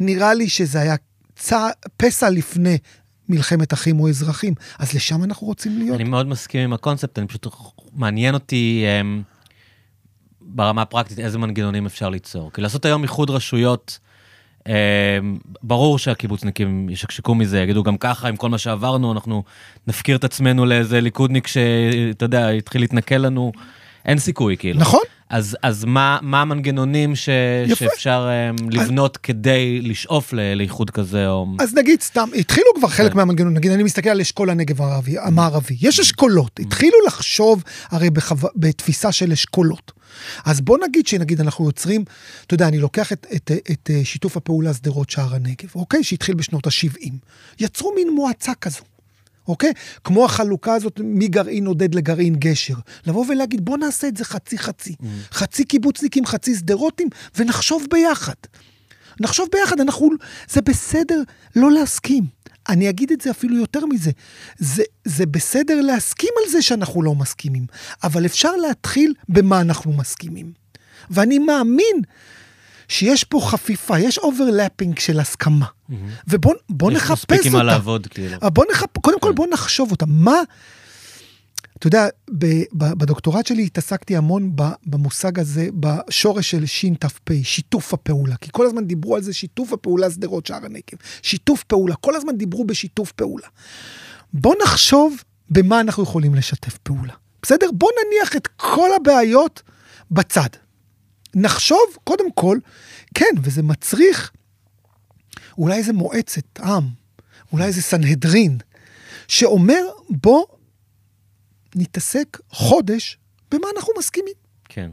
נראה 0.00 0.34
לי 0.34 0.48
שזה 0.48 0.80
היה 0.80 0.94
צע... 1.36 1.68
פסע 1.96 2.30
לפני 2.30 2.78
מלחמת 3.28 3.72
אחים 3.72 4.00
או 4.00 4.08
אזרחים, 4.08 4.54
אז 4.78 4.94
לשם 4.94 5.24
אנחנו 5.24 5.46
רוצים 5.46 5.78
להיות. 5.78 6.00
אני 6.00 6.08
מאוד 6.08 6.26
מסכים 6.26 6.60
עם 6.60 6.72
הקונספט, 6.72 7.18
אני 7.18 7.26
פשוט, 7.26 7.46
מעניין 7.92 8.34
אותי 8.34 8.84
um, 8.86 9.22
ברמה 10.40 10.82
הפרקטית 10.82 11.18
איזה 11.18 11.38
מנגנונים 11.38 11.86
אפשר 11.86 12.08
ליצור. 12.08 12.52
כי 12.52 12.60
לעשות 12.60 12.84
היום 12.84 13.02
איחוד 13.02 13.30
רשויות, 13.30 13.98
um, 14.60 14.68
ברור 15.62 15.98
שהקיבוצניקים 15.98 16.88
ישקשקו 16.88 17.34
מזה, 17.34 17.60
יגידו 17.60 17.82
גם 17.82 17.98
ככה, 17.98 18.28
עם 18.28 18.36
כל 18.36 18.48
מה 18.48 18.58
שעברנו, 18.58 19.12
אנחנו 19.12 19.44
נפקיר 19.86 20.16
את 20.16 20.24
עצמנו 20.24 20.66
לאיזה 20.66 21.00
ליכודניק 21.00 21.46
שאתה 21.46 22.24
יודע, 22.24 22.52
יתחיל 22.52 22.80
להתנכל 22.80 23.14
לנו. 23.14 23.52
אין 24.04 24.18
סיכוי, 24.18 24.56
כאילו. 24.56 24.80
נכון. 24.80 25.00
אז, 25.30 25.56
אז 25.62 25.84
מה, 25.84 26.18
מה 26.22 26.40
המנגנונים 26.40 27.16
ש, 27.16 27.28
שאפשר 27.74 28.28
um, 28.58 28.62
לבנות 28.70 29.16
אז... 29.16 29.20
כדי 29.22 29.80
לשאוף 29.80 30.32
ל, 30.32 30.54
לאיחוד 30.54 30.90
כזה? 30.90 31.28
או... 31.28 31.46
אז 31.60 31.74
נגיד 31.74 32.02
סתם, 32.02 32.28
התחילו 32.38 32.66
כבר 32.78 32.88
חלק 32.88 33.12
כן. 33.12 33.18
מהמנגנונים, 33.18 33.56
נגיד 33.56 33.70
אני 33.72 33.82
מסתכל 33.82 34.08
על 34.08 34.20
אשכול 34.20 34.50
הנגב 34.50 34.82
הערבי, 34.82 35.18
המערבי, 35.18 35.76
יש 35.80 36.00
אשכולות, 36.00 36.60
התחילו 36.60 36.96
לחשוב 37.06 37.62
הרי 37.90 38.10
בחו... 38.10 38.34
בתפיסה 38.56 39.12
של 39.12 39.32
אשכולות. 39.32 39.92
אז 40.44 40.60
בוא 40.60 40.78
נגיד 40.88 41.06
שנגיד 41.06 41.40
אנחנו 41.40 41.66
יוצרים, 41.66 42.04
אתה 42.46 42.54
יודע, 42.54 42.68
אני 42.68 42.78
לוקח 42.78 43.12
את, 43.12 43.26
את, 43.36 43.50
את, 43.52 43.70
את 43.70 43.90
שיתוף 44.04 44.36
הפעולה 44.36 44.74
שדרות 44.74 45.10
שער 45.10 45.34
הנגב, 45.34 45.68
אוקיי? 45.74 46.04
שהתחיל 46.04 46.34
בשנות 46.34 46.66
ה-70. 46.66 47.12
יצרו 47.60 47.92
מין 47.94 48.10
מועצה 48.14 48.52
כזו. 48.54 48.82
אוקיי? 49.48 49.72
כמו 50.04 50.24
החלוקה 50.24 50.74
הזאת 50.74 51.00
מגרעין 51.04 51.66
עודד 51.66 51.94
לגרעין 51.94 52.34
גשר. 52.34 52.74
לבוא 53.06 53.24
ולהגיד, 53.28 53.64
בוא 53.64 53.78
נעשה 53.78 54.08
את 54.08 54.16
זה 54.16 54.24
חצי-חצי. 54.24 54.94
Mm. 55.00 55.04
חצי 55.32 55.64
קיבוצניקים, 55.64 56.26
חצי 56.26 56.54
שדרותים, 56.54 57.08
ונחשוב 57.36 57.86
ביחד. 57.90 58.34
נחשוב 59.20 59.48
ביחד, 59.52 59.80
אנחנו... 59.80 60.08
זה 60.48 60.60
בסדר 60.60 61.22
לא 61.56 61.70
להסכים. 61.70 62.24
אני 62.68 62.88
אגיד 62.90 63.12
את 63.12 63.20
זה 63.20 63.30
אפילו 63.30 63.56
יותר 63.56 63.86
מזה. 63.86 64.10
זה, 64.58 64.82
זה 65.04 65.26
בסדר 65.26 65.80
להסכים 65.80 66.30
על 66.44 66.50
זה 66.50 66.62
שאנחנו 66.62 67.02
לא 67.02 67.14
מסכימים, 67.14 67.66
אבל 68.04 68.26
אפשר 68.26 68.56
להתחיל 68.56 69.14
במה 69.28 69.60
אנחנו 69.60 69.92
מסכימים. 69.92 70.52
ואני 71.10 71.38
מאמין 71.38 71.96
שיש 72.88 73.24
פה 73.24 73.40
חפיפה, 73.42 73.98
יש 73.98 74.18
overlapping 74.18 74.98
של 74.98 75.20
הסכמה. 75.20 75.66
Mm-hmm. 75.66 75.94
ובוא 76.28 76.90
נחפש 76.90 77.22
אותה. 77.22 77.34
יש 77.34 77.40
מספיק 77.40 77.46
עם 77.46 77.52
מה 77.52 77.62
לעבוד, 77.62 78.06
כאילו. 78.06 78.36
בוא 78.52 78.64
נחפ... 78.72 78.98
קודם 78.98 79.20
כל 79.20 79.32
בוא 79.32 79.46
נחשוב 79.52 79.90
אותה. 79.90 80.06
מה... 80.08 80.36
אתה 81.78 81.86
יודע, 81.86 82.08
בדוקטורט 82.72 83.46
שלי 83.46 83.64
התעסקתי 83.64 84.16
המון 84.16 84.52
במושג 84.86 85.38
הזה, 85.38 85.68
בשורש 85.74 86.50
של 86.50 86.66
שת"פ, 86.66 87.30
שיתוף 87.42 87.94
הפעולה. 87.94 88.36
כי 88.36 88.48
כל 88.52 88.66
הזמן 88.66 88.84
דיברו 88.84 89.16
על 89.16 89.22
זה, 89.22 89.32
שיתוף 89.32 89.72
הפעולה 89.72 90.10
שדרות 90.10 90.46
שער 90.46 90.64
הנגב. 90.64 90.98
שיתוף 91.22 91.64
פעולה, 91.64 91.94
כל 91.94 92.16
הזמן 92.16 92.36
דיברו 92.36 92.64
בשיתוף 92.64 93.12
פעולה. 93.12 93.46
בוא 94.32 94.54
נחשוב 94.62 95.22
במה 95.50 95.80
אנחנו 95.80 96.02
יכולים 96.02 96.34
לשתף 96.34 96.78
פעולה. 96.78 97.12
בסדר? 97.42 97.66
בוא 97.72 97.90
נניח 98.06 98.36
את 98.36 98.46
כל 98.46 98.88
הבעיות 98.96 99.62
בצד. 100.10 100.48
נחשוב, 101.36 101.96
קודם 102.04 102.32
כל, 102.34 102.58
כן, 103.14 103.34
וזה 103.42 103.62
מצריך 103.62 104.32
אולי 105.58 105.74
איזה 105.76 105.92
מועצת 105.92 106.60
עם, 106.60 106.84
אולי 107.52 107.64
איזה 107.64 107.82
סנהדרין, 107.82 108.58
שאומר, 109.28 109.82
בוא 110.10 110.44
נתעסק 111.74 112.38
חודש 112.50 113.18
במה 113.50 113.66
אנחנו 113.76 113.92
מסכימים. 113.98 114.34
כן. 114.68 114.90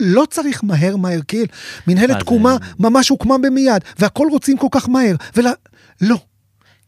לא 0.00 0.24
צריך 0.30 0.64
מהר 0.64 0.96
מהר, 0.96 1.20
כאילו, 1.28 1.46
מנהלת 1.86 2.18
תקומה 2.18 2.56
זה... 2.60 2.72
ממש 2.78 3.08
הוקמה 3.08 3.38
במיד, 3.38 3.82
והכל 3.98 4.26
רוצים 4.30 4.58
כל 4.58 4.68
כך 4.70 4.88
מהר, 4.88 5.16
ולא, 5.36 5.50
לא. 6.00 6.16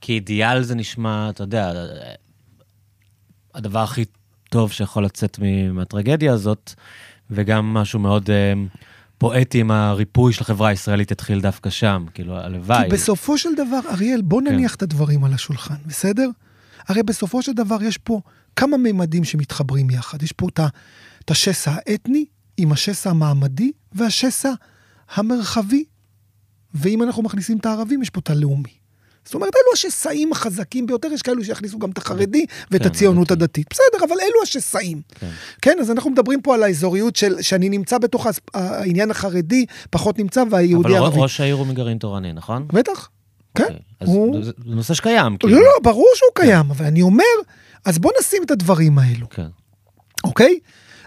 כי 0.01 0.13
אידיאל 0.13 0.63
זה 0.63 0.75
נשמע, 0.75 1.31
אתה 1.31 1.43
יודע, 1.43 1.73
הדבר 3.55 3.83
הכי 3.83 4.05
טוב 4.51 4.73
שיכול 4.73 5.05
לצאת 5.05 5.39
מהטרגדיה 5.73 6.33
הזאת, 6.33 6.75
וגם 7.31 7.75
משהו 7.75 7.99
מאוד 7.99 8.31
uh, 8.31 8.79
פואטי 9.19 9.61
עם 9.61 9.71
הריפוי 9.71 10.33
של 10.33 10.43
החברה 10.43 10.69
הישראלית 10.69 11.11
יתחיל 11.11 11.41
דווקא 11.41 11.71
שם, 11.71 12.05
כאילו, 12.15 12.37
הלוואי. 12.37 12.85
כי 12.85 12.95
בסופו 12.95 13.39
של 13.39 13.55
דבר, 13.57 13.81
אריאל, 13.91 14.23
בוא 14.23 14.41
כן. 14.41 14.53
נניח 14.53 14.71
כן. 14.71 14.77
את 14.77 14.83
הדברים 14.83 15.25
על 15.25 15.33
השולחן, 15.33 15.77
בסדר? 15.87 16.29
הרי 16.89 17.03
בסופו 17.03 17.43
של 17.43 17.53
דבר 17.53 17.83
יש 17.83 17.99
פה 17.99 18.21
כמה 18.57 18.77
מימדים 18.77 19.25
שמתחברים 19.25 19.91
יחד. 19.91 20.23
יש 20.23 20.33
פה 20.33 20.49
את 21.25 21.31
השסע 21.31 21.75
האתני 21.77 22.25
עם 22.57 22.73
השסע 22.73 23.11
המעמדי 23.11 23.73
והשסע 23.93 24.53
המרחבי. 25.15 25.85
ואם 26.75 27.03
אנחנו 27.03 27.23
מכניסים 27.23 27.59
את 27.59 27.67
הערבים, 27.67 28.03
יש 28.03 28.11
פה 28.11 28.21
את 28.21 28.31
הלאומי. 28.31 28.84
זאת 29.25 29.35
אומרת, 29.35 29.53
אלו 29.55 29.73
השסעים 29.73 30.33
החזקים 30.33 30.87
ביותר, 30.87 31.09
יש 31.13 31.23
כאלו 31.23 31.45
שיכניסו 31.45 31.79
גם 31.79 31.91
את 31.91 31.99
החרדי 31.99 32.47
ואת 32.71 32.83
כן, 32.83 32.89
הציונות 32.89 33.29
כן. 33.29 33.35
הדתית. 33.35 33.67
בסדר, 33.71 34.05
אבל 34.05 34.17
אלו 34.23 34.43
השסעים. 34.43 35.03
כן. 35.15 35.31
כן, 35.63 35.77
אז 35.81 35.91
אנחנו 35.91 36.11
מדברים 36.11 36.43
פה 36.43 36.55
על 36.55 36.63
האזוריות 36.63 37.17
של, 37.17 37.43
שאני 37.43 37.69
נמצא 37.69 37.99
בתוך 37.99 38.27
העניין 38.55 39.11
החרדי, 39.11 39.67
פחות 39.91 40.19
נמצא, 40.19 40.45
והיהודי 40.51 40.95
הערבי. 40.95 41.15
אבל 41.15 41.23
ראש 41.23 41.41
העיר 41.41 41.55
הוא 41.55 41.67
מגרעין 41.67 41.99
תורני, 41.99 42.33
נכון? 42.33 42.69
בטח, 42.73 43.09
כן. 43.55 43.65
אוקיי, 43.65 43.79
אז 44.01 44.09
הוא... 44.09 44.45
זה 44.45 44.53
נושא 44.65 44.95
שקיים. 44.95 45.37
כאילו. 45.37 45.53
לא, 45.55 45.63
לא, 45.63 45.71
ברור 45.83 46.09
שהוא 46.15 46.31
כן. 46.35 46.43
קיים, 46.43 46.71
אבל 46.71 46.85
אני 46.87 47.03
אומר, 47.03 47.25
אז 47.85 47.99
בוא 47.99 48.13
נשים 48.21 48.43
את 48.43 48.51
הדברים 48.51 48.99
האלו. 48.99 49.29
כן. 49.29 49.47
אוקיי? 50.25 50.59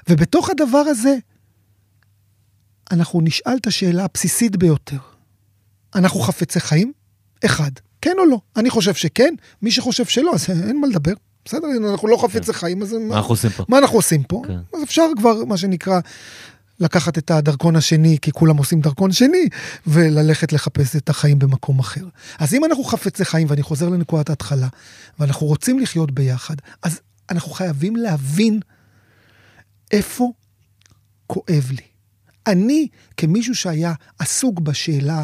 ובתוך 0.09 0.49
הדבר 0.49 0.77
הזה, 0.77 1.15
אנחנו 2.91 3.21
נשאל 3.21 3.57
את 3.61 3.67
השאלה 3.67 4.03
הבסיסית 4.03 4.55
ביותר. 4.55 4.97
אנחנו 5.95 6.19
חפצי 6.19 6.59
חיים? 6.59 6.93
אחד. 7.45 7.71
כן 8.01 8.15
או 8.19 8.25
לא? 8.25 8.39
אני 8.55 8.69
חושב 8.69 8.93
שכן, 8.93 9.33
מי 9.61 9.71
שחושב 9.71 10.05
שלא, 10.05 10.33
אז 10.33 10.49
אין 10.49 10.81
מה 10.81 10.87
לדבר. 10.87 11.13
בסדר, 11.45 11.67
אנחנו 11.91 12.07
לא 12.07 12.17
חפצי 12.17 12.45
כן. 12.45 12.53
חיים, 12.53 12.81
אז 12.81 12.93
מה 12.93 13.17
אנחנו 13.17 13.33
עושים 13.33 13.49
פה? 13.51 13.65
מה 13.69 13.77
אנחנו 13.77 13.97
עושים 13.97 14.23
פה? 14.23 14.41
כן. 14.47 14.77
אז 14.77 14.83
אפשר 14.83 15.05
כבר, 15.17 15.45
מה 15.45 15.57
שנקרא, 15.57 15.99
לקחת 16.79 17.17
את 17.17 17.31
הדרכון 17.31 17.75
השני, 17.75 18.17
כי 18.21 18.31
כולם 18.31 18.57
עושים 18.57 18.81
דרכון 18.81 19.11
שני, 19.11 19.49
וללכת 19.87 20.53
לחפש 20.53 20.95
את 20.95 21.09
החיים 21.09 21.39
במקום 21.39 21.79
אחר. 21.79 22.05
אז 22.39 22.53
אם 22.53 22.65
אנחנו 22.65 22.83
חפצי 22.83 23.25
חיים, 23.25 23.47
ואני 23.49 23.63
חוזר 23.63 23.89
לנקודת 23.89 24.29
ההתחלה, 24.29 24.67
ואנחנו 25.19 25.47
רוצים 25.47 25.79
לחיות 25.79 26.11
ביחד, 26.11 26.55
אז 26.83 26.99
אנחנו 27.29 27.51
חייבים 27.51 27.95
להבין 27.95 28.59
איפה 29.91 30.31
כואב 31.27 31.71
לי. 31.71 31.83
אני, 32.47 32.87
כמישהו 33.17 33.55
שהיה 33.55 33.93
עסוק 34.19 34.59
בשאלה 34.59 35.23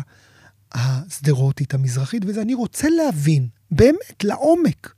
השדרותית 0.73 1.73
המזרחית, 1.73 2.23
וזה 2.25 2.41
אני 2.41 2.53
רוצה 2.53 2.89
להבין, 2.89 3.47
באמת, 3.71 4.23
לעומק, 4.23 4.93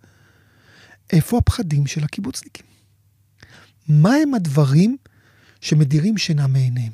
איפה 1.14 1.38
הפחדים 1.38 1.88
של 1.88 2.04
הקיבוצניקים. 2.04 2.66
מה 3.88 4.14
הם 4.14 4.34
הדברים 4.34 4.98
שמדירים 5.62 6.18
שינה 6.18 6.48
מעיניהם? 6.48 6.92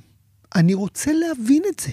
אני 0.55 0.73
רוצה 0.73 1.11
להבין 1.13 1.63
את 1.69 1.79
זה. 1.79 1.91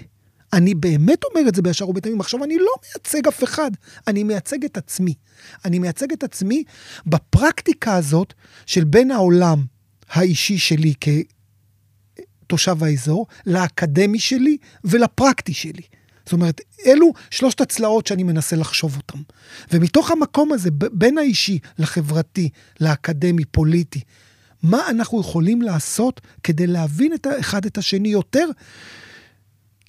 אני 0.52 0.74
באמת 0.74 1.24
אומר 1.24 1.48
את 1.48 1.54
זה 1.54 1.62
בישר 1.62 1.88
ובתמים. 1.88 2.20
עכשיו, 2.20 2.44
אני 2.44 2.58
לא 2.58 2.72
מייצג 2.82 3.28
אף 3.28 3.44
אחד, 3.44 3.70
אני 4.06 4.22
מייצג 4.22 4.64
את 4.64 4.76
עצמי. 4.76 5.14
אני 5.64 5.78
מייצג 5.78 6.12
את 6.12 6.22
עצמי 6.22 6.64
בפרקטיקה 7.06 7.94
הזאת 7.94 8.34
של 8.66 8.84
בין 8.84 9.10
העולם 9.10 9.64
האישי 10.08 10.58
שלי 10.58 10.94
כתושב 12.46 12.84
האזור, 12.84 13.26
לאקדמי 13.46 14.18
שלי 14.18 14.56
ולפרקטי 14.84 15.54
שלי. 15.54 15.82
זאת 16.28 16.32
אומרת, 16.32 16.60
אלו 16.86 17.12
שלושת 17.30 17.60
הצלעות 17.60 18.06
שאני 18.06 18.22
מנסה 18.22 18.56
לחשוב 18.56 18.96
אותן. 18.96 19.18
ומתוך 19.72 20.10
המקום 20.10 20.52
הזה, 20.52 20.70
בין 20.72 21.18
האישי 21.18 21.58
לחברתי, 21.78 22.48
לאקדמי, 22.80 23.44
פוליטי, 23.44 24.00
מה 24.62 24.90
אנחנו 24.90 25.20
יכולים 25.20 25.62
לעשות 25.62 26.20
כדי 26.42 26.66
להבין 26.66 27.14
את 27.14 27.26
האחד 27.26 27.64
את 27.64 27.78
השני 27.78 28.08
יותר? 28.08 28.48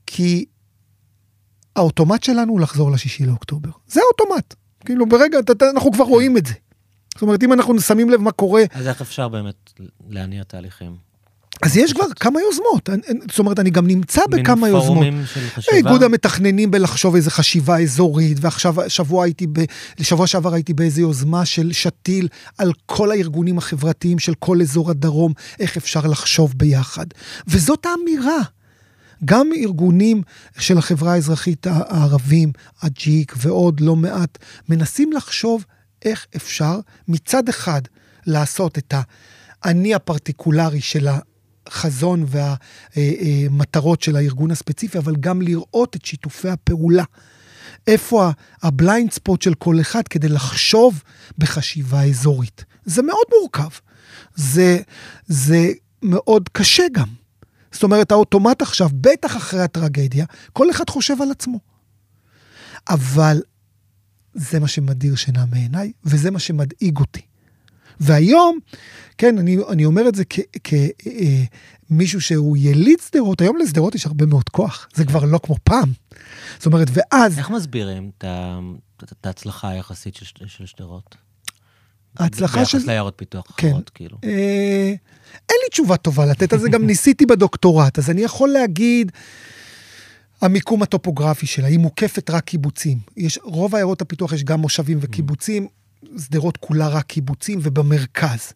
כי 0.06 0.46
האוטומט 1.76 2.24
שלנו 2.24 2.52
הוא 2.52 2.60
לחזור 2.60 2.92
לשישי 2.92 3.26
לאוקטובר. 3.26 3.70
זה 3.88 4.02
האוטומט. 4.02 4.56
כאילו, 4.86 5.06
ברגע, 5.10 5.38
אנחנו 5.74 5.92
כבר 5.92 6.04
רואים 6.04 6.38
את 6.38 6.46
זה. 6.46 6.54
זאת 7.14 7.22
אומרת, 7.22 7.44
אם 7.44 7.54
אנחנו 7.54 7.82
שמים 7.82 8.10
לב 8.10 8.22
מה 8.22 8.32
קורה... 8.32 8.64
אז 8.72 8.88
איך 8.88 9.02
אפשר 9.02 9.28
באמת 9.28 9.74
להניע 10.10 10.44
תהליכים? 10.44 11.09
אז 11.62 11.78
יש 11.78 11.94
כבר 11.94 12.06
כמה 12.20 12.40
יוזמות, 12.42 12.90
זאת 13.30 13.40
אומרת, 13.40 13.60
אני 13.60 13.70
גם 13.70 13.88
נמצא 13.88 14.22
בכמה 14.32 14.70
יוזמות. 14.70 14.98
מין 15.00 15.12
פורומים 15.12 15.26
של 15.34 15.50
חשיבה? 15.50 15.78
איגוד 15.78 16.04
המתכננים 16.04 16.72
בלחשוב 16.72 17.16
איזה 17.16 17.32
חשיבה 17.32 17.80
אזורית, 17.80 18.38
ועכשיו, 18.42 18.76
שבוע 18.88 19.24
הייתי, 19.24 19.48
ב, 19.48 19.60
שבוע 20.02 20.28
שעבר 20.28 20.54
הייתי 20.54 20.74
באיזה 20.74 21.02
יוזמה 21.02 21.46
של 21.46 21.72
שתיל 21.72 22.28
על 22.58 22.72
כל 22.86 23.12
הארגונים 23.12 23.58
החברתיים 23.58 24.20
של 24.20 24.34
כל 24.40 24.62
אזור 24.62 24.90
הדרום, 24.90 25.34
איך 25.60 25.78
אפשר 25.78 26.02
לחשוב 26.02 26.54
ביחד. 26.58 27.06
וזאת 27.48 27.86
האמירה. 27.86 28.40
גם 29.26 29.50
ארגונים 29.64 30.22
של 30.60 30.78
החברה 30.78 31.14
האזרחית 31.14 31.68
הערבים, 31.68 32.52
הג'יק 32.82 33.34
ועוד 33.38 33.80
לא 33.80 33.96
מעט, 33.96 34.38
מנסים 34.70 35.14
לחשוב 35.14 35.66
איך 36.06 36.26
אפשר 36.36 36.80
מצד 37.08 37.50
אחד 37.50 37.82
לעשות 38.26 38.78
את 38.78 38.94
האני 39.64 39.96
הפרטיקולרי 39.96 40.82
של 40.82 41.08
החזון 41.70 42.26
והמטרות 42.96 44.02
של 44.02 44.16
הארגון 44.16 44.52
הספציפי, 44.52 44.98
אבל 44.98 45.16
גם 45.16 45.42
לראות 45.42 45.96
את 45.96 46.06
שיתופי 46.06 46.50
הפעולה. 46.50 47.04
איפה 47.88 48.30
ה 48.64 48.72
blind 48.72 49.12
spot 49.12 49.42
של 49.42 49.54
כל 49.54 49.82
אחד 49.82 50.08
כדי 50.08 50.30
לחשוב 50.30 51.04
בחשיבה 51.38 52.04
אזורית. 52.04 52.66
זה 52.86 53.02
מאוד 53.02 53.26
מורכב. 53.40 53.70
זה, 54.36 54.80
זה 55.28 55.72
מאוד 56.04 56.50
קשה 56.50 56.84
גם. 56.92 57.08
זאת 57.72 57.84
אומרת, 57.84 58.12
האוטומט 58.12 58.62
עכשיו, 58.62 58.90
בטח 58.94 59.38
אחרי 59.38 59.62
הטרגדיה, 59.62 60.26
כל 60.54 60.72
אחד 60.72 60.90
חושב 60.90 61.22
על 61.22 61.32
עצמו. 61.32 61.60
אבל 62.90 63.42
זה 64.34 64.60
מה 64.60 64.68
שמדיר 64.68 65.16
שינה 65.16 65.46
מעיניי, 65.46 65.92
וזה 66.06 66.32
מה 66.32 66.40
שמדאיג 66.40 66.98
אותי. 66.98 67.22
והיום, 68.00 68.60
כן, 69.18 69.38
אני, 69.38 69.58
אני 69.70 69.86
אומר 69.86 70.08
את 70.08 70.16
זה 70.16 70.24
כמישהו 70.64 72.18
אה, 72.18 72.22
שהוא 72.22 72.58
יליד 72.58 73.00
שדרות, 73.08 73.42
היום 73.42 73.58
לשדרות 73.58 73.96
יש 73.96 74.06
הרבה 74.06 74.26
מאוד 74.26 74.50
כוח, 74.50 74.88
זה 74.94 75.06
כבר 75.06 75.26
לא 75.26 75.40
כמו 75.44 75.56
פעם. 75.64 75.92
זאת 76.58 76.66
אומרת, 76.66 76.88
ואז... 76.94 77.40
איך 77.40 77.50
מסבירים 77.50 78.12
את 78.18 79.26
ההצלחה 79.26 79.70
היחסית 79.70 80.16
של 80.48 80.66
שדרות? 80.66 81.16
ההצלחה 82.18 82.66
של... 82.66 82.78
ביחס 82.78 82.88
לעיירות 82.88 83.14
פיתוח 83.18 83.46
כן. 83.58 83.68
אחרות, 83.68 83.90
כאילו. 83.90 84.18
אה, 84.24 84.94
אין 85.50 85.58
לי 85.64 85.70
תשובה 85.72 85.98
טובה 85.98 86.26
לתת 86.26 86.54
על 86.54 86.60
זה, 86.60 86.70
גם 86.70 86.86
ניסיתי 86.88 87.26
בדוקטורט, 87.26 88.00
אז 88.00 88.10
אני 88.10 88.22
יכול 88.22 88.50
להגיד... 88.50 89.12
המיקום 90.42 90.84
הטופוגרפי 90.84 91.46
שלה, 91.46 91.68
היא 91.68 91.80
מוקפת 91.80 92.30
רק 92.30 92.44
קיבוצים. 92.44 92.98
יש, 93.18 93.40
רוב 93.44 93.76
עיירות 93.76 94.02
הפיתוח 94.02 94.34
יש 94.34 94.44
גם 94.44 94.60
מושבים 94.60 94.98
וקיבוצים, 95.02 95.68
שדרות 96.18 96.58
כולה 96.58 96.88
רק 96.88 97.06
קיבוצים 97.06 97.60
ובמרכז. 97.64 98.54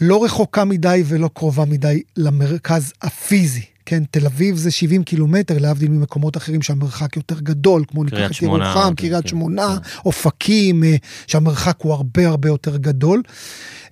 לא 0.00 0.24
רחוקה 0.24 0.64
מדי 0.64 1.02
ולא 1.06 1.30
קרובה 1.34 1.64
מדי 1.64 2.02
למרכז 2.16 2.92
הפיזי. 3.02 3.64
כן, 3.86 4.02
תל 4.10 4.26
אביב 4.26 4.56
זה 4.56 4.70
70 4.70 5.04
קילומטר, 5.04 5.58
להבדיל 5.58 5.90
ממקומות 5.90 6.36
אחרים 6.36 6.62
שהמרחק 6.62 7.16
יותר 7.16 7.40
גדול, 7.40 7.84
כמו 7.88 8.04
ניקח 8.04 8.30
את 8.30 8.42
ירוחם, 8.42 8.94
קריית 8.96 9.22
כן, 9.22 9.28
שמונה, 9.28 9.76
כן. 9.82 9.98
אופקים, 10.04 10.84
אה, 10.84 10.96
שהמרחק 11.26 11.76
הוא 11.78 11.92
הרבה 11.92 12.28
הרבה 12.28 12.48
יותר 12.48 12.76
גדול. 12.76 13.22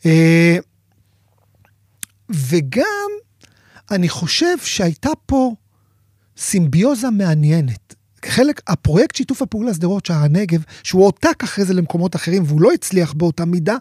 אה, 0.06 0.56
וגם, 2.30 3.10
אני 3.90 4.08
חושב 4.08 4.58
שהייתה 4.62 5.10
פה 5.26 5.54
סימביוזה 6.38 7.10
מעניינת. 7.10 7.94
חלק, 8.26 8.60
הפרויקט 8.66 9.16
שיתוף 9.16 9.42
הפעולה 9.42 9.74
שדרות 9.74 10.06
שער 10.06 10.24
הנגב, 10.24 10.62
שהוא 10.82 11.02
הועתק 11.02 11.42
אחרי 11.44 11.64
זה 11.64 11.74
למקומות 11.74 12.16
אחרים 12.16 12.42
והוא 12.46 12.60
לא 12.60 12.72
הצליח 12.72 13.12
באותה 13.12 13.44
מידה, 13.44 13.76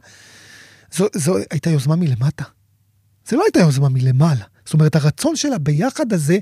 זו, 0.93 1.07
זו 1.15 1.35
הייתה 1.51 1.69
יוזמה 1.69 1.95
מלמטה. 1.95 2.43
זה 3.27 3.35
לא 3.37 3.43
הייתה 3.45 3.59
יוזמה 3.59 3.89
מלמעלה. 3.89 4.45
זאת 4.65 4.73
אומרת, 4.73 4.95
הרצון 4.95 5.35
של 5.35 5.53
הביחד 5.53 6.13
הזה, 6.13 6.37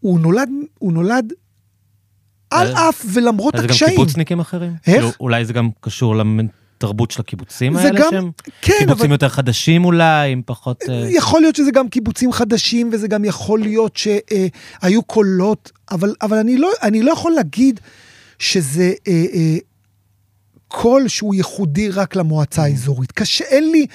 הוא 0.00 0.20
נולד, 0.20 0.48
הוא 0.78 0.92
נולד 0.92 1.32
על 2.50 2.72
אף 2.72 3.06
ולמרות 3.12 3.54
הקשיים. 3.54 3.78
זה 3.78 3.84
גם 3.84 3.90
קיבוצניקים 3.90 4.40
אחרים? 4.40 4.72
איך? 4.86 4.96
כאילו, 4.96 5.10
אולי 5.20 5.44
זה 5.44 5.52
גם 5.52 5.70
קשור 5.80 6.14
התרבות 6.84 7.10
של 7.10 7.20
הקיבוצים 7.20 7.76
האלה 7.76 8.00
גם, 8.00 8.10
שהם? 8.10 8.30
כן, 8.62 8.72
קיבוצים 8.78 9.04
אבל... 9.04 9.12
יותר 9.12 9.28
חדשים 9.28 9.84
אולי, 9.84 10.32
עם 10.32 10.42
פחות... 10.46 10.82
אה, 10.88 11.06
יכול 11.10 11.40
להיות 11.40 11.56
שזה 11.56 11.70
גם 11.70 11.88
קיבוצים 11.88 12.32
חדשים, 12.32 12.90
וזה 12.92 13.08
גם 13.08 13.24
יכול 13.24 13.60
להיות 13.60 13.96
שהיו 13.96 15.00
אה, 15.00 15.02
קולות, 15.06 15.72
אבל, 15.90 16.14
אבל 16.22 16.36
אני, 16.36 16.56
לא, 16.56 16.70
אני 16.82 17.02
לא 17.02 17.12
יכול 17.12 17.32
להגיד 17.32 17.80
שזה 18.38 18.92
אה, 19.08 19.24
אה, 19.34 19.56
קול 20.68 21.08
שהוא 21.08 21.34
ייחודי 21.34 21.88
רק 21.88 22.16
למועצה. 22.16 22.62
האזורית. 22.62 23.12
קשה, 23.12 23.44
אין 23.44 23.70
לי, 23.70 23.86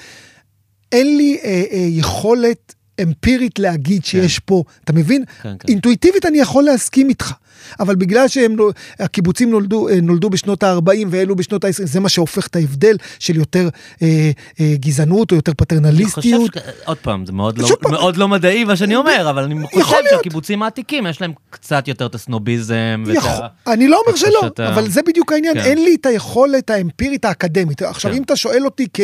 אין 0.92 1.16
לי 1.16 1.38
אה, 1.44 1.62
אה, 1.72 1.86
יכולת 1.88 2.74
אמפירית 3.02 3.58
להגיד 3.58 4.04
שיש 4.04 4.38
כן. 4.38 4.44
פה, 4.44 4.62
אתה 4.84 4.92
מבין? 4.92 5.24
כן, 5.42 5.54
כן. 5.58 5.68
אינטואיטיבית 5.68 6.26
אני 6.26 6.38
יכול 6.38 6.64
להסכים 6.64 7.08
איתך, 7.08 7.32
אבל 7.80 7.96
בגלל 7.96 8.26
שהקיבוצים 8.28 9.50
נולדו, 9.50 9.88
אה, 9.88 10.00
נולדו 10.02 10.30
בשנות 10.30 10.62
ה-40 10.62 11.06
ואלו 11.10 11.36
בשנות 11.36 11.64
ה-20, 11.64 11.70
זה 11.86 12.00
מה 12.00 12.08
שהופך 12.08 12.46
את 12.46 12.56
ההבדל 12.56 12.96
של 13.18 13.36
יותר 13.36 13.68
אה, 14.02 14.30
אה, 14.60 14.74
גזענות 14.76 15.30
או 15.30 15.36
יותר 15.36 15.52
פטרנליסטיות. 15.56 16.56
אני 16.56 16.62
חושב 16.62 16.80
ש... 16.80 16.84
עוד 16.84 16.98
פעם, 16.98 17.26
זה 17.26 17.32
מאוד, 17.32 17.58
לא, 17.58 17.68
פעם, 17.80 17.92
מאוד 17.92 18.16
לא 18.16 18.28
מדעי 18.28 18.64
מה 18.64 18.76
שאני 18.76 18.96
אומר, 18.96 19.30
אבל 19.30 19.42
אני 19.42 19.82
חושב 19.82 19.96
שהקיבוצים 20.10 20.62
העתיקים, 20.62 21.06
יש 21.06 21.20
להם 21.20 21.32
קצת 21.50 21.88
יותר 21.88 22.06
את 22.06 22.14
הסנוביזם. 22.14 23.04
יכול, 23.14 23.30
ואת 23.30 23.50
אני 23.66 23.88
לא 23.88 24.00
אומר 24.06 24.16
שלא, 24.16 24.40
שאתה... 24.42 24.68
אבל 24.68 24.88
זה 24.88 25.02
בדיוק 25.02 25.32
העניין, 25.32 25.54
כן. 25.54 25.60
אין 25.60 25.84
לי 25.84 25.96
את 26.00 26.06
היכולת 26.06 26.70
האמפירית 26.70 27.24
האקדמית. 27.24 27.82
עכשיו, 27.82 28.10
כן. 28.10 28.16
אם 28.16 28.22
אתה 28.22 28.36
שואל 28.36 28.64
אותי 28.64 28.86
כ, 28.94 29.00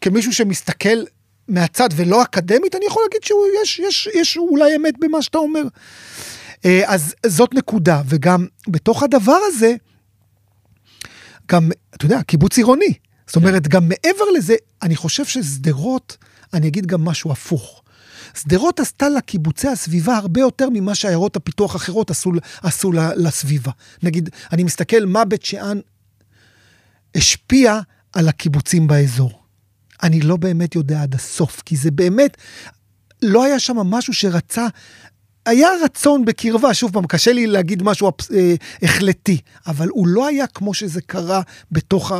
כמישהו 0.00 0.32
שמסתכל 0.32 0.98
מהצד 1.48 1.88
ולא 1.96 2.22
אקדמית, 2.22 2.74
אני 2.74 2.86
יכול 2.86 3.02
להגיד 3.02 3.22
שיש 3.22 3.78
יש, 3.78 4.08
יש 4.14 4.36
אולי 4.36 4.76
אמת 4.76 4.94
במה 4.98 5.22
שאתה 5.22 5.38
אומר. 5.38 5.62
אה, 6.64 6.82
אז 6.86 7.14
זאת 7.26 7.54
נקודה, 7.54 8.02
וגם 8.06 8.46
בתוך 8.68 9.02
הדבר 9.02 9.38
הזה, 9.46 9.74
גם, 11.52 11.70
אתה 11.94 12.04
יודע, 12.04 12.22
קיבוץ 12.22 12.56
עירוני. 12.56 12.94
זאת 13.26 13.36
אומרת, 13.36 13.68
גם 13.68 13.88
מעבר 13.88 14.24
לזה, 14.36 14.54
אני 14.82 14.96
חושב 14.96 15.24
ששדרות, 15.24 16.16
אני 16.54 16.68
אגיד 16.68 16.86
גם 16.86 17.04
משהו 17.04 17.32
הפוך. 17.32 17.82
שדרות 18.34 18.80
עשתה 18.80 19.08
לקיבוצי 19.08 19.68
הסביבה 19.68 20.16
הרבה 20.16 20.40
יותר 20.40 20.68
ממה 20.72 20.94
שעיירות 20.94 21.36
הפיתוח 21.36 21.74
האחרות 21.74 22.10
עשו, 22.10 22.32
עשו 22.62 22.92
לסביבה. 22.92 23.70
נגיד, 24.02 24.30
אני 24.52 24.64
מסתכל 24.64 25.04
מה 25.06 25.24
בית 25.24 25.44
שאן 25.44 25.80
השפיע 27.14 27.80
על 28.12 28.28
הקיבוצים 28.28 28.86
באזור. 28.86 29.42
אני 30.02 30.20
לא 30.20 30.36
באמת 30.36 30.74
יודע 30.74 31.02
עד 31.02 31.14
הסוף, 31.14 31.62
כי 31.64 31.76
זה 31.76 31.90
באמת, 31.90 32.36
לא 33.22 33.44
היה 33.44 33.58
שם 33.58 33.76
משהו 33.76 34.14
שרצה 34.14 34.66
היה 35.48 35.68
רצון 35.84 36.24
בקרבה, 36.24 36.74
שוב 36.74 36.92
פעם, 36.92 37.06
קשה 37.06 37.32
לי 37.32 37.46
להגיד 37.46 37.82
משהו 37.82 38.10
אה, 38.34 38.54
החלטי, 38.82 39.38
אבל 39.66 39.88
הוא 39.88 40.06
לא 40.06 40.26
היה 40.26 40.46
כמו 40.46 40.74
שזה 40.74 41.00
קרה 41.00 41.42
בתוך 41.72 42.12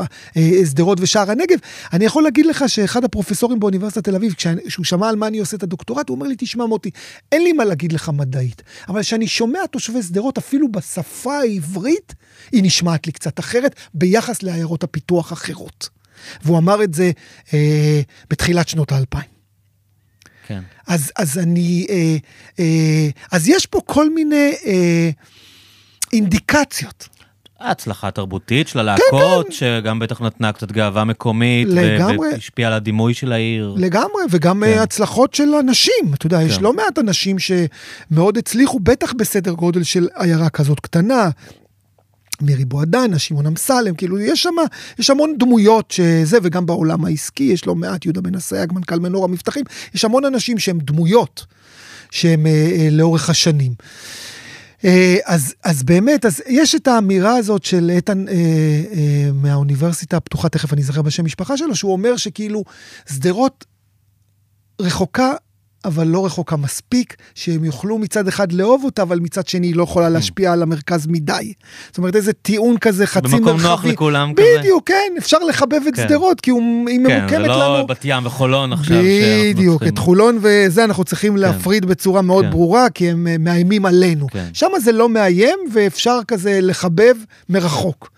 שדרות 0.65 0.99
ושער 1.01 1.31
הנגב. 1.31 1.59
אני 1.93 2.05
יכול 2.05 2.23
להגיד 2.23 2.47
לך 2.47 2.65
שאחד 2.67 3.05
הפרופסורים 3.05 3.61
באוניברסיטת 3.61 4.05
תל 4.05 4.15
אביב, 4.15 4.35
כשהוא 4.67 4.85
שמע 4.85 5.09
על 5.09 5.17
מה 5.17 5.27
אני 5.27 5.39
עושה 5.39 5.57
את 5.57 5.63
הדוקטורט, 5.63 6.09
הוא 6.09 6.15
אומר 6.15 6.27
לי, 6.27 6.35
תשמע 6.39 6.67
מוטי, 6.67 6.91
אין 7.33 7.43
לי 7.43 7.53
מה 7.53 7.65
להגיד 7.65 7.93
לך 7.93 8.09
מדעית, 8.09 8.63
אבל 8.89 9.03
כשאני 9.03 9.27
שומע 9.27 9.67
תושבי 9.67 10.03
שדרות, 10.03 10.39
אפילו 10.39 10.73
בשפה 10.73 11.39
העברית, 11.39 12.15
היא 12.53 12.63
נשמעת 12.63 13.07
לי 13.07 13.13
קצת 13.13 13.41
אחרת 13.41 13.75
ביחס 13.95 14.43
לעיירות 14.43 14.85
הפיתוח 14.85 15.33
אחרות. 15.33 15.98
והוא 16.43 16.59
אמר 16.59 16.83
את 16.83 16.95
זה 16.95 17.11
אה, 17.55 18.01
בתחילת 18.31 18.69
שנות 18.69 18.93
האלפיים. 18.93 19.39
כן. 20.47 20.61
אז, 20.87 21.13
אז 21.19 21.39
אני, 21.39 21.87
אה, 21.91 22.17
אה, 22.59 23.09
אז 23.33 23.49
יש 23.49 23.67
פה 23.67 23.81
כל 23.87 24.11
מיני 24.11 24.53
אה, 24.67 25.11
אינדיקציות. 26.13 27.09
ההצלחה 27.61 28.09
התרבותית 28.09 28.69
של 28.69 28.79
הלהקות, 28.79 29.47
כן, 29.47 29.51
כן. 29.51 29.81
שגם 29.81 29.99
בטח 29.99 30.21
נתנה 30.21 30.53
קצת 30.53 30.73
גאווה 30.73 31.05
מקומית, 31.05 31.69
לגמרי. 31.71 32.29
והשפיעה 32.33 32.71
על 32.71 32.75
הדימוי 32.75 33.15
של 33.15 33.33
העיר. 33.33 33.75
לגמרי, 33.77 34.23
וגם 34.31 34.63
כן. 34.67 34.79
הצלחות 34.79 35.35
של 35.35 35.55
אנשים. 35.55 36.15
אתה 36.15 36.27
יודע, 36.27 36.39
כן. 36.39 36.47
יש 36.47 36.59
לא 36.59 36.73
מעט 36.73 36.99
אנשים 36.99 37.37
שמאוד 37.39 38.39
הצליחו, 38.39 38.81
בטח 38.81 39.13
בסדר 39.13 39.53
גודל 39.53 39.83
של 39.83 40.09
עיירה 40.15 40.51
כזאת 40.51 40.81
קטנה. 40.81 41.31
מירי 42.43 42.65
בועדנה, 42.65 43.19
שמעון 43.19 43.47
אמסלם, 43.47 43.95
כאילו 43.95 44.21
יש 44.21 44.43
שם, 44.43 44.55
יש 44.99 45.11
המון 45.11 45.35
דמויות 45.39 45.91
שזה, 45.91 46.39
וגם 46.43 46.67
בעולם 46.67 47.05
העסקי, 47.05 47.45
יש 47.45 47.67
לא 47.67 47.75
מעט, 47.75 48.05
יהודה 48.05 48.21
בן 48.21 48.35
אסייג, 48.35 48.73
מנכ"ל 48.73 48.99
מנור 48.99 49.25
המבטחים, 49.25 49.65
יש 49.95 50.05
המון 50.05 50.25
אנשים 50.25 50.59
שהם 50.59 50.79
דמויות, 50.79 51.47
שהם 52.11 52.47
אה, 52.47 52.53
אה, 52.53 52.89
לאורך 52.91 53.31
השנים. 53.31 53.73
אה, 54.85 55.17
אז, 55.25 55.55
אז 55.65 55.83
באמת, 55.83 56.25
אז 56.25 56.43
יש 56.49 56.75
את 56.75 56.89
האמירה 56.89 57.37
הזאת 57.37 57.65
של 57.65 57.91
איתן 57.91 58.29
אה, 58.29 58.35
אה, 58.35 59.31
מהאוניברסיטה 59.35 60.17
הפתוחה, 60.17 60.49
תכף 60.49 60.73
אני 60.73 60.83
אזכר 60.83 61.03
בשם 61.03 61.25
משפחה 61.25 61.57
שלו, 61.57 61.77
שהוא 61.77 61.93
אומר 61.93 62.17
שכאילו 62.17 62.65
שדרות 63.13 63.65
רחוקה 64.81 65.33
אבל 65.85 66.07
לא 66.07 66.27
רחוקה 66.27 66.57
מספיק, 66.57 67.17
שהם 67.35 67.65
יוכלו 67.65 67.99
מצד 67.99 68.29
אחד 68.29 68.53
לאהוב 68.53 68.85
אותה, 68.85 69.03
אבל 69.03 69.19
מצד 69.19 69.47
שני 69.47 69.67
היא 69.67 69.77
לא 69.77 69.83
יכולה 69.83 70.09
להשפיע 70.09 70.53
על 70.53 70.63
המרכז 70.63 71.07
מדי. 71.07 71.53
זאת 71.89 71.99
אומרת, 71.99 72.17
איזה 72.17 72.33
טיעון 72.33 72.79
כזה 72.79 73.07
חצי 73.07 73.29
מרחבי. 73.29 73.41
במקום 73.41 73.61
נוח 73.61 73.85
לכולם 73.85 74.35
כזה. 74.35 74.47
בדיוק, 74.59 74.89
כן, 74.89 75.13
אפשר 75.19 75.39
לחבב 75.39 75.81
את 75.89 75.95
כן. 75.95 76.09
שדרות, 76.09 76.41
כי 76.41 76.51
היא 76.51 76.61
ממוקמת 76.61 77.11
לנו. 77.11 77.29
כן, 77.29 77.43
זה 77.43 77.49
לא 77.49 77.85
בת 77.89 78.01
ים 78.05 78.27
וחולון 78.27 78.73
עכשיו. 78.73 78.97
בדיוק, 79.51 79.83
את 79.83 79.99
חולון 79.99 80.39
וזה 80.43 80.85
אנחנו 80.85 81.05
צריכים 81.05 81.33
כן. 81.33 81.39
להפריד 81.39 81.85
בצורה 81.85 82.23
מאוד 82.23 82.45
כן. 82.45 82.51
ברורה, 82.51 82.91
כי 82.91 83.11
הם 83.11 83.27
אה, 83.27 83.37
מאיימים 83.39 83.87
עלינו. 83.87 84.27
כן. 84.27 84.45
שם 84.53 84.69
זה 84.81 84.93
לא 84.93 85.09
מאיים, 85.09 85.59
ואפשר 85.73 86.19
כזה 86.29 86.59
לחבב 86.63 87.15
מרחוק. 87.49 88.11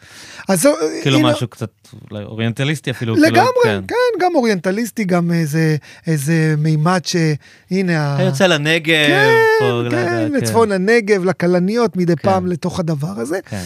אז 0.49 0.68
כאילו 1.03 1.18
הנה, 1.18 1.33
משהו 1.33 1.49
קצת 1.49 1.70
אולי 2.11 2.24
אוריינטליסטי 2.24 2.90
אפילו. 2.90 3.14
לגמרי, 3.14 3.31
כאילו, 3.62 3.81
כן. 3.81 3.85
כן, 3.88 4.24
גם 4.24 4.35
אוריינטליסטי, 4.35 5.05
גם 5.05 5.33
איזה, 5.33 5.76
איזה 6.07 6.55
מימד 6.59 7.00
שהנה... 7.05 8.14
אתה 8.14 8.22
יוצא 8.22 8.46
לנגב. 8.46 9.07
כן, 9.07 9.35
פה, 9.61 9.83
כן, 9.90 10.07
כן, 10.07 10.33
לצפון 10.33 10.68
כן. 10.68 10.74
הנגב, 10.74 11.24
לכלניות, 11.24 11.96
מדי 11.96 12.16
כן. 12.16 12.22
פעם 12.22 12.46
לתוך 12.46 12.81
הדבר 12.81 13.12
הזה. 13.16 13.38
כן. 13.44 13.62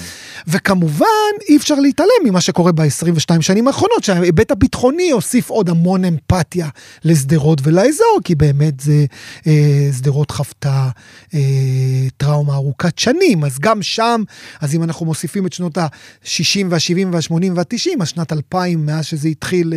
וכמובן, 0.46 1.06
אי 1.48 1.56
אפשר 1.56 1.74
להתעלם 1.74 2.10
ממה 2.24 2.40
שקורה 2.40 2.72
ב-22 2.72 3.40
שנים 3.40 3.66
האחרונות, 3.66 4.04
שההיבט 4.04 4.50
הביטחוני 4.50 5.10
הוסיף 5.10 5.50
עוד 5.50 5.68
המון 5.68 6.04
אמפתיה 6.04 6.68
לשדרות 7.04 7.60
ולאזור, 7.62 8.20
כי 8.24 8.34
באמת 8.34 8.80
זה, 8.80 9.04
אה, 9.46 9.88
שדרות 9.98 10.30
חוותה 10.30 10.88
אה, 11.34 11.40
טראומה 12.16 12.54
ארוכת 12.54 12.98
שנים, 12.98 13.44
אז 13.44 13.58
גם 13.58 13.82
שם, 13.82 14.22
אז 14.60 14.74
אם 14.74 14.82
אנחנו 14.82 15.06
מוסיפים 15.06 15.46
את 15.46 15.52
שנות 15.52 15.78
ה-60 15.78 16.66
וה-70 16.68 17.06
וה-80 17.12 17.52
וה-90, 17.54 18.02
אז 18.02 18.08
שנת 18.14 18.32
2000, 18.32 18.86
מאז 18.86 19.04
שזה 19.04 19.28
התחיל, 19.28 19.72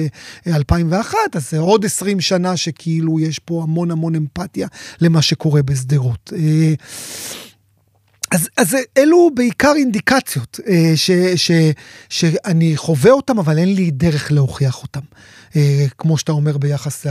2001, 0.47 1.13
אה, 1.13 1.19
אז 1.33 1.49
זה 1.49 1.59
עוד 1.59 1.85
20 1.85 2.21
שנה 2.21 2.57
שכאילו 2.57 3.19
יש 3.19 3.39
פה 3.39 3.63
המון 3.63 3.91
המון 3.91 4.15
אמפתיה 4.15 4.67
למה 5.01 5.21
שקורה 5.21 5.63
בשדרות. 5.63 6.33
אה, 6.35 6.73
אז, 8.31 8.49
אז 8.57 8.75
אלו 8.97 9.29
בעיקר 9.35 9.73
אינדיקציות 9.75 10.59
אה, 10.67 10.91
ש, 10.95 11.11
ש, 11.35 11.51
שאני 12.09 12.77
חווה 12.77 13.11
אותם, 13.11 13.39
אבל 13.39 13.57
אין 13.57 13.75
לי 13.75 13.91
דרך 13.91 14.31
להוכיח 14.31 14.83
אותם. 14.83 15.01
כמו 15.97 16.17
שאתה 16.17 16.31
אומר 16.31 16.57
ביחס 16.57 17.05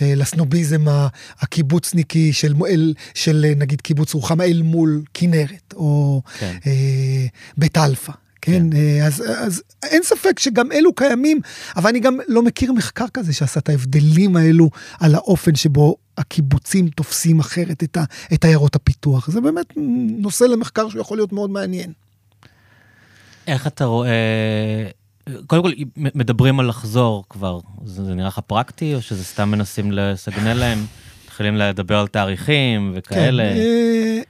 לסנוביזם 0.00 0.84
הקיבוצניקי 1.40 2.32
של, 2.32 2.54
של 3.14 3.52
נגיד 3.56 3.80
קיבוץ 3.80 4.14
רוחמה 4.14 4.44
אל 4.44 4.62
מול 4.62 5.02
כנרת, 5.14 5.74
או 5.76 6.22
כן. 6.38 6.56
בית 7.56 7.78
אלפא. 7.78 8.12
כן, 8.46 8.70
כן. 8.70 8.76
אה, 8.76 9.06
אז, 9.06 9.22
אז 9.38 9.62
אין 9.82 10.02
ספק 10.02 10.38
שגם 10.38 10.72
אלו 10.72 10.94
קיימים, 10.94 11.40
אבל 11.76 11.90
אני 11.90 12.00
גם 12.00 12.18
לא 12.28 12.42
מכיר 12.42 12.72
מחקר 12.72 13.04
כזה 13.14 13.32
שעשה 13.32 13.60
את 13.60 13.68
ההבדלים 13.68 14.36
האלו 14.36 14.70
על 15.00 15.14
האופן 15.14 15.54
שבו 15.54 15.96
הקיבוצים 16.18 16.88
תופסים 16.88 17.40
אחרת 17.40 17.82
את, 17.82 17.96
ה, 17.96 18.04
את 18.34 18.44
עיירות 18.44 18.76
הפיתוח. 18.76 19.30
זה 19.30 19.40
באמת 19.40 19.66
נושא 20.18 20.44
למחקר 20.44 20.88
שיכול 20.88 21.18
להיות 21.18 21.32
מאוד 21.32 21.50
מעניין. 21.50 21.92
איך 23.46 23.66
אתה 23.66 23.84
רואה, 23.84 24.10
קודם 25.46 25.62
כל 25.62 25.72
מדברים 25.94 26.60
על 26.60 26.68
לחזור 26.68 27.24
כבר, 27.30 27.60
זה, 27.84 28.04
זה 28.04 28.14
נראה 28.14 28.28
לך 28.28 28.38
פרקטי 28.38 28.94
או 28.94 29.02
שזה 29.02 29.24
סתם 29.24 29.50
מנסים 29.50 29.92
לסגנל 29.92 30.54
להם? 30.54 30.78
מתחילים 31.24 31.56
לדבר 31.56 31.98
על 31.98 32.06
תאריכים 32.06 32.92
וכאלה? 32.94 33.42
כן, 33.42 33.58
אה, 33.58 34.20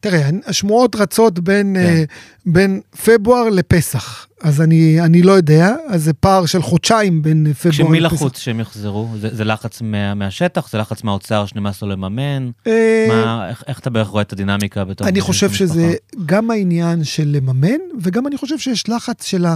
תראה, 0.00 0.30
השמועות 0.46 0.96
רצות 0.96 1.38
בין, 1.38 1.76
כן. 1.78 2.04
uh, 2.08 2.12
בין 2.46 2.80
פברואר 3.04 3.48
לפסח, 3.48 4.26
אז 4.42 4.60
אני, 4.60 5.00
אני 5.00 5.22
לא 5.22 5.32
יודע, 5.32 5.74
אז 5.88 6.04
זה 6.04 6.12
פער 6.12 6.46
של 6.46 6.62
חודשיים 6.62 7.22
בין 7.22 7.52
פברואר 7.52 7.70
לפסח. 7.70 7.84
כשמי 7.84 8.00
לחוץ 8.00 8.38
שהם 8.38 8.60
יחזרו? 8.60 9.08
זה, 9.20 9.28
זה 9.32 9.44
לחץ 9.44 9.82
מה, 9.82 10.14
מהשטח? 10.14 10.70
זה 10.70 10.78
לחץ 10.78 11.04
מהאוצר 11.04 11.46
שנמאס 11.46 11.82
לו 11.82 11.88
לממן? 11.88 12.50
אה, 12.66 13.06
מה, 13.08 13.48
איך, 13.48 13.64
איך 13.66 13.78
אתה 13.78 13.90
בערך 13.90 14.08
רואה 14.08 14.22
את 14.22 14.32
הדינמיקה 14.32 14.84
בתוך... 14.84 15.06
אני 15.06 15.20
חושב 15.20 15.52
שזה 15.52 15.94
גם 16.26 16.50
העניין 16.50 17.04
של 17.04 17.28
לממן, 17.28 17.78
וגם 18.02 18.26
אני 18.26 18.36
חושב 18.36 18.58
שיש 18.58 18.88
לחץ 18.88 19.24
של 19.24 19.46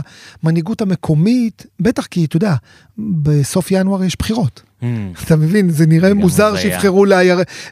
המנהיגות 0.43 0.83
המקומית, 0.83 1.67
בטח 1.81 2.07
כי, 2.07 2.25
אתה 2.25 2.37
יודע, 2.37 2.55
בסוף 2.99 3.71
ינואר 3.71 4.05
יש 4.05 4.17
בחירות. 4.19 4.63
Mm. 4.83 4.85
אתה 5.25 5.37
מבין, 5.37 5.71
זה 5.71 5.87
נראה 5.87 6.15
מוזר 6.15 6.57
שיבחרו 6.57 7.05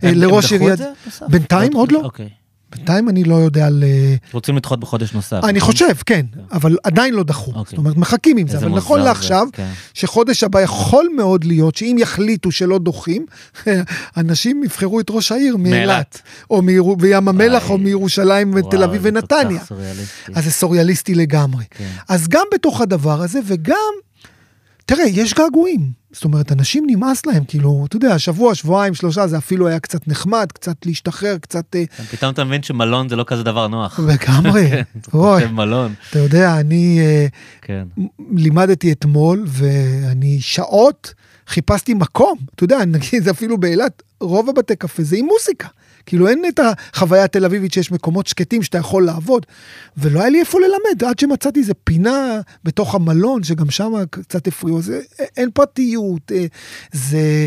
לראש 0.03 0.53
עיריית... 0.53 0.81
בינתיים 1.29 1.73
עוד 1.75 1.93
לא. 1.93 2.11
בינתיים 2.77 3.09
אני 3.09 3.25
לא 3.25 3.35
יודע 3.35 3.67
על... 3.67 3.85
רוצים 4.33 4.57
לדחות 4.57 4.81
בחודש 4.81 5.13
נוסף. 5.13 5.41
אני 5.45 5.59
נכון? 5.59 5.73
חושב, 5.73 5.95
כן, 6.07 6.27
כן, 6.35 6.41
אבל 6.53 6.77
עדיין 6.85 7.15
לא 7.15 7.23
דחו. 7.23 7.51
אוקיי. 7.51 7.65
זאת 7.65 7.79
אומרת, 7.79 7.97
מחכים 7.97 8.37
עם 8.37 8.49
זה, 8.49 8.59
אבל 8.59 8.69
נכון 8.69 9.01
לעכשיו, 9.01 9.47
כן. 9.53 9.71
שחודש 9.95 10.45
הבא 10.45 10.61
יכול 10.61 11.09
מאוד 11.17 11.45
להיות 11.45 11.77
שאם 11.77 11.97
יחליטו 11.99 12.53
שלא 12.53 12.79
דוחים, 12.79 13.27
אנשים 14.17 14.65
יבחרו 14.65 15.01
את 15.01 15.11
ראש 15.11 15.33
העיר 15.33 15.57
מאילת, 15.57 16.23
או 16.51 16.63
מים 16.63 17.29
המלח, 17.29 17.71
או 17.71 17.79
מירושלים 17.79 18.55
ותל 18.55 18.83
אביב 18.83 19.01
ונתניה. 19.05 19.63
אז 20.35 20.45
זה 20.45 20.51
סוריאליסטי 20.51 21.15
לגמרי. 21.15 21.65
כן. 21.71 21.89
אז 22.09 22.29
גם 22.29 22.45
בתוך 22.55 22.81
הדבר 22.81 23.23
הזה, 23.23 23.41
וגם, 23.45 23.75
תראה, 24.89 25.05
יש 25.07 25.35
געגועים. 25.35 25.93
זאת 26.13 26.25
אומרת, 26.25 26.53
אנשים 26.53 26.85
נמאס 26.87 27.27
להם, 27.27 27.45
כאילו, 27.45 27.85
אתה 27.89 27.97
יודע, 27.97 28.19
שבוע, 28.19 28.55
שבועיים, 28.55 28.95
שלושה, 28.95 29.27
זה 29.27 29.39
אפילו 29.39 29.69
היה 29.69 29.81
קצת 29.81 30.09
נחמד, 30.09 30.53
קצת 30.53 30.87
להשתחרר, 30.87 31.39
קצת... 31.39 31.77
אה, 31.77 31.85
כן, 31.97 32.03
פתאום 32.03 32.33
אתה 32.33 32.45
מבין 32.45 32.63
שמלון 32.63 33.09
זה 33.09 33.17
לא 33.17 33.25
כזה 33.27 33.43
דבר 33.43 33.69
נוח. 33.69 34.01
לגמרי. 34.01 34.71
כן, 34.71 34.83
אוי, 35.15 35.47
מלון. 35.47 35.95
אתה 36.11 36.19
יודע, 36.19 36.61
אני 36.61 37.01
אה, 37.01 37.27
כן. 37.63 37.85
לימדתי 38.31 38.93
אתמול, 38.93 39.45
ואני 39.47 40.41
שעות 40.41 41.15
חיפשתי 41.49 41.95
מקום, 41.95 42.39
אתה 42.55 42.65
יודע, 42.65 42.85
נגיד, 42.85 43.23
זה 43.23 43.31
אפילו 43.31 43.59
באילת, 43.59 44.03
רוב 44.21 44.49
הבתי 44.49 44.77
קפה 44.77 45.03
זה 45.03 45.17
עם 45.17 45.27
מוזיקה. 45.27 45.69
כאילו 46.07 46.29
אין 46.29 46.43
את 46.49 46.61
החוויה 46.63 47.25
התל 47.25 47.45
אביבית 47.45 47.73
שיש 47.73 47.93
מקומות 47.93 48.27
שקטים 48.27 48.63
שאתה 48.63 48.79
יכול 48.79 49.07
לעבוד, 49.07 49.47
ולא 49.97 50.21
היה 50.21 50.29
לי 50.29 50.41
איפה 50.41 50.59
ללמד, 50.61 51.05
עד 51.05 51.19
שמצאתי 51.19 51.61
איזה 51.61 51.75
פינה 51.75 52.41
בתוך 52.65 52.95
המלון, 52.95 53.43
שגם 53.43 53.71
שם 53.71 53.93
קצת 54.11 54.47
הפריעו, 54.47 54.83
זה, 54.83 55.01
אין 55.37 55.51
פרטיות, 55.51 56.33
אה, 56.33 56.47
זה 56.93 57.47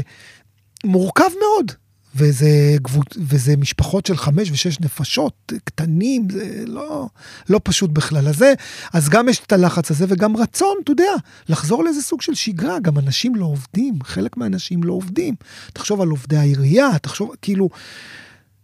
מורכב 0.84 1.30
מאוד. 1.40 1.72
וזה, 2.16 2.76
גבול, 2.82 3.04
וזה 3.18 3.58
משפחות 3.58 4.06
של 4.06 4.18
חמש 4.18 4.52
ושש 4.52 4.80
נפשות, 4.80 5.52
קטנים, 5.64 6.28
זה 6.30 6.64
לא, 6.68 7.08
לא 7.50 7.60
פשוט 7.64 7.90
בכלל. 7.90 8.28
אז, 8.28 8.38
זה, 8.38 8.54
אז 8.94 9.10
גם 9.10 9.30
יש 9.30 9.40
את 9.40 9.52
הלחץ 9.52 9.92
הזה, 9.92 10.06
וגם 10.10 10.38
רצון, 10.38 10.78
אתה 10.84 10.92
יודע, 10.92 11.12
לחזור 11.50 11.84
לאיזה 11.84 12.02
סוג 12.02 12.22
של 12.22 12.34
שגרה. 12.34 12.80
גם 12.80 12.98
אנשים 12.98 13.36
לא 13.36 13.46
עובדים, 13.46 14.00
חלק 14.04 14.38
מהאנשים 14.38 14.84
לא 14.84 14.94
עובדים. 14.94 15.36
תחשוב 15.74 16.02
על 16.02 16.08
עובדי 16.08 16.38
העירייה, 16.38 17.00
תחשוב, 17.02 17.32
כאילו, 17.42 17.70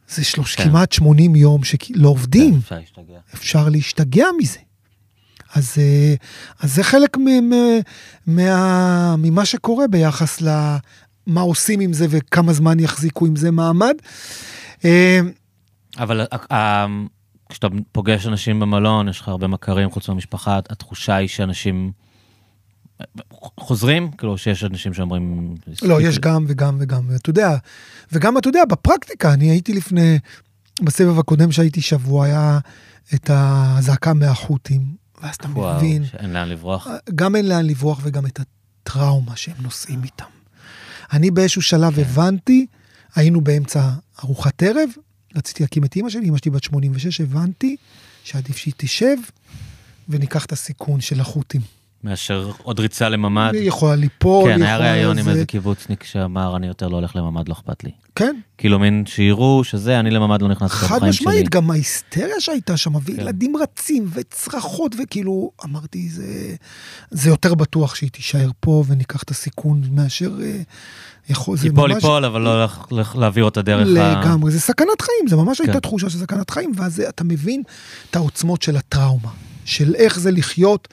זה 0.10 0.24
שלוש, 0.24 0.56
כן. 0.56 0.64
כמעט 0.64 0.92
80 0.92 1.36
יום 1.36 1.64
שלא 1.64 2.10
עובדים. 2.10 2.54
כן, 2.54 2.58
אפשר 2.60 2.76
להשתגע. 2.76 3.20
אפשר 3.34 3.70
להשתגע 3.70 4.26
מזה. 4.38 4.60
אז, 5.56 5.74
אה, 5.78 6.16
אז 6.60 6.76
זה 6.76 6.84
חלק 6.84 7.18
מה, 8.28 9.16
ממה 9.18 9.46
שקורה 9.46 9.88
ביחס 9.88 10.42
למה 11.28 11.42
עושים 11.42 11.80
עם 11.80 11.94
זה 11.94 12.06
וכמה 12.10 12.54
זמן 12.54 12.80
יחזיקו 12.80 13.26
עם 13.26 13.36
זה 13.36 13.52
מעמד. 13.52 13.96
אה, 14.86 15.20
אבל 15.98 16.26
אה, 16.52 16.86
כשאתה 17.50 17.68
פוגש 17.92 18.28
אנשים 18.28 18.60
במלון, 18.60 19.10
יש 19.10 19.22
לך 19.22 19.28
הרבה 19.28 19.48
מכרים 19.48 19.90
חוץ 19.90 20.10
מהמשפחה, 20.10 20.60
התחושה 20.70 21.16
היא 21.16 21.28
שאנשים 21.28 21.92
חוזרים? 23.60 24.12
כאילו 24.12 24.38
שיש 24.38 24.64
אנשים 24.64 24.94
שאומרים... 24.94 25.56
לא, 25.82 26.02
יש 26.02 26.20
גם 26.20 26.46
וגם 26.48 26.78
וגם, 26.80 27.04
אתה 27.16 27.30
יודע, 27.30 27.56
וגם 28.12 28.38
אתה 28.38 28.50
יודע, 28.50 28.66
בפרקטיקה, 28.70 29.34
אני 29.34 29.50
הייתי 29.50 29.74
לפני, 29.74 30.20
בסבב 30.82 31.20
הקודם 31.20 31.52
שהייתי 31.52 31.82
שבוע, 31.82 32.26
היה 32.26 32.60
את 33.14 33.30
הזעקה 33.34 34.14
מהחות'ים, 34.14 34.82
ואז 35.22 35.36
אתה 35.36 35.48
מבין... 35.48 36.06
שאין 36.06 36.34
לאן 36.34 36.50
לברוח. 36.50 36.88
גם 37.16 37.36
אין 37.36 37.50
לאן 37.50 37.66
לברוח 37.66 38.00
וגם 38.04 38.26
את 38.26 38.40
הטראומה 38.40 39.36
שהם 39.36 39.56
נושאים 39.62 40.04
איתם. 40.04 40.37
אני 41.14 41.32
באיזשהו 41.32 41.62
שלב 41.62 41.96
כן. 41.96 42.02
הבנתי, 42.02 42.66
היינו 43.16 43.42
באמצע 43.42 43.90
ארוחת 44.24 44.64
ערב, 44.64 44.90
רציתי 45.36 45.64
להקים 45.64 45.84
את 45.84 45.96
אימא 45.96 46.10
שלי, 46.10 46.26
אימא 46.26 46.38
שלי 46.38 46.52
בת 46.52 46.64
86, 46.64 47.22
הבנתי 47.22 47.76
שעדיף 48.24 48.58
שהיא 48.58 48.74
תשב 48.78 49.18
וניקח 50.10 50.46
את 50.46 50.52
הסיכון 50.52 51.02
של 51.02 51.20
החות'ים. 51.20 51.77
מאשר 52.04 52.52
עוד 52.64 52.80
ריצה 52.80 53.10
לממ"ד. 53.10 53.52
היא 53.54 53.68
יכולה 53.68 53.96
ליפול. 53.96 54.52
כן, 54.52 54.62
היה 54.62 54.78
ראיון 54.78 55.18
עם 55.18 55.30
איזה 55.30 55.46
קיבוצניק 55.46 56.04
שאמר, 56.04 56.56
אני 56.56 56.68
יותר 56.68 56.88
לא 56.88 56.96
הולך 56.96 57.16
לממ"ד, 57.16 57.50
לא 57.50 57.54
אכפת 57.54 57.84
לי. 57.84 57.92
כן. 58.16 58.36
כאילו 58.58 58.80
מין 58.80 59.04
שיראו 59.08 59.64
שזה, 59.64 60.00
אני 60.00 60.12
לממ"ד 60.12 60.42
לא 60.42 60.48
נכנס 60.48 60.72
לחיים 60.72 60.90
שלי. 60.90 61.00
חד 61.00 61.08
משמעית, 61.08 61.50
גם 61.50 61.72
ההיסטריה 61.72 62.40
שהייתה 62.40 62.78
שם, 62.78 63.00
כן. 63.00 63.12
וילדים 63.14 63.58
רצים 63.58 64.10
וצרחות, 64.14 64.96
וכאילו, 65.04 65.52
אמרתי, 65.66 66.10
זה, 66.10 66.56
זה 67.12 67.30
יותר 67.30 67.56
בטוח 67.56 67.96
שהיא 67.96 68.10
תישאר 68.10 68.50
פה 68.60 68.84
וניקח 68.88 69.24
את 69.24 69.32
הסיכון 69.32 69.82
מאשר... 69.92 70.32
אה, 70.44 70.62
יכול, 71.30 71.58
זה 71.58 71.70
ממש... 71.70 71.94
ליפול, 71.94 72.26
אבל 72.26 72.42
לא 72.42 72.68
להעביר 73.16 73.44
אותה 73.44 73.62
דרך 73.62 73.88
ה... 73.88 74.22
לגמרי, 74.22 74.52
זה 74.52 74.60
סכנת 74.60 75.02
חיים, 75.02 75.28
זה 75.28 75.36
ממש 75.36 75.58
כן. 75.58 75.64
הייתה 75.64 75.80
תחושה 75.80 76.10
של 76.10 76.20
סכנת 76.20 76.50
חיים, 76.50 76.72
ואז 76.76 77.00
אתה 77.10 77.24
מבין 77.24 77.64
את 78.10 78.16
העוצמות 78.16 78.62
של 78.62 78.78
הטראומה, 78.78 79.30
של 79.66 79.96
איך 79.96 80.20
זה 80.20 80.32
לחיות. 80.32 80.88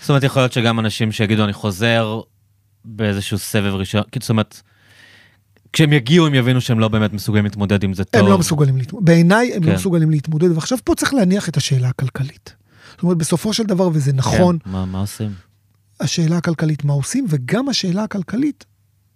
זאת 0.00 0.08
אומרת, 0.08 0.22
יכול 0.22 0.42
להיות 0.42 0.52
שגם 0.52 0.80
אנשים 0.80 1.12
שיגידו, 1.12 1.44
אני 1.44 1.52
חוזר 1.52 2.20
באיזשהו 2.84 3.38
סבב 3.38 3.74
ראשון, 3.74 4.02
זאת 4.20 4.30
אומרת, 4.30 4.62
כשהם 5.72 5.92
יגיעו 5.92 6.26
הם 6.26 6.34
יבינו 6.34 6.60
שהם 6.60 6.80
לא 6.80 6.88
באמת 6.88 7.12
מסוגלים 7.12 7.44
להתמודד 7.44 7.82
עם 7.82 7.94
זה 7.94 8.04
טוב. 8.04 8.22
הם 8.22 8.28
לא 8.28 8.38
מסוגלים 8.38 8.76
להתמודד, 8.76 9.06
בעיניי 9.06 9.52
הם 9.54 9.60
לא 9.60 9.66
כן. 9.66 9.70
לא 9.70 9.74
מסוגלים 9.74 10.10
להתמודד, 10.10 10.50
ועכשיו 10.50 10.78
פה 10.84 10.94
צריך 10.94 11.14
להניח 11.14 11.48
את 11.48 11.56
השאלה 11.56 11.88
הכלכלית. 11.88 12.54
זאת 12.90 13.02
אומרת, 13.02 13.16
בסופו 13.16 13.52
של 13.52 13.62
דבר, 13.62 13.88
וזה 13.92 14.12
נכון. 14.12 14.58
כן, 14.64 14.70
מה, 14.70 14.84
מה 14.84 15.00
עושים? 15.00 15.30
השאלה 16.00 16.36
הכלכלית, 16.36 16.84
מה 16.84 16.92
עושים, 16.92 17.26
וגם 17.28 17.68
השאלה 17.68 18.02
הכלכלית, 18.02 18.64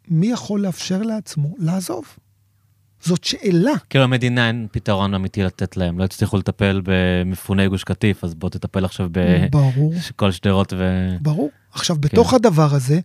מי 0.08 0.26
יכול 0.26 0.60
לאפשר 0.60 1.02
לעצמו 1.02 1.54
לעזוב? 1.58 2.04
זאת 3.04 3.24
שאלה. 3.24 3.72
כאילו 3.90 4.04
המדינה 4.04 4.48
אין 4.48 4.66
פתרון 4.72 5.14
אמיתי 5.14 5.42
לתת 5.42 5.76
להם, 5.76 5.98
לא 5.98 6.04
הצליחו 6.04 6.36
לטפל 6.36 6.80
במפוני 6.84 7.68
גוש 7.68 7.84
קטיף, 7.84 8.24
אז 8.24 8.34
בוא 8.34 8.50
תטפל 8.50 8.84
עכשיו 8.84 9.08
בכל 9.12 10.32
שדרות 10.36 10.72
ו... 10.72 11.08
ברור. 11.20 11.50
עכשיו, 11.72 11.96
כן. 11.96 12.00
בתוך 12.00 12.34
הדבר 12.34 12.74
הזה, 12.74 13.00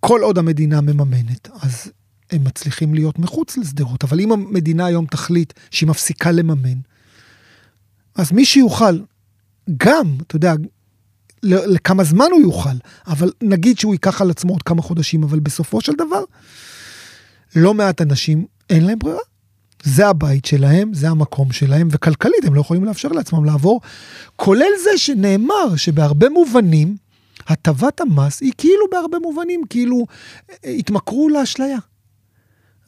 כל 0.00 0.20
עוד 0.22 0.38
המדינה 0.38 0.80
מממנת, 0.80 1.48
אז 1.62 1.92
הם 2.30 2.44
מצליחים 2.44 2.94
להיות 2.94 3.18
מחוץ 3.18 3.56
לשדרות. 3.56 4.04
אבל 4.04 4.20
אם 4.20 4.32
המדינה 4.32 4.86
היום 4.86 5.06
תחליט 5.06 5.52
שהיא 5.70 5.88
מפסיקה 5.88 6.30
לממן, 6.30 6.78
אז 8.14 8.32
מי 8.32 8.44
שיוכל, 8.44 9.00
גם, 9.76 10.16
אתה 10.26 10.36
יודע, 10.36 10.54
לכמה 11.42 12.04
זמן 12.04 12.26
הוא 12.32 12.40
יוכל, 12.40 12.76
אבל 13.06 13.32
נגיד 13.42 13.78
שהוא 13.78 13.94
ייקח 13.94 14.20
על 14.20 14.30
עצמו 14.30 14.52
עוד 14.52 14.62
כמה 14.62 14.82
חודשים, 14.82 15.22
אבל 15.22 15.40
בסופו 15.40 15.80
של 15.80 15.92
דבר, 15.92 16.22
לא 17.56 17.74
מעט 17.74 18.02
אנשים 18.02 18.46
אין 18.70 18.84
להם 18.84 18.98
ברירה. 18.98 19.18
זה 19.82 20.06
הבית 20.06 20.44
שלהם, 20.44 20.94
זה 20.94 21.08
המקום 21.08 21.52
שלהם, 21.52 21.88
וכלכלית 21.90 22.44
הם 22.44 22.54
לא 22.54 22.60
יכולים 22.60 22.84
לאפשר 22.84 23.08
לעצמם 23.08 23.44
לעבור, 23.44 23.80
כולל 24.36 24.70
זה 24.84 24.98
שנאמר 24.98 25.76
שבהרבה 25.76 26.28
מובנים, 26.28 26.96
הטבת 27.46 28.00
המס 28.00 28.40
היא 28.40 28.52
כאילו 28.58 28.84
בהרבה 28.90 29.18
מובנים, 29.18 29.62
כאילו 29.70 30.06
אה, 30.64 30.70
התמכרו 30.70 31.28
לאשליה. 31.28 31.78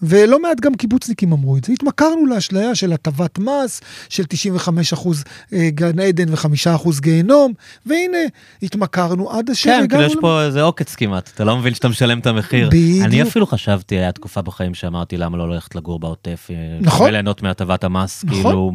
ולא 0.03 0.43
מעט 0.43 0.61
גם 0.61 0.75
קיבוצניקים 0.75 1.33
אמרו 1.33 1.57
את 1.57 1.65
זה. 1.65 1.73
התמכרנו 1.73 2.27
לאשליה 2.27 2.75
של 2.75 2.93
הטבת 2.93 3.39
מס, 3.39 3.81
של 4.09 4.25
95 4.29 4.93
אחוז 4.93 5.25
אה, 5.53 5.69
גן 5.71 6.01
עדן 6.01 6.31
ו-5 6.31 6.75
אחוז 6.75 7.01
גיהנום, 7.01 7.53
והנה, 7.87 8.19
התמכרנו 8.63 9.31
עד 9.31 9.51
אשר 9.51 9.71
כן, 9.71 9.87
כאילו 9.89 10.03
יש 10.03 10.17
פה 10.21 10.43
איזה 10.43 10.63
עוקץ 10.63 10.95
כמעט, 10.95 11.31
אתה 11.35 11.45
לא 11.45 11.57
מבין 11.57 11.75
שאתה 11.75 11.89
משלם 11.89 12.19
את 12.19 12.27
המחיר. 12.27 12.69
בדיוק. 12.69 13.07
אני 13.07 13.23
אפילו 13.23 13.47
חשבתי, 13.47 13.95
היה 13.95 14.13
תקופה 14.13 14.43
בחיים 14.43 14.75
שאמרתי 14.75 15.17
למה 15.17 15.39
לא 15.39 15.49
ללכת 15.51 15.75
לגור 15.75 15.99
בעוטף, 15.99 16.49
אה, 16.51 16.79
נכון. 16.81 17.09
וליהנות 17.09 17.43
מהטבת 17.43 17.85
המס, 17.85 18.25
נכון. 18.25 18.43
כאילו... 18.43 18.73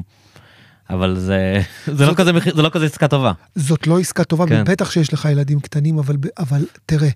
אבל 0.89 1.15
זה, 1.19 1.61
זה, 1.85 2.05
לא 2.05 2.13
כזה, 2.13 2.31
זה 2.55 2.61
לא 2.61 2.69
כזה 2.69 2.85
עסקה 2.85 3.07
טובה. 3.07 3.31
זאת 3.55 3.87
לא 3.87 3.99
עסקה 3.99 4.23
טובה, 4.23 4.47
כן. 4.47 4.63
בטח 4.63 4.91
שיש 4.91 5.13
לך 5.13 5.27
ילדים 5.31 5.59
קטנים, 5.59 5.99
אבל, 5.99 6.15
אבל 6.39 6.65
תראה, 6.85 7.09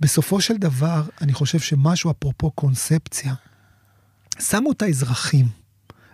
בסופו 0.00 0.40
של 0.40 0.56
דבר, 0.56 1.02
אני 1.20 1.32
חושב 1.32 1.58
שמשהו, 1.58 2.10
אפרופו 2.10 2.50
קונספציה, 2.50 3.34
שמו 4.38 4.72
את 4.72 4.82
האזרחים 4.82 5.46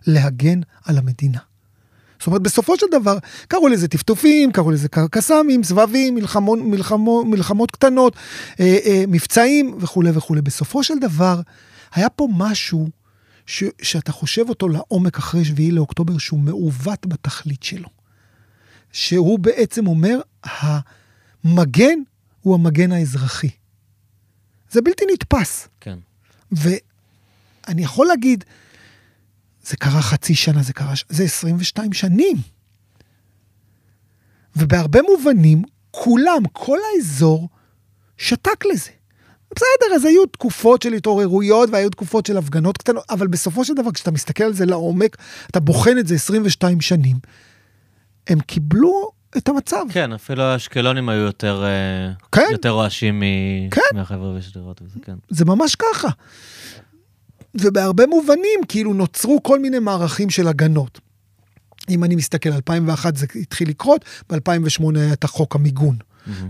להגן 0.07 0.61
על 0.85 0.99
המדינה. 0.99 1.39
זאת 2.19 2.27
אומרת, 2.27 2.43
בסופו 2.43 2.77
של 2.79 2.87
דבר, 2.93 3.19
קראו 3.49 3.69
לזה 3.69 3.89
טפטופים, 3.89 4.53
קראו 4.53 4.71
לזה 4.71 4.89
קסאמים, 4.89 5.63
סבבים, 5.63 6.15
מלחמות, 6.15 6.59
מלחמות, 6.63 7.27
מלחמות 7.27 7.71
קטנות, 7.71 8.17
אה, 8.61 8.79
אה, 8.85 9.05
מבצעים 9.09 9.77
וכולי 9.81 10.11
וכולי. 10.15 10.43
בסופו 10.43 10.85
של 10.85 10.99
דבר, 10.99 11.41
היה 11.95 12.09
פה 12.09 12.29
משהו 12.37 12.89
ש, 13.47 13.65
שאתה 13.83 14.13
חושב 14.13 14.49
אותו 14.49 14.69
לעומק 14.69 15.19
אחרי 15.19 15.45
7 15.45 15.63
לאוקטובר, 15.73 16.19
שהוא 16.19 16.41
מעוות 16.41 17.07
בתכלית 17.07 17.63
שלו. 17.63 17.89
שהוא 18.93 19.39
בעצם 19.39 19.87
אומר, 19.87 20.21
המגן 20.45 21.99
הוא 22.41 22.55
המגן 22.55 22.93
האזרחי. 22.93 23.51
זה 24.75 24.83
בלתי 24.83 25.05
נתפס. 25.13 25.69
כן. 25.81 25.99
ואני 26.53 27.83
יכול 27.83 28.07
להגיד, 28.07 28.45
זה 29.63 29.77
קרה 29.77 30.03
חצי 30.03 30.35
שנה, 30.35 30.63
זה 30.63 30.73
קרה, 30.73 30.93
זה 31.09 31.25
22 31.25 31.93
שנים. 31.93 32.37
ובהרבה 34.57 35.01
מובנים, 35.03 35.63
כולם, 35.91 36.43
כל 36.53 36.79
האזור, 36.95 37.49
שתק 38.17 38.65
לזה. 38.73 38.91
בסדר, 39.57 39.95
אז 39.95 40.05
היו 40.05 40.27
תקופות 40.27 40.83
של 40.83 40.93
התעוררויות 40.93 41.69
והיו 41.73 41.91
תקופות 41.91 42.27
של 42.27 42.37
הפגנות 42.37 42.79
קטנות, 42.79 43.05
אבל 43.11 43.27
בסופו 43.27 43.65
של 43.65 43.75
דבר, 43.75 43.93
כשאתה 43.93 44.11
מסתכל 44.11 44.45
על 44.45 44.53
זה 44.53 44.67
לעומק, 44.67 45.17
אתה 45.51 45.61
בוחן 45.61 45.99
את 45.99 46.07
זה 46.07 46.15
22 46.15 46.81
שנים, 46.81 47.17
הם 48.27 48.41
קיבלו 48.41 49.11
את 49.37 49.49
המצב. 49.49 49.85
כן, 49.93 50.13
אפילו 50.13 50.43
האשקלונים 50.43 51.09
היו 51.09 51.21
יותר, 51.21 51.65
אה, 51.65 52.13
כן. 52.33 52.49
יותר 52.53 52.71
רועשים 52.71 53.23
כן. 53.71 53.81
מהחבר'ה 53.95 54.39
בשדרות 54.39 54.83
וזה, 54.83 55.01
כן. 55.03 55.15
זה 55.29 55.45
ממש 55.45 55.75
ככה. 55.75 56.09
ובהרבה 57.55 58.07
מובנים, 58.07 58.61
כאילו, 58.69 58.95
נוצרו 58.95 59.43
כל 59.43 59.59
מיני 59.59 59.79
מערכים 59.79 60.31
של 60.31 60.49
הגנות. 60.49 61.01
אם 61.91 62.05
אני 62.05 62.17
מסתכל, 62.17 62.53
2001 62.53 63.17
זה 63.17 63.27
התחיל 63.41 63.69
לקרות, 63.69 64.05
ב-2008 64.31 64.83
היה 64.97 65.13
את 65.13 65.25
החוק 65.25 65.55
המיגון. 65.55 65.97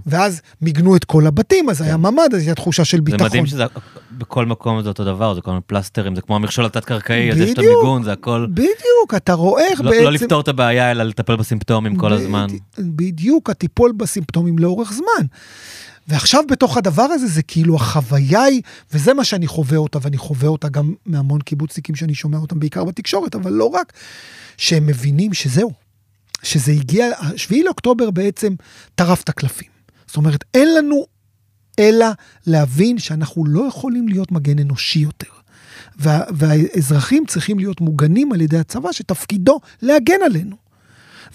ואז 0.07 0.41
מיגנו 0.61 0.97
את 0.97 1.05
כל 1.05 1.27
הבתים, 1.27 1.71
אז 1.71 1.81
היה 1.81 1.95
כן. 1.95 2.01
ממ"ד, 2.01 2.35
אז 2.35 2.41
הייתה 2.41 2.55
תחושה 2.55 2.85
של 2.85 3.01
ביטחון. 3.01 3.19
זה 3.19 3.25
מדהים 3.25 3.47
שזה 3.47 3.65
בכל 4.19 4.47
מקום 4.47 4.83
זה 4.83 4.89
אותו 4.89 5.05
דבר, 5.05 5.35
זה 5.35 5.41
כל 5.41 5.51
מיני 5.51 5.63
פלסטרים, 5.67 6.15
זה 6.15 6.21
כמו 6.21 6.37
המכשול 6.37 6.65
התת-קרקעי, 6.65 7.33
אז 7.33 7.39
יש 7.39 7.51
את 7.53 7.59
המיגון, 7.59 8.03
זה 8.03 8.13
הכל... 8.13 8.47
בדיוק, 8.51 9.15
אתה 9.17 9.33
רואה 9.33 9.69
איך 9.69 9.81
לא, 9.81 9.91
בעצם... 9.91 10.05
לא 10.05 10.13
לפתור 10.13 10.41
את 10.41 10.49
הבעיה, 10.49 10.91
אלא 10.91 11.05
לטפל 11.05 11.37
בסימפטומים 11.37 11.97
כל 11.97 12.13
הזמן. 12.13 12.47
בדיוק, 12.79 13.51
הטיפול 13.51 13.93
בסימפטומים 13.93 14.59
לאורך 14.59 14.93
זמן. 14.93 15.27
ועכשיו 16.09 16.45
בתוך 16.51 16.77
הדבר 16.77 17.03
הזה 17.03 17.27
זה 17.27 17.43
כאילו 17.43 17.77
החוויה 17.77 18.43
היא, 18.43 18.63
וזה 18.93 19.15
מה 19.15 19.25
שאני 19.25 19.47
חווה 19.47 19.79
אותה, 19.79 19.99
ואני 20.03 20.17
חווה 20.17 20.49
אותה 20.49 20.69
גם 20.69 20.95
מהמון 21.07 21.41
קיבוצניקים 21.41 21.95
שאני 21.95 22.15
שומע 22.15 22.39
אותם 22.39 22.61
בעיקר 22.61 22.85
בתקשורת, 22.85 23.35
אבל 23.35 23.53
לא 23.53 23.65
רק, 23.65 23.93
שהם 24.57 24.87
מבינים 24.87 25.33
שזהו, 25.33 25.73
שזה 26.45 26.73
הגיע, 26.73 27.07
7 27.37 27.59
לאוקטובר 27.65 28.11
בעצם 28.11 28.55
טרף 28.95 29.23
את 29.23 29.29
הקלפים. 29.29 29.69
זאת 30.07 30.17
אומרת, 30.17 30.45
אין 30.55 30.75
לנו 30.75 31.07
אלא 31.79 32.07
להבין 32.47 32.99
שאנחנו 32.99 33.45
לא 33.45 33.69
יכולים 33.69 34.09
להיות 34.09 34.33
מגן 34.33 34.59
אנושי 34.59 34.99
יותר. 34.99 35.29
וה, 35.99 36.21
והאזרחים 36.31 37.27
צריכים 37.27 37.59
להיות 37.59 37.81
מוגנים 37.81 38.33
על 38.33 38.41
ידי 38.41 38.59
הצבא, 38.59 38.93
שתפקידו 38.93 39.61
להגן 39.83 40.23
עלינו. 40.25 40.57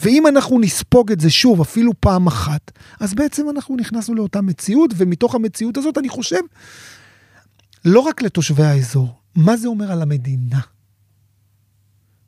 ואם 0.03 0.27
אנחנו 0.27 0.59
נספוג 0.59 1.11
את 1.11 1.19
זה 1.19 1.29
שוב, 1.29 1.61
אפילו 1.61 1.91
פעם 1.99 2.27
אחת, 2.27 2.71
אז 2.99 3.13
בעצם 3.13 3.49
אנחנו 3.49 3.75
נכנסנו 3.75 4.15
לאותה 4.15 4.41
מציאות, 4.41 4.91
ומתוך 4.97 5.35
המציאות 5.35 5.77
הזאת 5.77 5.97
אני 5.97 6.09
חושב, 6.09 6.39
לא 7.85 7.99
רק 7.99 8.21
לתושבי 8.21 8.63
האזור, 8.63 9.07
מה 9.35 9.57
זה 9.57 9.67
אומר 9.67 9.91
על 9.91 10.01
המדינה? 10.01 10.59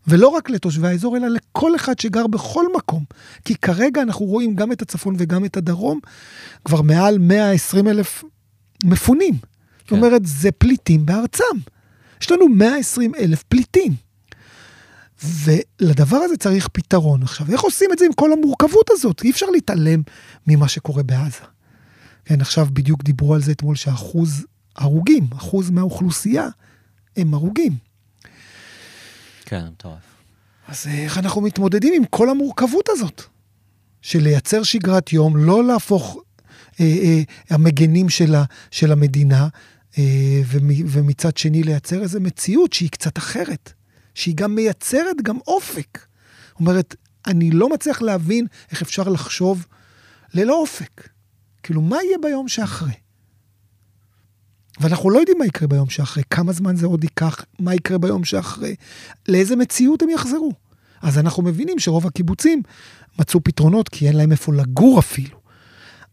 ולא 0.08 0.28
רק 0.28 0.50
לתושבי 0.50 0.88
האזור, 0.88 1.18
אלא 1.18 1.28
לכל 1.28 1.76
אחד 1.76 2.00
שגר 2.00 2.28
בכל 2.28 2.66
מקום. 2.76 3.04
כי 3.46 3.56
כרגע 3.56 4.02
אנחנו 4.02 4.26
רואים 4.26 4.56
גם 4.56 4.72
את 4.72 4.82
הצפון 4.82 5.16
וגם 5.18 5.46
את 5.46 5.58
הדרום, 5.58 6.00
כבר 6.66 6.82
מעל 6.82 7.18
120 7.18 7.88
אלף 7.88 8.24
מפונים. 8.84 9.34
כן. 9.34 9.48
זאת 9.84 9.92
אומרת, 9.92 10.22
זה 10.26 10.52
פליטים 10.52 11.06
בארצם. 11.06 11.44
יש 12.22 12.32
לנו 12.32 12.48
120 12.48 13.16
אלף 13.16 13.44
פליטים. 13.44 13.94
ולדבר 15.24 16.18
הזה 16.18 16.38
צריך 16.38 16.68
פתרון. 16.68 17.24
עכשיו, 17.24 17.48
איך 17.52 17.62
עושים 17.62 17.90
את 17.94 18.00
זה 18.00 18.06
עם 18.06 18.14
כל 18.14 18.34
המורכבות 18.34 18.90
הזאת? 18.92 19.24
אי 19.24 19.32
אפשר 19.32 19.46
להתעלם 19.46 20.02
ממה 20.48 20.68
שקורה 20.68 21.04
בעזה. 21.04 21.42
כן, 22.26 22.42
עכשיו 22.42 22.68
בדיוק 22.74 23.04
דיברו 23.04 23.34
על 23.36 23.42
זה 23.42 23.52
אתמול 23.52 23.76
שאחוז 23.76 24.46
הרוגים, 24.76 25.28
אחוז 25.34 25.70
מהאוכלוסייה, 25.70 26.48
הם 27.18 27.34
הרוגים. 27.34 27.91
כן, 29.52 29.66
מטורף. 29.72 30.02
אז 30.68 30.88
איך 30.88 31.18
אנחנו 31.18 31.42
מתמודדים 31.42 31.94
עם 31.94 32.06
כל 32.06 32.30
המורכבות 32.30 32.90
הזאת? 32.90 33.22
של 34.02 34.20
לייצר 34.20 34.64
שגרת 34.64 35.14
יום, 35.14 35.38
לא 35.38 35.64
להפוך 35.64 36.18
אה, 36.80 36.86
אה, 36.86 37.22
המגנים 37.50 38.10
של, 38.10 38.36
ה, 38.36 38.44
של 38.72 38.92
המדינה, 38.92 39.48
אה, 39.98 40.42
ומצד 40.88 41.38
שני 41.38 41.64
לייצר 41.64 42.02
איזו 42.02 42.20
מציאות 42.22 42.74
שהיא 42.74 42.90
קצת 42.90 43.18
אחרת. 43.18 43.74
שהיא 44.16 44.36
גם 44.36 44.56
מייצרת 44.56 45.22
גם 45.24 45.38
אופק. 45.48 46.06
אומרת, 46.60 46.96
אני 47.28 47.52
לא 47.52 47.70
מצליח 47.70 48.02
להבין 48.02 48.48
איך 48.72 48.82
אפשר 48.82 49.04
לחשוב 49.04 49.66
ללא 50.34 50.62
אופק. 50.62 51.10
כאילו, 51.64 51.82
מה 51.82 51.98
יהיה 52.04 52.18
ביום 52.22 52.48
שאחרי? 52.48 52.94
ואנחנו 54.82 55.10
לא 55.10 55.20
יודעים 55.20 55.38
מה 55.40 55.46
יקרה 55.46 55.68
ביום 55.68 55.90
שאחרי, 55.90 56.24
כמה 56.30 56.52
זמן 56.52 56.76
זה 56.76 56.86
עוד 56.86 57.04
ייקח, 57.04 57.46
מה 57.60 57.76
יקרה 57.76 57.98
ביום 57.98 58.24
שאחרי, 58.24 58.76
לאיזה 59.28 59.56
מציאות 59.56 60.02
הם 60.02 60.10
יחזרו. 60.10 60.52
אז 61.02 61.18
אנחנו 61.18 61.44
מבינים 61.44 61.80
שרוב 61.80 62.08
הקיבוצים 62.08 62.62
מצאו 63.20 63.44
פתרונות 63.44 63.90
כי 63.90 64.08
אין 64.08 64.18
להם 64.18 64.32
איפה 64.32 64.54
לגור 64.54 65.00
אפילו. 65.00 65.40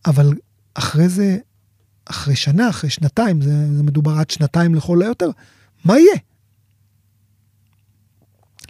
אבל 0.07 0.33
אחרי 0.75 1.09
זה, 1.09 1.37
אחרי 2.05 2.37
שנה, 2.37 2.69
אחרי 2.69 2.91
שנתיים, 2.91 3.41
זה, 3.41 3.51
זה 3.77 3.83
מדובר 3.83 4.13
עד 4.13 4.31
שנתיים 4.31 4.75
לכל 4.75 5.03
היותר, 5.03 5.31
מה 5.85 5.99
יהיה? 5.99 6.17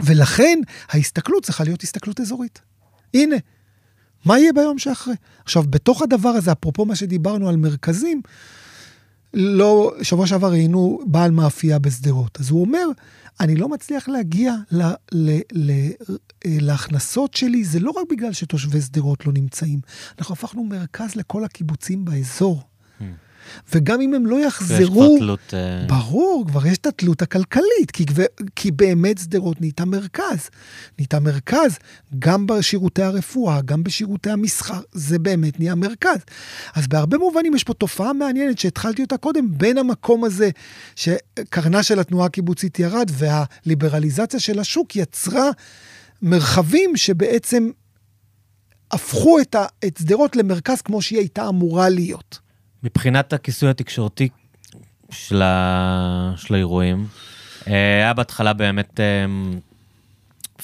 ולכן 0.02 0.58
ההסתכלות 0.88 1.44
צריכה 1.44 1.64
להיות 1.64 1.82
הסתכלות 1.82 2.20
אזורית. 2.20 2.60
הנה, 3.14 3.36
מה 4.24 4.38
יהיה 4.38 4.52
ביום 4.52 4.78
שאחרי? 4.78 5.14
עכשיו, 5.44 5.64
בתוך 5.70 6.02
הדבר 6.02 6.28
הזה, 6.28 6.52
אפרופו 6.52 6.84
מה 6.84 6.96
שדיברנו 6.96 7.48
על 7.48 7.56
מרכזים, 7.56 8.22
לא, 9.34 9.92
שבוע 10.02 10.26
שעבר 10.26 10.50
ראינו 10.50 11.00
בעל 11.06 11.30
מאפייה 11.30 11.78
בשדרות. 11.78 12.40
אז 12.40 12.50
הוא 12.50 12.60
אומר, 12.60 12.86
אני 13.40 13.56
לא 13.56 13.68
מצליח 13.68 14.08
להגיע 14.08 14.54
ל, 14.72 14.82
ל, 15.12 15.38
ל, 15.52 15.90
להכנסות 16.44 17.34
שלי, 17.34 17.64
זה 17.64 17.80
לא 17.80 17.90
רק 17.90 18.06
בגלל 18.10 18.32
שתושבי 18.32 18.80
שדרות 18.80 19.26
לא 19.26 19.32
נמצאים. 19.32 19.80
אנחנו 20.18 20.32
הפכנו 20.32 20.64
מרכז 20.64 21.14
לכל 21.16 21.44
הקיבוצים 21.44 22.04
באזור. 22.04 22.62
וגם 23.74 24.00
אם 24.00 24.14
הם 24.14 24.26
לא 24.26 24.46
יחזרו... 24.46 24.82
יש 24.82 24.88
כבר 24.88 25.18
תלות... 25.18 25.54
אה, 25.54 25.86
ברור, 25.86 26.44
כבר 26.48 26.66
יש 26.66 26.78
את 26.78 26.86
התלות 26.86 27.22
הכלכלית, 27.22 27.90
כי, 27.92 28.04
כי 28.56 28.70
באמת 28.70 29.18
שדרות 29.18 29.60
נהייתה 29.60 29.84
מרכז. 29.84 30.50
נהייתה 30.98 31.20
מרכז 31.20 31.78
גם 32.18 32.46
בשירותי 32.46 33.02
הרפואה, 33.02 33.60
גם 33.60 33.84
בשירותי 33.84 34.30
המסחר, 34.30 34.80
זה 34.92 35.18
באמת 35.18 35.60
נהיה 35.60 35.74
מרכז. 35.74 36.18
אז 36.74 36.86
בהרבה 36.86 37.18
מובנים 37.18 37.54
יש 37.54 37.64
פה 37.64 37.74
תופעה 37.74 38.12
מעניינת 38.12 38.58
שהתחלתי 38.58 39.02
אותה 39.02 39.16
קודם, 39.16 39.58
בין 39.58 39.78
המקום 39.78 40.24
הזה 40.24 40.50
שקרנה 40.96 41.82
של 41.82 41.98
התנועה 41.98 42.26
הקיבוצית 42.26 42.78
ירד, 42.78 43.10
והליברליזציה 43.12 44.40
של 44.40 44.58
השוק 44.58 44.96
יצרה 44.96 45.50
מרחבים 46.22 46.96
שבעצם 46.96 47.70
הפכו 48.90 49.38
את 49.84 49.96
שדרות 49.98 50.36
למרכז 50.36 50.82
כמו 50.82 51.02
שהיא 51.02 51.18
הייתה 51.18 51.48
אמורה 51.48 51.88
להיות. 51.88 52.47
מבחינת 52.82 53.32
הכיסוי 53.32 53.70
התקשורתי 53.70 54.28
של, 55.10 55.42
ה... 55.42 56.32
של 56.36 56.54
האירועים, 56.54 57.06
אה, 57.66 57.96
היה 57.96 58.14
בהתחלה 58.14 58.52
באמת 58.52 59.00
אה, 59.00 59.26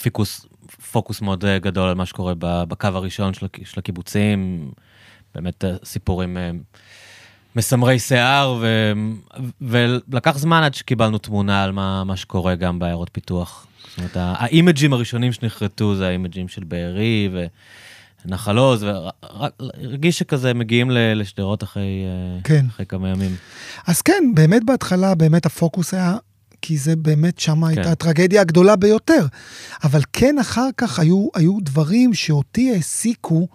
פיקוס, 0.02 0.46
פוקוס 0.92 1.20
מאוד 1.20 1.44
אה, 1.44 1.58
גדול 1.58 1.88
על 1.88 1.94
מה 1.94 2.06
שקורה 2.06 2.32
בקו 2.40 2.86
הראשון 2.86 3.34
של, 3.34 3.46
של 3.64 3.80
הקיבוצים, 3.80 4.70
באמת 5.34 5.64
סיפורים 5.84 6.36
מסמרי 7.56 7.98
שיער, 7.98 8.58
ו... 8.60 8.92
ולקח 9.60 10.38
זמן 10.38 10.62
עד 10.62 10.74
שקיבלנו 10.74 11.18
תמונה 11.18 11.64
על 11.64 11.72
מה, 11.72 12.04
מה 12.04 12.16
שקורה 12.16 12.54
גם 12.54 12.78
בעיירות 12.78 13.10
פיתוח. 13.12 13.66
זאת 13.88 13.98
אומרת, 13.98 14.16
האימג'ים 14.16 14.92
הראשונים 14.92 15.32
שנחרטו 15.32 15.94
זה 15.94 16.08
האימג'ים 16.08 16.48
של 16.48 16.64
בארי, 16.64 17.28
ו... 17.32 17.46
נחל 18.26 18.58
עוז, 18.58 18.84
והרגיש 18.84 20.18
שכזה 20.18 20.54
מגיעים 20.54 20.90
לשדרות 20.90 21.62
אחרי, 21.62 22.04
אה, 22.04 22.40
כן. 22.44 22.66
אחרי 22.68 22.86
כמה 22.86 23.08
ימים. 23.08 23.36
אז 23.86 24.02
כן, 24.02 24.24
באמת 24.34 24.64
בהתחלה, 24.64 25.14
באמת 25.14 25.46
הפוקוס 25.46 25.94
היה, 25.94 26.16
כי 26.62 26.78
זה 26.78 26.96
באמת, 26.96 27.38
שם 27.38 27.60
כן. 27.60 27.66
הייתה 27.66 27.92
הטרגדיה 27.92 28.40
הגדולה 28.40 28.76
ביותר. 28.76 29.26
אבל 29.84 30.00
כן, 30.12 30.38
אחר 30.38 30.68
כך 30.76 30.98
היו, 30.98 31.28
היו 31.34 31.58
דברים 31.60 32.14
שאותי 32.14 32.72
העסיקו 32.74 33.48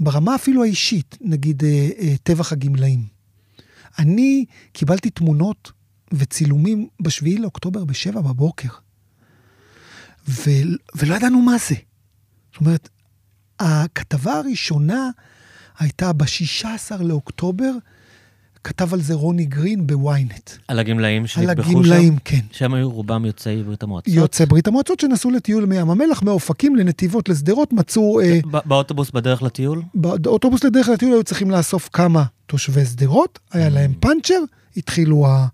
ברמה 0.00 0.34
אפילו 0.34 0.62
האישית, 0.62 1.18
נגיד 1.20 1.64
אה, 1.64 1.88
אה, 1.98 2.14
טבח 2.22 2.52
הגמלאים. 2.52 3.04
אני 3.98 4.44
קיבלתי 4.72 5.10
תמונות 5.10 5.72
וצילומים 6.12 6.88
בשביעי 7.00 7.38
לאוקטובר 7.38 7.84
בשבע 7.84 8.20
בבוקר, 8.20 8.68
ו, 10.28 10.50
ולא 10.94 11.14
ידענו 11.14 11.42
מה 11.42 11.56
זה. 11.68 11.74
זאת 12.52 12.60
אומרת, 12.60 12.88
הכתבה 13.62 14.32
הראשונה 14.32 15.10
הייתה 15.78 16.12
ב-16 16.12 16.66
לאוקטובר, 17.00 17.72
כתב 18.64 18.94
על 18.94 19.00
זה 19.00 19.14
רוני 19.14 19.44
גרין 19.44 19.86
בוויינט. 19.86 20.50
על 20.68 20.78
הגמלאים 20.78 21.26
שנטבחו 21.26 21.70
שם? 21.70 21.78
על 21.78 21.84
הגמלאים, 21.84 22.16
כן. 22.24 22.40
שהם 22.52 22.74
היו 22.74 22.90
רובם 22.90 23.24
יוצאי 23.24 23.62
ברית 23.62 23.82
המועצות? 23.82 24.14
יוצאי 24.14 24.46
ברית 24.46 24.68
המועצות 24.68 25.00
שנסעו 25.00 25.30
לטיול 25.30 25.66
מים 25.66 25.90
המלח, 25.90 26.22
מאופקים 26.22 26.76
לנתיבות, 26.76 27.28
לשדרות, 27.28 27.72
מצאו... 27.72 28.20
אה, 28.20 28.40
באוטובוס 28.44 29.10
בדרך 29.10 29.42
לטיול? 29.42 29.82
באוטובוס 29.94 30.64
לדרך 30.64 30.88
לטיול 30.88 31.12
היו 31.12 31.24
צריכים 31.24 31.50
לאסוף 31.50 31.88
כמה 31.92 32.24
תושבי 32.46 32.84
שדרות, 32.84 33.38
היה 33.52 33.68
mm. 33.68 33.70
להם 33.70 33.92
פאנצ'ר, 34.00 34.40
התחילו 34.76 35.26
ה... 35.26 35.46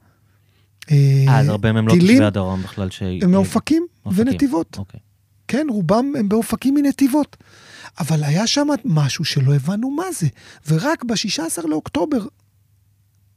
אה, 0.91 1.25
אז 1.29 1.49
הרבה 1.49 1.73
מהם 1.73 1.89
לא 1.89 1.95
תושבי 1.95 2.25
הדרום 2.25 2.63
בכלל 2.63 2.91
ש... 2.91 3.03
הם 3.23 3.31
מאופקים 3.31 3.87
ונתיבות. 4.07 4.77
אוקיי. 4.79 5.01
כן, 5.49 5.67
רובם 5.71 6.13
הם 6.19 6.29
באופקים 6.29 6.75
מנתיבות. 6.75 7.37
אבל 8.01 8.25
היה 8.25 8.47
שם 8.47 8.69
משהו 8.85 9.25
שלא 9.25 9.55
הבנו 9.55 9.91
מה 9.91 10.13
זה. 10.13 10.27
ורק 10.69 11.05
ב-16 11.05 11.67
לאוקטובר, 11.69 12.19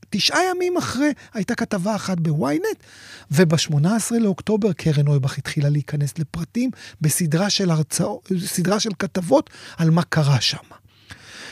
תשעה 0.09 0.39
ימים 0.51 0.78
אחרי, 0.78 1.12
הייתה 1.34 1.55
כתבה 1.55 1.95
אחת 1.95 2.20
בוויינט, 2.20 2.84
וב-18 3.32 4.20
לאוקטובר 4.20 4.74
קרן 4.74 5.07
אויבך 5.07 5.38
התחילה 5.38 5.70
להיכנס 5.70 6.20
לפרטים 6.20 6.70
בסדרה 7.01 7.49
של 7.49 7.72
הרצאות, 7.72 8.30
סדרה 8.45 8.80
של 8.80 8.89
כתבות 8.99 9.49
על 9.78 9.89
מה 9.89 10.03
קרה 10.03 10.41
שם. 10.41 10.57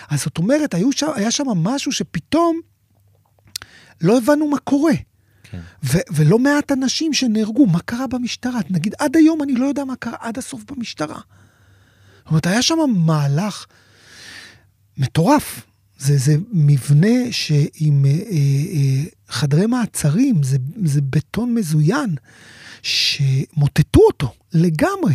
אז 0.10 0.24
זאת 0.24 0.38
אומרת, 0.38 0.76
שם, 0.92 1.08
היה 1.16 1.32
שם 1.32 1.48
משהו 1.48 1.92
שפתאום 1.92 2.60
לא 4.02 4.18
הבנו 4.18 4.48
מה 4.48 4.60
קורה. 4.60 4.94
כן. 5.44 5.60
ו- 5.84 5.98
ולא 6.12 6.40
מעט 6.40 6.72
אנשים 6.72 7.14
שנהרגו, 7.14 7.66
מה 7.66 7.80
קרה 7.80 8.08
במשטרה? 8.08 8.60
נגיד, 8.70 8.96
עד 9.00 9.16
היום 9.16 9.44
אני 9.44 9.56
לא 9.56 9.66
יודע 9.66 9.84
מה 9.84 9.96
קרה 9.96 10.16
עד 10.20 10.38
הסוף 10.38 10.64
במשטרה. 10.64 11.20
זאת 12.30 12.32
אומרת, 12.32 12.48
היה 12.48 12.62
שם 12.62 12.78
מהלך 12.96 13.66
מטורף. 14.98 15.66
זה, 15.98 16.18
זה 16.18 16.36
מבנה 16.52 17.32
שעם 17.32 18.06
אה, 18.06 18.12
אה, 18.12 19.04
חדרי 19.30 19.66
מעצרים, 19.66 20.44
זה, 20.44 20.58
זה 20.86 21.02
בטון 21.02 21.54
מזוין, 21.54 22.16
שמוטטו 22.82 24.00
אותו 24.08 24.34
לגמרי. 24.54 25.14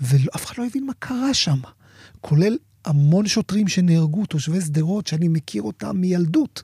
ואף 0.00 0.46
אחד 0.46 0.54
לא 0.58 0.66
הבין 0.66 0.86
מה 0.86 0.92
קרה 0.98 1.34
שם, 1.34 1.58
כולל 2.20 2.56
המון 2.84 3.26
שוטרים 3.26 3.68
שנהרגו, 3.68 4.26
תושבי 4.26 4.60
שדרות, 4.60 5.06
שאני 5.06 5.28
מכיר 5.28 5.62
אותם 5.62 5.96
מילדות. 5.96 6.62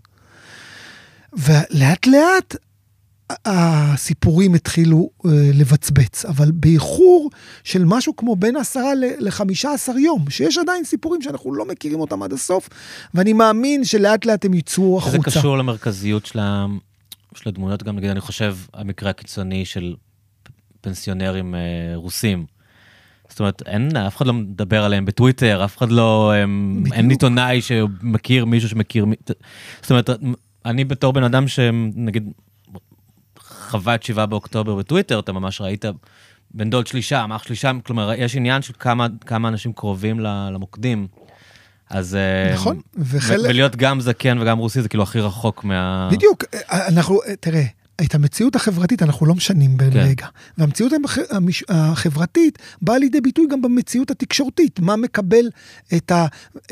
ולאט 1.33 2.07
לאט 2.07 2.57
הסיפורים 3.45 4.55
התחילו 4.55 5.11
uh, 5.19 5.29
לבצבץ, 5.55 6.25
אבל 6.25 6.51
באיחור 6.51 7.31
של 7.65 7.85
משהו 7.85 8.17
כמו 8.17 8.37
בין 8.37 8.57
עשרה 8.57 8.93
לחמישה 9.19 9.73
עשר 9.73 9.99
יום, 9.99 10.31
שיש 10.31 10.59
עדיין 10.59 10.85
סיפורים 10.85 11.23
שאנחנו 11.23 11.55
לא 11.55 11.65
מכירים 11.65 12.01
אותם 12.01 12.23
עד 12.23 12.33
הסוף, 12.33 12.69
ואני 13.15 13.33
מאמין 13.33 13.85
שלאט 13.85 14.27
לאט 14.27 14.45
הם 14.45 14.55
יצאו 14.55 14.99
החוצה. 14.99 15.17
זה 15.17 15.23
קשור 15.23 15.59
למרכזיות 15.59 16.27
של, 16.27 16.39
ה... 16.39 16.67
של 17.35 17.49
הדמויות 17.49 17.83
גם, 17.83 17.97
נגיד, 17.97 18.11
אני 18.11 18.21
חושב, 18.21 18.57
המקרה 18.75 19.11
הקיצוני 19.11 19.65
של 19.65 19.95
פנסיונרים 20.81 21.55
uh, 21.55 21.97
רוסים. 21.97 22.47
זאת 23.29 23.41
אומרת, 23.41 23.63
אין, 23.67 23.97
אף 23.97 24.17
אחד 24.17 24.27
לא 24.27 24.33
מדבר 24.33 24.85
עליהם 24.85 25.05
בטוויטר, 25.05 25.65
אף 25.65 25.77
אחד 25.79 25.91
לא, 25.91 26.33
הם, 26.35 26.85
אין 26.93 27.11
עיתונאי 27.11 27.61
שמכיר 27.63 28.45
מישהו 28.45 28.69
שמכיר, 28.69 29.07
זאת 29.83 29.91
אומרת, 29.91 30.11
אני 30.65 30.85
בתור 30.85 31.13
בן 31.13 31.23
אדם 31.23 31.49
שנגיד 31.49 32.33
חווה 33.69 33.95
את 33.95 34.03
7 34.03 34.27
באוקטובר 34.27 34.75
בטוויטר, 34.75 35.19
אתה 35.19 35.33
ממש 35.33 35.61
ראית 35.61 35.85
בן 36.51 36.71
דוד 36.71 36.87
שלי 36.87 37.03
שם, 37.03 37.31
אח 37.37 37.43
שלי 37.43 37.57
שם, 37.57 37.79
כלומר, 37.87 38.13
יש 38.17 38.37
עניין 38.37 38.63
של 38.63 38.73
כמה, 38.79 39.07
כמה 39.27 39.49
אנשים 39.49 39.73
קרובים 39.73 40.21
למוקדים. 40.21 41.07
אז... 41.91 42.15
אה, 42.15 42.55
נכון, 42.55 42.81
וחלק... 42.97 43.41
ולהיות 43.45 43.77
גם 43.77 44.01
זקן 44.01 44.39
וגם 44.39 44.59
רוסי 44.59 44.83
זה 44.83 44.89
כאילו 44.89 45.03
הכי 45.03 45.21
רחוק 45.21 45.65
מה... 45.65 46.09
בדיוק, 46.13 46.45
אה, 46.55 46.89
אנחנו, 46.89 47.21
אה, 47.27 47.37
תראה, 47.37 47.65
את 48.05 48.15
המציאות 48.15 48.57
החברתית 48.57 49.03
אנחנו 49.03 49.27
לא 49.27 49.35
משנים 49.35 49.77
ברגע. 49.77 50.27
כן. 50.27 50.27
והמציאות 50.59 50.93
החברתית 51.69 52.59
באה 52.83 52.99
לידי 52.99 53.21
ביטוי 53.21 53.47
גם 53.51 53.63
במציאות 53.63 54.11
התקשורתית. 54.11 54.81
מה 54.81 54.97
מקבל 54.97 55.49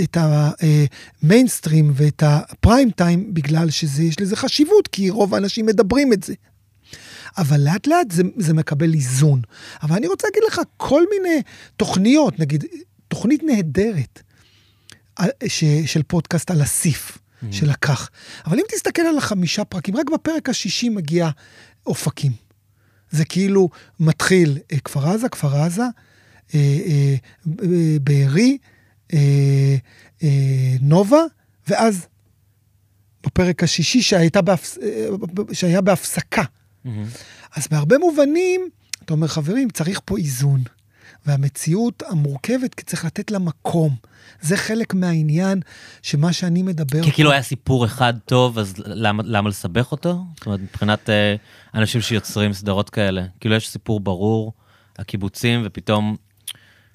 את 0.03 0.17
המיינסטרים 0.17 1.93
ואת 1.95 2.23
הפריים 2.27 2.91
טיים, 2.91 3.35
בגלל 3.35 3.71
שיש 3.71 4.21
לזה 4.21 4.37
חשיבות, 4.37 4.89
כי 4.89 5.11
רוב 5.11 5.35
האנשים 5.35 5.67
מדברים 5.67 6.13
את 6.13 6.23
זה. 6.23 6.35
אבל 7.39 7.61
לאט 7.61 7.87
לאט 7.87 8.11
זה, 8.11 8.23
זה 8.37 8.55
מקבל 8.55 8.95
איזון. 8.95 9.43
אבל 9.83 9.97
אני 9.97 10.07
רוצה 10.07 10.27
להגיד 10.29 10.43
לך, 10.49 10.61
כל 10.77 11.03
מיני 11.11 11.43
תוכניות, 11.77 12.39
נגיד, 12.39 12.65
תוכנית 13.09 13.43
נהדרת 13.43 14.23
ש, 15.47 15.65
של 15.87 16.03
פודקאסט 16.03 16.51
על 16.51 16.61
הסיף. 16.61 17.19
mm-hmm. 17.43 17.55
שלקח. 17.55 18.11
אבל 18.47 18.59
אם 18.59 18.65
תסתכל 18.69 19.03
על 19.03 19.19
החמישה 19.19 19.65
פרקים, 19.65 19.97
רק 19.97 20.11
בפרק 20.11 20.49
השישי 20.49 20.89
מגיע 20.89 21.31
אופקים. 21.87 22.33
זה 23.11 23.25
כאילו 23.25 23.69
מתחיל 24.01 24.59
אה, 24.73 24.79
כפר 24.79 25.09
עזה, 25.09 25.29
כפר 25.29 25.57
עזה, 25.57 25.83
אה, 26.55 26.61
אה, 26.61 27.17
בארי, 28.03 28.59
אה, 29.13 29.77
אה, 30.23 30.77
נובה, 30.81 31.23
ואז 31.69 32.07
בפרק 33.27 33.63
השישי 33.63 34.03
שהייתה 34.03 34.43
בהפס... 34.43 34.79
אה, 34.79 35.09
שהיה 35.53 35.81
בהפסקה. 35.81 36.43
אז 37.57 37.69
בהרבה 37.69 37.99
מובנים, 37.99 38.69
אתה 39.05 39.15
אומר, 39.15 39.27
חברים, 39.27 39.71
צריך 39.71 40.01
פה 40.05 40.17
איזון. 40.19 40.63
והמציאות 41.27 42.03
המורכבת, 42.09 42.75
כי 42.75 42.85
צריך 42.85 43.05
לתת 43.05 43.31
לה 43.31 43.39
מקום. 43.39 43.97
זה 44.41 44.57
חלק 44.57 44.95
מהעניין 44.95 45.61
שמה 46.03 46.33
שאני 46.33 46.63
מדבר... 46.63 47.03
כי 47.03 47.13
כאילו 47.13 47.33
היה 47.33 47.43
סיפור 47.43 47.85
אחד 47.85 48.15
טוב, 48.25 48.59
אז 48.59 48.75
למה, 48.79 49.23
למה 49.27 49.49
לסבך 49.49 49.93
אותו? 49.93 50.25
זאת 50.37 50.47
אומרת, 50.47 50.61
מבחינת 50.61 51.11
אה, 51.11 51.37
אנשים 51.75 52.01
שיוצרים 52.01 52.53
סדרות 52.53 52.91
כאלה. 52.91 53.27
כאילו 53.41 53.55
יש 53.55 53.69
סיפור 53.69 54.01
ברור, 54.01 54.53
הקיבוצים, 54.99 55.63
ופתאום... 55.65 56.17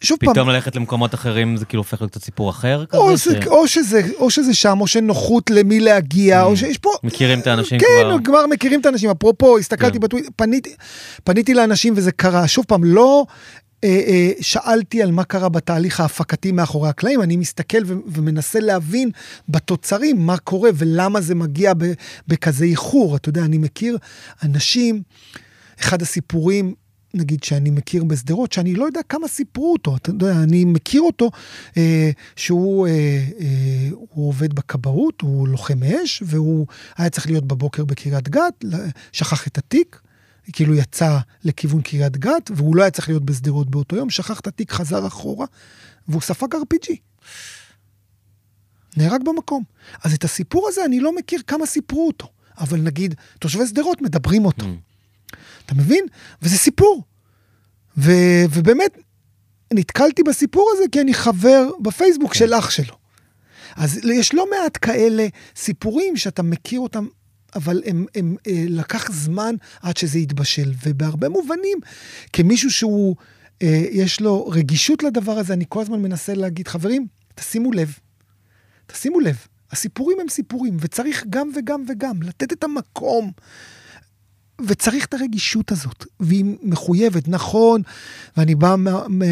שוב 0.02 0.18
פתאום 0.20 0.36
פעם... 0.36 0.50
ללכת 0.50 0.76
למקומות 0.76 1.14
אחרים 1.14 1.58
זה 1.58 1.66
כאילו 1.66 1.80
הופך 1.80 2.02
להיות 2.02 2.12
קצת 2.12 2.24
סיפור 2.24 2.50
אחר 2.50 2.86
או, 2.94 3.08
כזה, 3.08 3.16
זה, 3.16 3.42
ש... 3.42 3.48
או, 3.48 3.68
שזה, 3.68 4.02
או 4.20 4.30
שזה 4.30 4.54
שם, 4.54 4.82
או 4.82 4.88
שנוחות 4.88 5.50
למי 5.50 5.80
להגיע, 5.80 6.42
mm, 6.42 6.46
או 6.46 6.58
שיש 6.58 6.78
פה... 6.78 6.90
מכירים 7.04 7.40
את 7.40 7.48
האנשים 7.48 7.80
כן, 7.80 7.86
כבר. 8.02 8.18
כן, 8.18 8.24
כבר 8.24 8.48
מכירים 8.48 8.82
את 8.82 8.86
האנשים. 8.86 9.10
אפרופו, 9.10 9.58
הסתכלתי 9.58 9.94
כן. 9.94 10.00
בטוויטר, 10.00 10.30
פניתי, 10.36 10.76
פניתי 11.24 11.54
לאנשים 11.54 11.94
וזה 11.98 12.12
קרה. 12.12 12.48
שוב 12.48 12.66
פעם, 12.68 12.84
לא 12.84 13.26
אה, 13.84 14.02
אה, 14.08 14.32
שאלתי 14.42 15.04
על 15.04 15.12
מה 15.12 15.24
קרה 15.24 15.50
בתהליך 15.50 16.00
ההפקתי 16.00 16.52
מאחורי 16.52 16.90
הקלעים, 16.90 17.22
אני 17.22 17.38
מסתכל 17.38 17.78
ו- 17.86 17.94
ומנסה 18.08 18.60
להבין 18.60 19.12
בתוצרים 19.50 20.26
מה 20.26 20.38
קורה 20.38 20.70
ולמה 20.76 21.22
זה 21.22 21.36
מגיע 21.36 21.74
בכזה 22.28 22.66
איחור. 22.66 23.16
אתה 23.16 23.30
יודע, 23.30 23.42
אני 23.42 23.58
מכיר 23.58 23.98
אנשים, 24.44 25.02
אחד 25.80 26.02
הסיפורים, 26.02 26.74
נגיד 27.14 27.44
שאני 27.44 27.72
מכיר 27.72 28.04
בשדרות, 28.04 28.52
שאני 28.52 28.76
לא 28.76 28.86
יודע 28.86 29.00
כמה 29.10 29.28
סיפרו 29.28 29.74
אותו, 29.74 29.96
אתה 29.96 30.10
יודע, 30.10 30.44
אני 30.44 30.66
מכיר 30.66 31.02
אותו, 31.02 31.32
אה, 31.78 32.12
שהוא 32.36 32.88
אה, 32.88 32.92
אה, 33.40 33.90
עובד 34.10 34.54
בכבאות, 34.54 35.22
הוא 35.22 35.48
לוחם 35.48 35.84
אש, 35.84 36.24
והוא 36.26 36.68
היה 36.98 37.10
צריך 37.10 37.28
להיות 37.28 37.48
בבוקר 37.48 37.86
בקריית 37.86 38.30
גת, 38.30 38.66
שכח 39.12 39.48
את 39.48 39.58
התיק. 39.58 40.02
כאילו 40.54 40.76
יצא 40.76 41.20
לכיוון 41.44 41.82
קריית 41.82 42.18
גת, 42.18 42.52
והוא 42.56 42.76
לא 42.76 42.82
היה 42.82 42.92
צריך 42.92 43.10
להיות 43.10 43.26
בשדרות 43.26 43.70
באותו 43.70 43.96
יום, 43.96 44.10
שכח 44.10 44.40
את 44.40 44.48
התיק, 44.48 44.72
חזר 44.72 45.08
אחורה, 45.08 45.46
והוא 46.08 46.22
ספג 46.22 46.48
RPG. 46.56 46.96
נהרג 48.98 49.22
במקום. 49.26 49.64
אז 50.04 50.14
את 50.14 50.24
הסיפור 50.24 50.68
הזה 50.68 50.86
אני 50.86 51.00
לא 51.00 51.16
מכיר 51.16 51.42
כמה 51.48 51.66
סיפרו 51.66 52.08
אותו, 52.08 52.28
אבל 52.58 52.80
נגיד, 52.80 53.16
תושבי 53.40 53.68
שדרות 53.68 54.02
מדברים 54.02 54.46
אותו. 54.46 54.66
Mm. 54.66 54.91
אתה 55.66 55.76
מבין? 55.76 56.06
וזה 56.42 56.58
סיפור. 56.58 57.04
ו- 57.98 58.46
ובאמת, 58.54 58.98
נתקלתי 59.74 60.24
בסיפור 60.24 60.72
הזה 60.74 60.84
כי 60.92 61.02
אני 61.02 61.14
חבר 61.14 61.70
בפייסבוק 61.82 62.34
כן. 62.34 62.40
של 62.40 62.54
אח 62.54 62.70
שלו. 62.70 62.96
אז 63.76 64.00
יש 64.06 64.34
לא 64.34 64.46
מעט 64.52 64.78
כאלה 64.82 65.28
סיפורים 65.56 66.18
שאתה 66.18 66.44
מכיר 66.44 66.80
אותם 66.80 67.08
אבל 67.56 67.82
הם, 67.86 68.06
הם, 68.16 68.36
אה, 68.48 68.64
לקח 68.68 69.12
זמן 69.12 69.56
עד 69.82 69.98
שזה 69.98 70.20
יתבשל. 70.20 70.74
ובהרבה 70.86 71.30
מובנים, 71.30 71.78
כמישהו 72.34 72.72
שהוא, 72.72 73.16
אה, 73.62 73.84
יש 73.92 74.22
לו 74.22 74.48
רגישות 74.48 75.04
לדבר 75.04 75.32
הזה, 75.32 75.54
אני 75.54 75.66
כל 75.70 75.82
הזמן 75.82 76.02
מנסה 76.02 76.34
להגיד, 76.34 76.68
חברים, 76.68 77.08
תשימו 77.36 77.72
לב, 77.72 77.98
תשימו 78.88 79.20
לב, 79.20 79.38
הסיפורים 79.72 80.20
הם 80.20 80.30
סיפורים, 80.30 80.78
וצריך 80.80 81.26
גם 81.30 81.50
וגם 81.56 81.84
וגם, 81.88 82.22
לתת 82.22 82.54
את 82.54 82.64
המקום. 82.64 83.32
וצריך 84.68 85.06
את 85.06 85.14
הרגישות 85.14 85.72
הזאת, 85.72 86.06
והיא 86.20 86.46
מחויבת, 86.64 87.28
נכון, 87.28 87.82
ואני 88.38 88.56
בא 88.56 88.76
מה, 88.78 89.02
מה, 89.08 89.26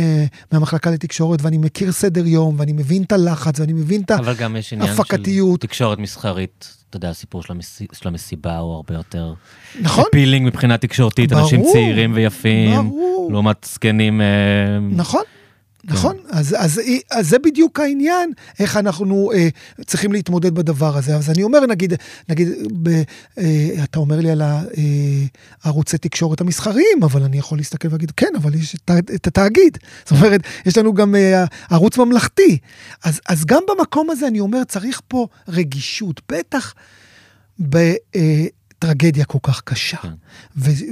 מהמחלקה 0.51 0.91
לתקשורת, 0.91 1.41
ואני 1.41 1.57
מכיר 1.57 1.91
סדר 1.91 2.27
יום, 2.27 2.55
ואני 2.59 2.73
מבין 2.73 3.03
את 3.03 3.11
הלחץ, 3.11 3.59
ואני 3.59 3.73
מבין 3.73 4.01
את 4.01 4.11
ההפקתיות. 4.11 4.37
אבל 4.37 4.43
גם 4.43 4.55
יש 4.55 4.73
עניין 4.73 4.95
של 4.95 5.57
תקשורת 5.59 5.99
מסחרית 5.99 6.79
אתה 6.89 6.97
יודע, 6.97 7.09
הסיפור 7.09 7.43
של, 7.43 7.53
המס... 7.53 7.81
של 7.93 8.07
המסיבה 8.07 8.57
הוא 8.57 8.75
הרבה 8.75 8.93
יותר... 8.93 9.33
נכון. 9.81 10.03
אפילינג 10.09 10.47
מבחינה 10.47 10.77
תקשורתית, 10.77 11.29
ברור, 11.29 11.43
אנשים 11.43 11.63
צעירים 11.71 12.11
ויפים, 12.15 12.75
ברור. 12.75 13.29
לעומת 13.31 13.67
זקנים... 13.73 14.21
אה, 14.21 14.79
נכון. 15.83 16.17
כן. 16.17 16.23
נכון, 16.23 16.39
אז, 16.39 16.55
אז, 16.59 16.81
אז 17.11 17.29
זה 17.29 17.39
בדיוק 17.39 17.79
העניין, 17.79 18.31
איך 18.59 18.77
אנחנו 18.77 19.31
אה, 19.33 19.47
צריכים 19.85 20.11
להתמודד 20.11 20.55
בדבר 20.55 20.97
הזה. 20.97 21.15
אז 21.15 21.29
אני 21.29 21.43
אומר, 21.43 21.65
נגיד, 21.65 21.93
נגיד 22.29 22.47
ב, 22.83 22.89
אה, 23.37 23.83
אתה 23.83 23.99
אומר 23.99 24.19
לי 24.19 24.31
על 24.31 24.41
הערוצי 25.63 25.95
אה, 25.95 26.01
תקשורת 26.01 26.41
המסחריים, 26.41 27.03
אבל 27.03 27.23
אני 27.23 27.37
יכול 27.37 27.57
להסתכל 27.57 27.87
ולהגיד, 27.87 28.11
כן, 28.11 28.33
אבל 28.37 28.55
יש 28.55 28.75
את, 28.75 28.91
את 29.15 29.27
התאגיד. 29.27 29.77
זאת 30.05 30.11
אומרת, 30.11 30.41
יש 30.65 30.77
לנו 30.77 30.93
גם 30.93 31.15
אה, 31.15 31.45
ערוץ 31.69 31.97
ממלכתי. 31.97 32.57
אז, 33.03 33.21
אז 33.29 33.45
גם 33.45 33.63
במקום 33.67 34.09
הזה 34.09 34.27
אני 34.27 34.39
אומר, 34.39 34.63
צריך 34.63 35.01
פה 35.07 35.27
רגישות, 35.47 36.21
בטח 36.31 36.73
בטרגדיה 37.59 39.25
כל 39.25 39.39
כך 39.43 39.61
קשה. 39.61 39.97
כן. 39.97 40.09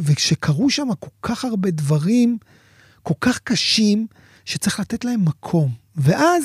וכשקרו 0.03 0.69
שם 0.69 0.87
כל 0.99 1.09
כך 1.21 1.45
הרבה 1.45 1.71
דברים 1.71 2.37
כל 3.07 3.13
כך 3.21 3.39
קשים, 3.39 4.07
שצריך 4.47 4.79
לתת 4.79 5.05
להם 5.05 5.25
מקום. 5.25 5.71
ואז, 5.95 6.43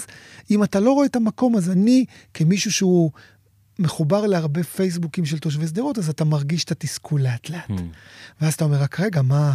אם 0.50 0.64
אתה 0.64 0.80
לא 0.80 0.92
רואה 0.92 1.06
את 1.06 1.16
המקום, 1.16 1.56
אז 1.56 1.70
אני, 1.70 2.04
כמישהו 2.34 2.72
שהוא 2.72 3.10
מחובר 3.78 4.26
להרבה 4.26 4.62
פייסבוקים 4.62 5.24
של 5.24 5.38
תושבי 5.38 5.66
שדרות, 5.66 5.98
אז 5.98 6.08
אתה 6.08 6.24
מרגיש 6.24 6.64
את 6.64 6.70
התסכול 6.70 7.22
לאט-לאט. 7.22 7.70
Hmm. 7.70 7.82
ואז 8.40 8.54
אתה 8.54 8.64
אומר, 8.64 8.76
רק 8.76 9.00
רגע, 9.00 9.22
מה... 9.22 9.54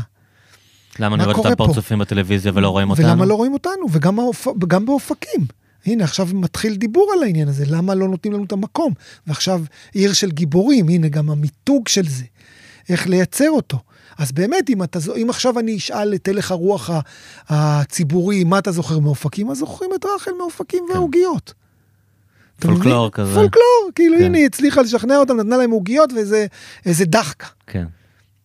למה 0.99 1.15
אני 1.15 1.33
רואה 1.33 1.51
את 1.53 1.61
הפרצופים 1.61 1.99
בטלוויזיה 1.99 2.51
ולא 2.55 2.69
רואים 2.69 2.89
אותנו? 2.89 3.05
ולמה 3.05 3.25
לא 3.25 3.35
רואים 3.35 3.53
אותנו? 3.53 3.85
וגם 3.91 4.15
באופ... 4.15 4.47
באופקים. 4.85 5.45
הנה, 5.85 6.03
עכשיו 6.03 6.27
מתחיל 6.33 6.75
דיבור 6.75 7.11
על 7.17 7.23
העניין 7.23 7.47
הזה, 7.47 7.65
למה 7.67 7.95
לא 7.95 8.07
נותנים 8.07 8.33
לנו 8.33 8.43
את 8.43 8.51
המקום? 8.51 8.93
ועכשיו 9.27 9.63
עיר 9.93 10.13
של 10.13 10.31
גיבורים, 10.31 10.89
הנה 10.89 11.07
גם 11.07 11.29
המיתוג 11.29 11.87
של 11.87 12.07
זה, 12.07 12.25
איך 12.89 13.07
לייצר 13.07 13.49
אותו. 13.49 13.79
אז 14.17 14.31
באמת, 14.31 14.69
אם, 14.69 14.83
אתה, 14.83 14.99
אם 15.21 15.29
עכשיו 15.29 15.59
אני 15.59 15.77
אשאל 15.77 16.13
את 16.13 16.27
הלך 16.27 16.51
הרוח 16.51 16.89
הציבורי, 17.49 18.43
מה 18.43 18.59
אתה 18.59 18.71
זוכר 18.71 18.99
מאופקים, 18.99 19.51
אז 19.51 19.57
זוכרים 19.57 19.91
את 19.95 20.05
רחל 20.15 20.31
מאופקים 20.37 20.85
כן. 20.87 20.93
והעוגיות. 20.93 21.53
פולקלור 22.59 23.11
כזה. 23.11 23.33
פולקלור, 23.33 23.89
כאילו 23.95 24.17
כן. 24.17 24.23
הנה, 24.23 24.37
היא 24.37 24.45
הצליחה 24.45 24.81
לשכנע 24.81 25.17
אותם, 25.17 25.37
נתנה 25.37 25.57
להם 25.57 25.71
עוגיות 25.71 26.13
ואיזה 26.13 27.05
דחקה. 27.05 27.47
כן. 27.67 27.85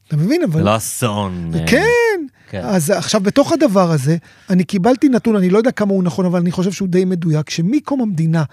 אתה 0.09 0.17
מבין? 0.17 0.43
אבל... 0.43 0.63
לא 0.63 0.77
אסון. 0.77 1.51
אה, 1.55 1.67
כן. 1.67 2.27
כן. 2.51 2.63
אז 2.65 2.91
עכשיו, 2.91 3.21
בתוך 3.21 3.53
הדבר 3.53 3.91
הזה, 3.91 4.17
אני 4.51 4.65
קיבלתי 4.65 5.09
נתון, 5.09 5.37
אני 5.37 5.51
לא 5.51 5.59
יודע 5.59 5.71
כמה 5.71 5.93
הוא 5.93 6.05
נכון, 6.05 6.27
אבל 6.27 6.41
אני 6.41 6.51
חושב 6.51 6.73
שהוא 6.73 6.89
די 6.89 7.05
מדויק, 7.05 7.51
שמקום 7.51 8.01
המדינה 8.01 8.45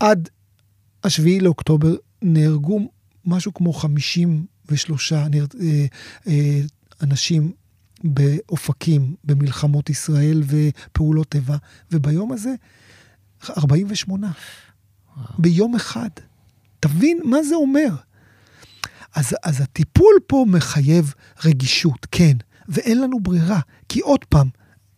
עד 0.00 0.28
השביעי 1.04 1.40
לאוקטובר 1.40 1.94
נהרגו 2.22 2.80
משהו 3.26 3.54
כמו 3.54 3.72
53 4.70 5.12
נר... 5.12 5.46
אה, 5.60 5.86
אה, 6.26 6.60
אנשים 7.02 7.52
באופקים, 8.04 9.14
במלחמות 9.24 9.90
ישראל 9.90 10.42
ופעולות 10.46 11.34
איבה, 11.34 11.56
וביום 11.92 12.32
הזה 12.32 12.54
48. 13.50 14.30
ביום 15.38 15.74
אחד. 15.74 16.08
תבין 16.80 17.20
מה 17.24 17.42
זה 17.42 17.54
אומר. 17.54 17.94
אז, 19.14 19.34
אז 19.42 19.60
הטיפול 19.60 20.14
פה 20.26 20.44
מחייב 20.48 21.14
רגישות, 21.44 22.06
כן, 22.10 22.36
ואין 22.68 23.00
לנו 23.00 23.20
ברירה. 23.20 23.60
כי 23.88 24.00
עוד 24.00 24.24
פעם, 24.24 24.48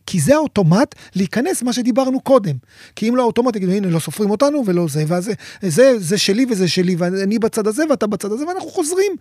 כי 0.06 0.20
זה 0.20 0.34
האוטומט 0.34 0.94
להיכנס 1.14 1.62
מה 1.62 1.72
שדיברנו 1.72 2.20
קודם. 2.20 2.56
כי 2.96 3.08
אם 3.08 3.16
לא 3.16 3.22
האוטומט 3.22 3.56
יגידו, 3.56 3.72
הנה, 3.72 3.88
לא 3.88 3.98
סופרים 3.98 4.30
אותנו 4.30 4.62
ולא 4.66 4.86
זה, 4.88 5.04
ואז 5.06 5.30
זה, 5.62 5.98
זה, 5.98 6.18
שלי 6.18 6.46
וזה 6.50 6.68
שלי, 6.68 6.96
ואני 6.98 7.38
בצד 7.38 7.66
הזה 7.66 7.82
ואתה 7.90 8.06
בצד 8.06 8.32
הזה, 8.32 8.46
ואנחנו 8.46 8.70
חוזרים 8.70 9.12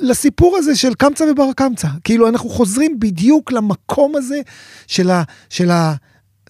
לסיפור 0.00 0.56
הזה 0.56 0.76
של 0.76 0.94
קמצא 0.94 1.24
ובר 1.24 1.52
קמצא. 1.56 1.88
כאילו, 2.04 2.28
אנחנו 2.28 2.48
חוזרים 2.48 3.00
בדיוק 3.00 3.52
למקום 3.52 4.16
הזה 4.16 4.40
של 4.86 5.10
ה... 5.10 5.22
של 5.50 5.70
ה 5.70 5.94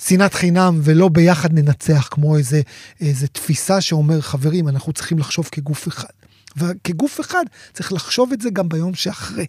שנאת 0.01 0.35
חינם 0.35 0.81
ולא 0.83 1.09
ביחד 1.09 1.53
ננצח, 1.53 2.09
כמו 2.11 2.37
איזה, 2.37 2.61
איזה 3.01 3.29
תפיסה 3.29 3.81
שאומר, 3.81 4.21
חברים, 4.21 4.69
אנחנו 4.69 4.93
צריכים 4.93 5.19
לחשוב 5.19 5.49
כגוף 5.53 5.89
אחד. 5.89 6.09
וכגוף 6.57 7.21
אחד 7.21 7.45
צריך 7.73 7.93
לחשוב 7.93 8.33
את 8.33 8.41
זה 8.41 8.51
גם 8.51 8.69
ביום 8.69 8.95
שאחרי. 8.95 9.47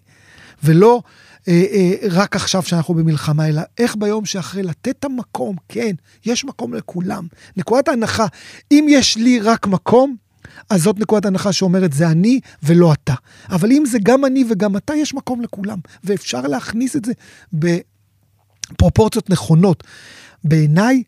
ולא 0.64 1.02
אה, 1.48 1.64
אה, 1.72 1.94
רק 2.10 2.36
עכשיו 2.36 2.62
שאנחנו 2.62 2.94
במלחמה, 2.94 3.48
אלא 3.48 3.62
איך 3.78 3.96
ביום 3.96 4.24
שאחרי 4.24 4.62
לתת 4.62 4.88
את 4.98 5.04
המקום, 5.04 5.56
כן, 5.68 5.92
יש 6.26 6.44
מקום 6.44 6.74
לכולם. 6.74 7.26
נקודת 7.56 7.88
ההנחה, 7.88 8.26
אם 8.70 8.86
יש 8.88 9.16
לי 9.16 9.40
רק 9.40 9.66
מקום, 9.66 10.16
אז 10.70 10.82
זאת 10.82 10.98
נקודת 10.98 11.24
ההנחה 11.24 11.52
שאומרת 11.52 11.92
זה 11.92 12.08
אני 12.08 12.40
ולא 12.62 12.92
אתה. 12.92 13.14
אבל 13.50 13.72
אם 13.72 13.84
זה 13.86 13.98
גם 14.02 14.24
אני 14.24 14.44
וגם 14.50 14.76
אתה, 14.76 14.94
יש 14.94 15.14
מקום 15.14 15.40
לכולם. 15.40 15.78
ואפשר 16.04 16.40
להכניס 16.40 16.96
את 16.96 17.04
זה 17.04 17.12
בפרופורציות 17.52 19.30
נכונות. 19.30 19.84
בעיניי, 20.44 21.02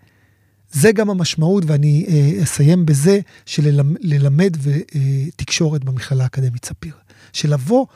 זה 0.72 0.92
גם 0.92 1.10
המשמעות, 1.10 1.64
ואני 1.66 2.06
אה, 2.08 2.42
אסיים 2.42 2.86
בזה, 2.86 3.20
של 3.46 3.80
ללמד 4.00 4.56
ותקשורת 4.62 5.84
במכללה 5.84 6.22
האקדמית 6.22 6.64
ספיר. 6.64 6.94
של 7.32 7.52
לבוא 7.52 7.86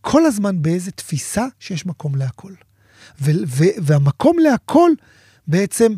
כל 0.00 0.26
הזמן 0.26 0.62
באיזה 0.62 0.90
תפיסה 0.90 1.46
שיש 1.60 1.86
מקום 1.86 2.14
להכל. 2.14 2.52
ו- 3.20 3.30
ו- 3.46 3.76
והמקום 3.82 4.38
להכל 4.38 4.90
בעצם 5.46 5.94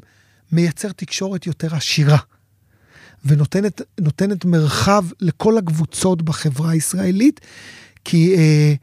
מייצר 0.52 0.92
תקשורת 0.92 1.46
יותר 1.46 1.74
עשירה, 1.74 2.18
ונותנת 3.24 4.44
מרחב 4.44 5.04
לכל 5.20 5.58
הקבוצות 5.58 6.22
בחברה 6.22 6.70
הישראלית, 6.70 7.40
כי, 8.04 8.34
אה, 8.36 8.74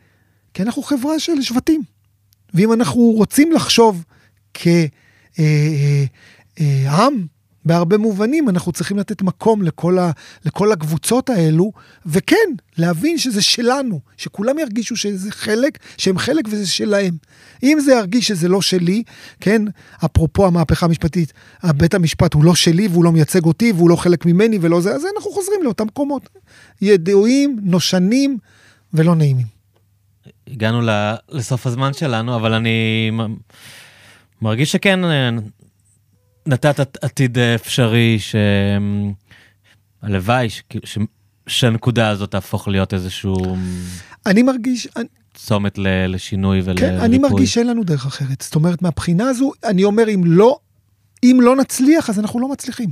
כי 0.53 0.63
אנחנו 0.63 0.83
חברה 0.83 1.19
של 1.19 1.41
שבטים. 1.41 1.83
ואם 2.53 2.73
אנחנו 2.73 3.01
רוצים 3.01 3.51
לחשוב 3.51 4.03
כעם, 4.53 4.83
אה, 5.39 6.05
אה, 6.59 7.09
בהרבה 7.69 7.97
מובנים 7.97 8.49
אנחנו 8.49 8.71
צריכים 8.71 8.97
לתת 8.97 9.21
מקום 9.21 9.61
לכל, 9.61 9.99
ה, 9.99 10.11
לכל 10.45 10.71
הקבוצות 10.71 11.29
האלו, 11.29 11.71
וכן, 12.05 12.35
להבין 12.77 13.17
שזה 13.17 13.41
שלנו, 13.41 13.99
שכולם 14.17 14.59
ירגישו 14.59 14.95
שזה 14.95 15.31
חלק, 15.31 15.79
שהם 15.97 16.17
חלק 16.17 16.45
וזה 16.47 16.67
שלהם. 16.67 17.13
אם 17.63 17.77
זה 17.79 17.93
ירגיש 17.93 18.27
שזה 18.27 18.47
לא 18.47 18.61
שלי, 18.61 19.03
כן, 19.39 19.61
אפרופו 20.05 20.47
המהפכה 20.47 20.85
המשפטית, 20.85 21.33
בית 21.63 21.93
המשפט 21.93 22.33
הוא 22.33 22.43
לא 22.43 22.55
שלי 22.55 22.87
והוא 22.87 23.03
לא 23.03 23.11
מייצג 23.11 23.45
אותי 23.45 23.71
והוא 23.71 23.89
לא 23.89 23.95
חלק 23.95 24.25
ממני 24.25 24.57
ולא 24.61 24.81
זה, 24.81 24.95
אז 24.95 25.05
אנחנו 25.15 25.31
חוזרים 25.31 25.59
לאותם 25.63 25.85
מקומות. 25.85 26.29
ידועים, 26.81 27.59
נושנים 27.63 28.37
ולא 28.93 29.15
נעימים. 29.15 29.47
הגענו 30.47 30.81
לסוף 31.31 31.67
הזמן 31.67 31.93
שלנו, 31.93 32.35
אבל 32.35 32.53
אני 32.53 33.11
מרגיש 34.41 34.71
שכן, 34.71 34.99
נתת 36.49 37.03
עתיד 37.03 37.37
אפשרי 37.37 38.17
שהלוואי 40.03 40.49
ש... 40.49 40.63
ש... 40.83 40.97
שהנקודה 41.47 42.09
הזאת 42.09 42.31
תהפוך 42.31 42.67
להיות 42.67 42.93
איזשהו... 42.93 43.35
אני 44.25 44.43
מרגיש... 44.43 44.87
צומת 45.33 45.77
ל... 45.77 45.87
לשינוי 46.07 46.61
ולריפוי. 46.63 46.89
כן, 46.89 46.97
אני 46.97 47.17
מרגיש 47.17 47.53
שאין 47.53 47.67
לנו 47.67 47.83
דרך 47.83 48.05
אחרת. 48.05 48.41
זאת 48.41 48.55
אומרת, 48.55 48.81
מהבחינה 48.81 49.29
הזו, 49.29 49.51
אני 49.63 49.83
אומר, 49.83 50.09
אם 50.09 50.21
לא, 50.25 50.59
אם 51.23 51.39
לא 51.41 51.55
נצליח, 51.55 52.09
אז 52.09 52.19
אנחנו 52.19 52.39
לא 52.39 52.47
מצליחים. 52.47 52.89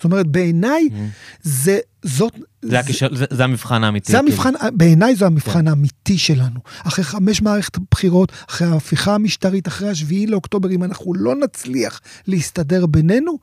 זאת 0.00 0.04
אומרת, 0.04 0.26
בעיניי, 0.26 0.88
mm-hmm. 0.90 1.38
זה, 1.42 1.78
זאת... 2.02 2.32
זה, 2.62 2.70
זה, 2.70 2.78
הכיש... 2.78 3.04
זה, 3.04 3.24
זה 3.30 3.44
המבחן 3.44 3.84
האמיתי. 3.84 4.12
זה 4.12 4.18
כאילו. 4.18 4.32
המבחן. 4.32 4.52
בעיניי 4.72 5.16
זה 5.16 5.26
המבחן 5.26 5.60
כן. 5.60 5.68
האמיתי 5.68 6.18
שלנו. 6.18 6.60
אחרי 6.86 7.04
חמש 7.04 7.42
מערכת 7.42 7.78
בחירות, 7.90 8.32
אחרי 8.50 8.68
ההפיכה 8.68 9.14
המשטרית, 9.14 9.68
אחרי 9.68 9.88
השביעי 9.88 10.26
לאוקטובר, 10.26 10.70
אם 10.70 10.84
אנחנו 10.84 11.14
לא 11.14 11.34
נצליח 11.34 12.00
להסתדר 12.26 12.86
בינינו, 12.86 13.38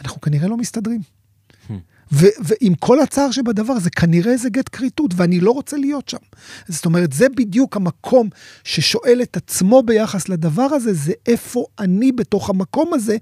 אנחנו 0.00 0.20
כנראה 0.20 0.48
לא 0.48 0.56
מסתדרים. 0.56 1.00
Hmm. 1.68 1.72
ו- 2.12 2.26
ועם 2.44 2.74
כל 2.74 3.00
הצער 3.00 3.30
שבדבר, 3.30 3.78
זה 3.78 3.90
כנראה 3.90 4.32
איזה 4.32 4.50
גט 4.50 4.68
כריתות, 4.72 5.14
ואני 5.16 5.40
לא 5.40 5.50
רוצה 5.50 5.76
להיות 5.76 6.08
שם. 6.08 6.18
זאת 6.68 6.84
אומרת, 6.84 7.12
זה 7.12 7.26
בדיוק 7.36 7.76
המקום 7.76 8.28
ששואל 8.64 9.22
את 9.22 9.36
עצמו 9.36 9.82
ביחס 9.82 10.28
לדבר 10.28 10.62
הזה, 10.62 10.92
זה 10.92 11.12
איפה 11.26 11.64
אני 11.78 12.12
בתוך 12.12 12.50
המקום 12.50 12.94
הזה, 12.94 13.16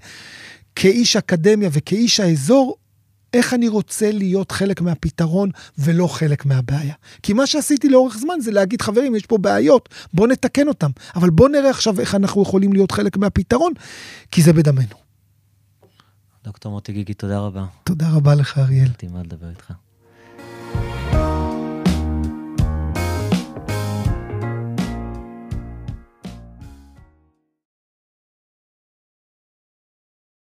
כאיש 0.79 1.15
אקדמיה 1.15 1.69
וכאיש 1.73 2.19
האזור, 2.19 2.75
איך 3.33 3.53
אני 3.53 3.67
רוצה 3.67 4.11
להיות 4.11 4.51
חלק 4.51 4.81
מהפתרון 4.81 5.49
ולא 5.77 6.07
חלק 6.07 6.45
מהבעיה. 6.45 6.93
כי 7.23 7.33
מה 7.33 7.47
שעשיתי 7.47 7.89
לאורך 7.89 8.17
זמן 8.17 8.39
זה 8.41 8.51
להגיד, 8.51 8.81
חברים, 8.81 9.15
יש 9.15 9.25
פה 9.25 9.37
בעיות, 9.37 9.89
בואו 10.13 10.27
נתקן 10.27 10.67
אותם. 10.67 10.89
אבל 11.15 11.29
בואו 11.29 11.47
נראה 11.47 11.69
עכשיו 11.69 11.99
איך 11.99 12.15
אנחנו 12.15 12.41
יכולים 12.41 12.73
להיות 12.73 12.91
חלק 12.91 13.17
מהפתרון, 13.17 13.73
כי 14.31 14.41
זה 14.41 14.53
בדמנו. 14.53 14.95
דוקטור 16.43 16.71
מוטי 16.71 16.93
גיגי, 16.93 17.13
תודה 17.13 17.39
רבה. 17.39 17.65
תודה 17.83 18.09
רבה 18.09 18.35
לך, 18.35 18.57
אריאל. 18.57 18.85
הייתי 18.85 19.07
מה 19.07 19.23
לדבר 19.23 19.49
איתך. 19.49 19.71